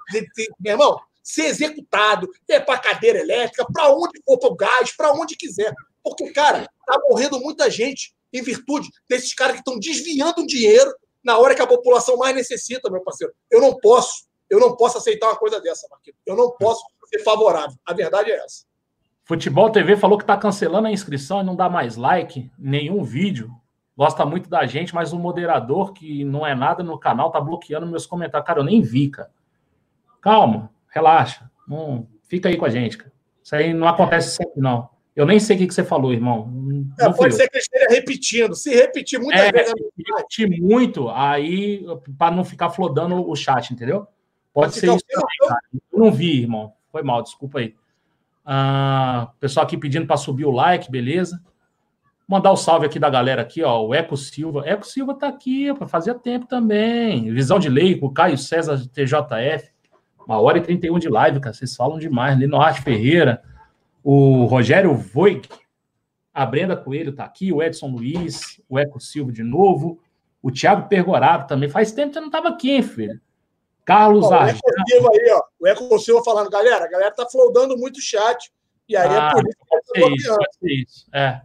[0.61, 5.13] meu irmão, ser executado, é para cadeira elétrica, para onde for para o gás, para
[5.13, 5.73] onde quiser.
[6.03, 10.93] Porque, cara, tá morrendo muita gente em virtude desses caras que estão desviando dinheiro
[11.23, 13.33] na hora que a população mais necessita, meu parceiro.
[13.51, 16.19] Eu não posso, eu não posso aceitar uma coisa dessa, Marquinhos.
[16.25, 17.77] Eu não posso ser favorável.
[17.85, 18.65] A verdade é essa.
[19.25, 23.51] Futebol TV falou que está cancelando a inscrição e não dá mais like, nenhum vídeo.
[23.97, 27.87] Gosta muito da gente, mas o moderador, que não é nada no canal, tá bloqueando
[27.87, 28.47] meus comentários.
[28.47, 29.31] Cara, eu nem vi, cara.
[30.21, 31.51] Calma, relaxa.
[31.67, 33.13] Não, fica aí com a gente, cara.
[33.43, 34.89] Isso aí não acontece sempre, não.
[35.15, 36.51] Eu nem sei o que, que você falou, irmão.
[36.99, 38.55] É, pode ser que esteja repetindo.
[38.55, 39.73] Se repetir muitas é, vezes.
[39.73, 41.85] Se repetir muito, aí,
[42.17, 44.07] para não ficar flodando o chat, entendeu?
[44.53, 45.61] Pode ser isso também, cara.
[45.93, 46.73] Eu não vi, irmão.
[46.91, 47.75] Foi mal, desculpa aí.
[48.45, 51.41] Ah, pessoal aqui pedindo para subir o like, beleza?
[52.27, 53.85] Mandar o um salve aqui da galera aqui, ó.
[53.85, 54.63] O Eco Silva.
[54.65, 57.33] Eco Silva tá aqui, fazia tempo também.
[57.33, 59.71] Visão de Lei, o Caio César TJF.
[60.27, 61.55] Uma hora e 31 de live, cara.
[61.55, 62.39] Vocês falam demais.
[62.39, 63.43] Linoarte Ferreira,
[64.03, 65.49] o Rogério Voig,
[66.33, 70.01] a Brenda Coelho tá aqui, o Edson Luiz, o Eco Silva de novo,
[70.43, 71.69] o Thiago Pergorado também.
[71.69, 73.21] Faz tempo que você não tava aqui, hein, filho?
[73.85, 74.61] Carlos ó, Argel.
[75.03, 75.43] O aí, ó.
[75.59, 78.53] O Eco Silva falando, galera, a galera tá flodando muito o chat.
[78.89, 81.07] E aí é ah, é por isso que tô isso, isso.
[81.13, 81.43] É.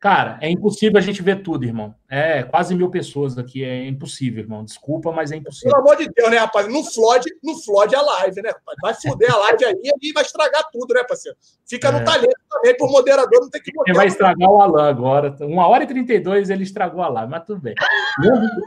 [0.00, 1.92] Cara, é impossível a gente ver tudo, irmão.
[2.08, 4.64] É quase mil pessoas aqui, é impossível, irmão.
[4.64, 5.72] Desculpa, mas é impossível.
[5.72, 6.68] Pelo amor de Deus, né, rapaz?
[6.68, 8.76] Não flode, não flode a live, né, rapaz?
[8.80, 11.36] Vai foder a live aí e vai estragar tudo, né, parceiro?
[11.68, 11.92] Fica é.
[11.92, 15.36] no talento também, por moderador não tem que Ele vai estragar o Alan agora.
[15.40, 17.74] Uma hora e trinta e dois ele estragou a live, mas tudo bem.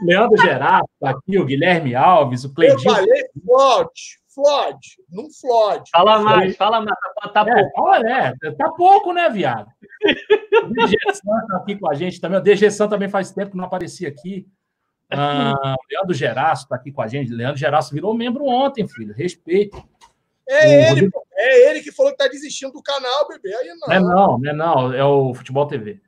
[0.02, 2.90] Leandro Gerardo tá aqui, o Guilherme Alves, o Cleidinho.
[2.90, 5.90] Eu falei, flode, flode, não flode.
[5.90, 7.82] Fala mais, fala mais, tá, tá é, pouco.
[7.82, 9.66] Olha, é, tá pouco, né, viado?
[10.62, 12.38] O DG San tá aqui com a gente também.
[12.38, 14.46] O DG San também faz tempo que não aparecia aqui.
[15.10, 17.32] Ah, o Leandro Geraço tá aqui com a gente.
[17.32, 19.14] Leandro Geraço virou membro ontem, filho.
[19.14, 19.82] Respeito.
[20.48, 21.22] É ele, Rodrigo...
[21.34, 23.54] é ele que falou que tá desistindo do canal, bebê.
[23.54, 23.92] Aí não.
[23.92, 24.92] É não, não é não.
[24.92, 26.00] É o Futebol TV.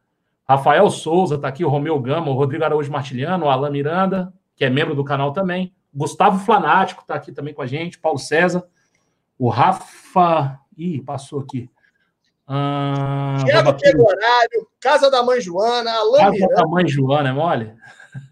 [0.47, 4.65] Rafael Souza tá aqui, o Romeu Gama, o Rodrigo Araújo Martiliano, o Alan Miranda, que
[4.65, 5.75] é membro do canal também.
[5.95, 8.67] Gustavo Flanático está aqui também com a gente, Paulo César,
[9.39, 10.59] o Rafa.
[10.77, 11.71] Ih, passou aqui.
[12.47, 16.55] Ah, Tiago Pegorário, Casa da Mãe Joana, Alain Casa Miranda.
[16.55, 17.75] da Mãe Joana, é mole?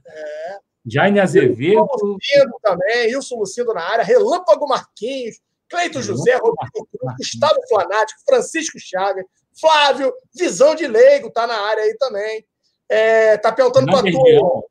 [0.06, 0.58] É.
[0.84, 1.86] Jaine Azevedo.
[2.02, 5.36] Lucindo também, Wilson Lucindo na área, Relâmpago Marquinhos,
[5.68, 9.24] Cleito José, Rodrigo Cruz, Gustavo Flanático, Francisco Chagas,
[9.58, 12.44] Flávio, Visão de Leigo, tá na área aí também.
[12.88, 14.68] É, tá perguntando para tu.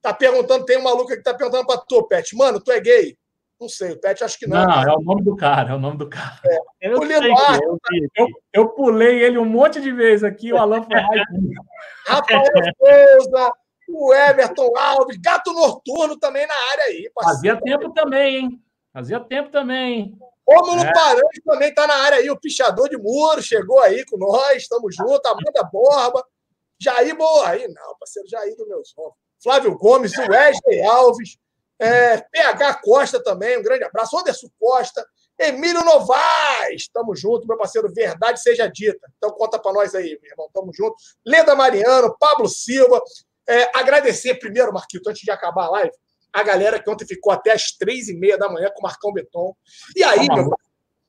[0.00, 2.36] Tá perguntando, tem um maluco que tá perguntando pra tu, Pet.
[2.36, 3.18] Mano, tu é gay?
[3.60, 4.64] Não sei, o Pet acho que não.
[4.64, 6.40] Não, é o nome do cara, é o nome do cara.
[6.46, 6.58] É.
[6.80, 10.94] Eu, eu, eu, pulei ele um monte de vezes aqui, o Alan foi
[12.06, 12.44] Rafael
[12.78, 13.52] Souza,
[13.88, 17.10] o Everton Alves, Gato Noturno também na área aí.
[17.12, 17.56] Parceiro.
[17.56, 18.62] Fazia tempo também, hein?
[18.92, 20.18] Fazia tempo também, hein?
[20.48, 20.92] Rômulo é.
[20.92, 24.94] Paranhos também tá na área aí, o pichador de muro, chegou aí com nós, estamos
[24.94, 26.24] juntos, Amanda Borba,
[26.80, 29.12] Jair Boa, aí não, parceiro, Jair do meu som.
[29.42, 31.36] Flávio Gomes, o Wesley Alves,
[31.78, 34.18] é, PH Costa também, um grande abraço.
[34.18, 35.06] Anderson Costa,
[35.38, 39.10] Emílio Novaes, estamos juntos, meu parceiro, verdade seja dita.
[39.16, 41.16] Então conta para nós aí, meu irmão, estamos juntos.
[41.24, 43.00] Leda Mariano, Pablo Silva.
[43.48, 45.92] É, agradecer primeiro, Marquito, antes de acabar a live,
[46.32, 49.12] a galera que ontem ficou até as três e meia da manhã com o Marcão
[49.12, 49.54] Beton.
[49.96, 50.50] E aí, tá meu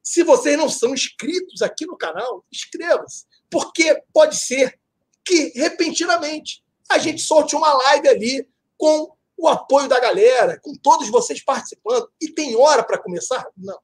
[0.10, 3.26] se vocês não são inscritos aqui no canal, inscreva-se.
[3.48, 4.80] Porque pode ser
[5.24, 8.48] que, repentinamente, a gente solte uma live ali
[8.78, 12.10] com o apoio da galera, com todos vocês participando.
[12.20, 13.48] E tem hora para começar?
[13.56, 13.80] Não.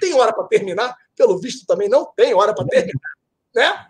[0.00, 0.94] Tem hora para terminar?
[1.16, 3.10] Pelo visto também não tem hora para terminar.
[3.54, 3.86] Né?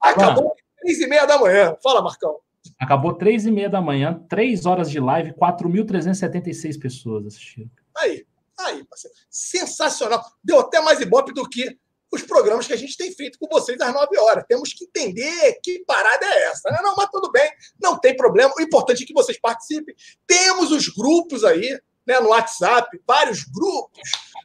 [0.00, 1.76] Acabou três e meia da manhã.
[1.82, 2.38] Fala, Marcão.
[2.78, 7.70] Acabou três e meia da manhã, três horas de live, 4.376 pessoas assistiram.
[7.96, 8.26] Aí,
[8.58, 9.16] aí, parceiro.
[9.28, 10.24] Sensacional.
[10.42, 11.78] Deu até mais ibope do que
[12.14, 14.44] os programas que a gente tem feito com vocês às 9 horas.
[14.48, 16.70] Temos que entender que parada é essa.
[16.70, 16.78] Né?
[16.82, 17.50] Não, mas tudo bem,
[17.80, 18.52] não tem problema.
[18.56, 19.94] O importante é que vocês participem.
[20.26, 24.00] Temos os grupos aí, né, no WhatsApp, vários grupos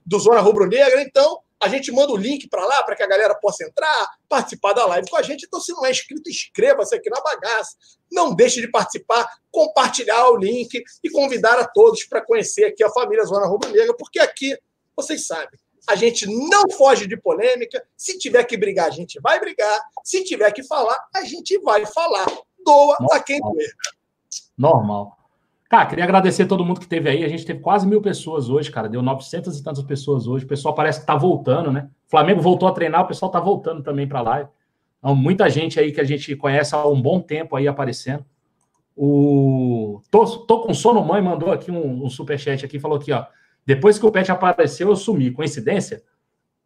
[0.06, 1.02] do Zona Rubro Negra.
[1.02, 4.74] Então, a gente manda o link para lá para que a galera possa entrar, participar
[4.74, 5.46] da live com a gente.
[5.46, 7.76] Então, se não é inscrito, inscreva-se aqui na bagaça.
[8.10, 12.90] Não deixe de participar, compartilhar o link e convidar a todos para conhecer aqui a
[12.90, 14.58] família Zona Rubro Negra, porque aqui,
[14.96, 17.84] vocês sabem, a gente não foge de polêmica.
[17.96, 19.80] Se tiver que brigar, a gente vai brigar.
[20.04, 22.26] Se tiver que falar, a gente vai falar.
[22.66, 23.14] Doa Normal.
[23.14, 23.72] a quem doer.
[24.58, 25.18] Normal.
[25.70, 27.24] Cara, queria agradecer a todo mundo que teve aí.
[27.24, 28.90] A gente teve quase mil pessoas hoje, cara.
[28.90, 30.46] Deu 900 e tantas pessoas hoje.
[30.46, 31.90] O pessoal parece que tá voltando, né?
[32.08, 34.50] O Flamengo voltou a treinar, o pessoal tá voltando também para lá.
[34.98, 38.26] Então, muita gente aí que a gente conhece há um bom tempo aí aparecendo.
[38.96, 43.26] O tô, tô com sono mãe mandou aqui um, um superchat aqui, falou aqui, ó.
[43.70, 45.30] Depois que o Pet apareceu, eu sumi.
[45.30, 46.02] Coincidência?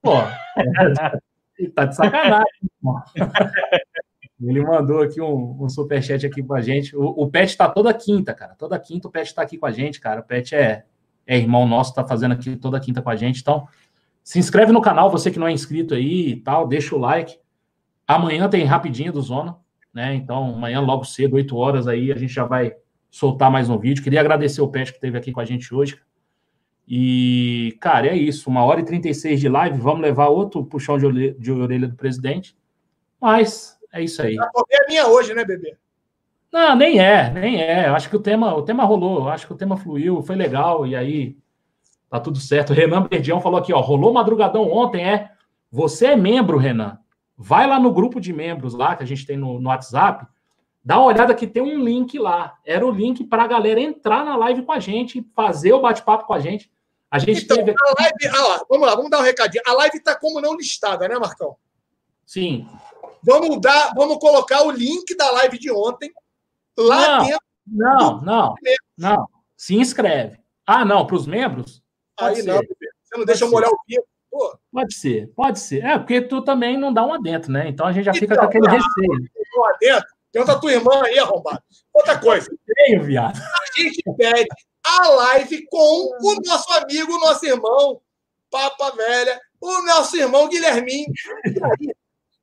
[0.02, 0.14] Pô,
[1.76, 2.46] tá de sacanagem.
[4.42, 6.96] Ele mandou aqui um, um superchat aqui pra gente.
[6.96, 8.56] O, o Pet tá toda quinta, cara.
[8.56, 10.22] Toda quinta o Pet tá aqui com a gente, cara.
[10.22, 10.86] O Pet é,
[11.28, 13.42] é irmão nosso, tá fazendo aqui toda quinta com a gente.
[13.42, 13.68] Então,
[14.24, 17.38] se inscreve no canal, você que não é inscrito aí e tal, deixa o like.
[18.08, 19.58] Amanhã tem rapidinho do Zona,
[19.94, 20.16] né?
[20.16, 22.74] Então, amanhã, logo cedo, 8 horas aí, a gente já vai
[23.12, 24.02] soltar mais um vídeo.
[24.02, 26.00] Queria agradecer o Pet que esteve aqui com a gente hoje.
[26.88, 28.50] E, cara, é isso.
[28.50, 29.80] Uma hora e 36 de live.
[29.80, 32.56] Vamos levar outro puxão de orelha, de orelha do presidente.
[33.20, 34.38] Mas é isso aí.
[34.38, 35.78] A é minha hoje, né, bebê?
[36.52, 37.88] Não, nem é, nem é.
[37.88, 40.86] Eu acho que o tema, o tema rolou, acho que o tema fluiu, foi legal,
[40.86, 41.36] e aí
[42.10, 42.72] tá tudo certo.
[42.72, 45.32] O Renan Berdião falou aqui, ó, rolou madrugadão ontem, é.
[45.72, 47.00] Você é membro, Renan.
[47.36, 50.28] Vai lá no grupo de membros lá que a gente tem no, no WhatsApp,
[50.84, 52.58] dá uma olhada que tem um link lá.
[52.66, 56.26] Era o link para a galera entrar na live com a gente, fazer o bate-papo
[56.26, 56.72] com a gente.
[57.10, 57.72] A gente então, teve.
[57.72, 59.64] A live, ah lá, vamos lá, vamos dar um recadinho.
[59.68, 61.56] A live está como não listada, né, Marcão?
[62.26, 62.68] Sim.
[63.24, 66.12] Vamos dar, vamos colocar o link da live de ontem
[66.78, 67.46] lá não, dentro.
[67.68, 68.56] Não, não,
[68.98, 69.28] não.
[69.56, 70.40] Se inscreve.
[70.66, 71.82] Ah, não, para os membros?
[72.20, 72.44] Aí ser.
[72.44, 74.04] não, você não deixa eu molhar o pio.
[74.72, 75.86] Pode ser, pode ser.
[75.86, 77.70] É, porque tu também não dá um adentro, né?
[77.70, 79.30] Então a gente já então, fica com aquele receio.
[79.56, 80.13] Um adentro.
[80.34, 81.62] Pergunta a tua irmã aí, arrombado.
[81.94, 82.50] Outra coisa.
[82.76, 83.40] Tenho, viado.
[83.40, 84.48] A gente pede
[84.84, 88.02] a live com o nosso amigo, nosso irmão,
[88.50, 91.14] Papa Velha, o nosso irmão Guilherminho.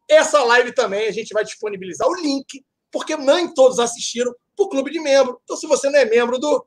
[0.08, 4.68] Essa live também a gente vai disponibilizar o link, porque nem todos assistiram para o
[4.68, 5.40] clube de membro.
[5.42, 6.64] Então, se você não é membro do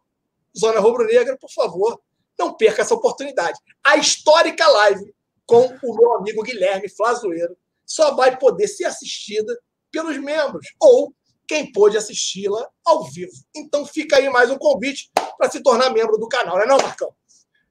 [0.57, 2.01] Zona Rubro Negra, por favor,
[2.37, 3.57] não perca essa oportunidade.
[3.81, 9.57] A histórica live com o meu amigo Guilherme Flazoeiro só vai poder ser assistida
[9.93, 11.13] pelos membros ou
[11.47, 13.31] quem pôde assisti-la ao vivo.
[13.55, 16.77] Então fica aí mais um convite para se tornar membro do canal, não é não,
[16.77, 17.09] Marcão?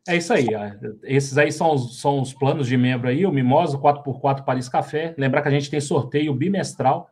[0.07, 0.47] É isso aí.
[1.05, 5.15] Esses aí são os, são os planos de membro aí, o Mimosa, 4x4 Paris Café.
[5.19, 7.09] Lembrar que a gente tem sorteio bimestral.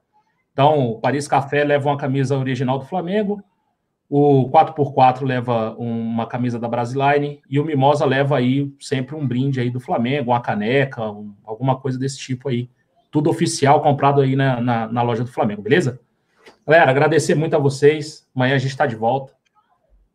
[0.52, 3.42] Então, o Paris Café leva uma camisa original do Flamengo,
[4.08, 9.60] o 4x4 leva uma camisa da Brasiline e o Mimosa leva aí sempre um brinde
[9.60, 12.68] aí do Flamengo, uma caneca, um, alguma coisa desse tipo aí.
[13.10, 16.00] Tudo oficial comprado aí na, na, na loja do Flamengo, beleza?
[16.66, 18.28] Galera, agradecer muito a vocês.
[18.34, 19.32] Amanhã a gente está de volta.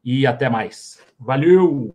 [0.04, 1.00] E até mais.
[1.20, 1.94] Valeu!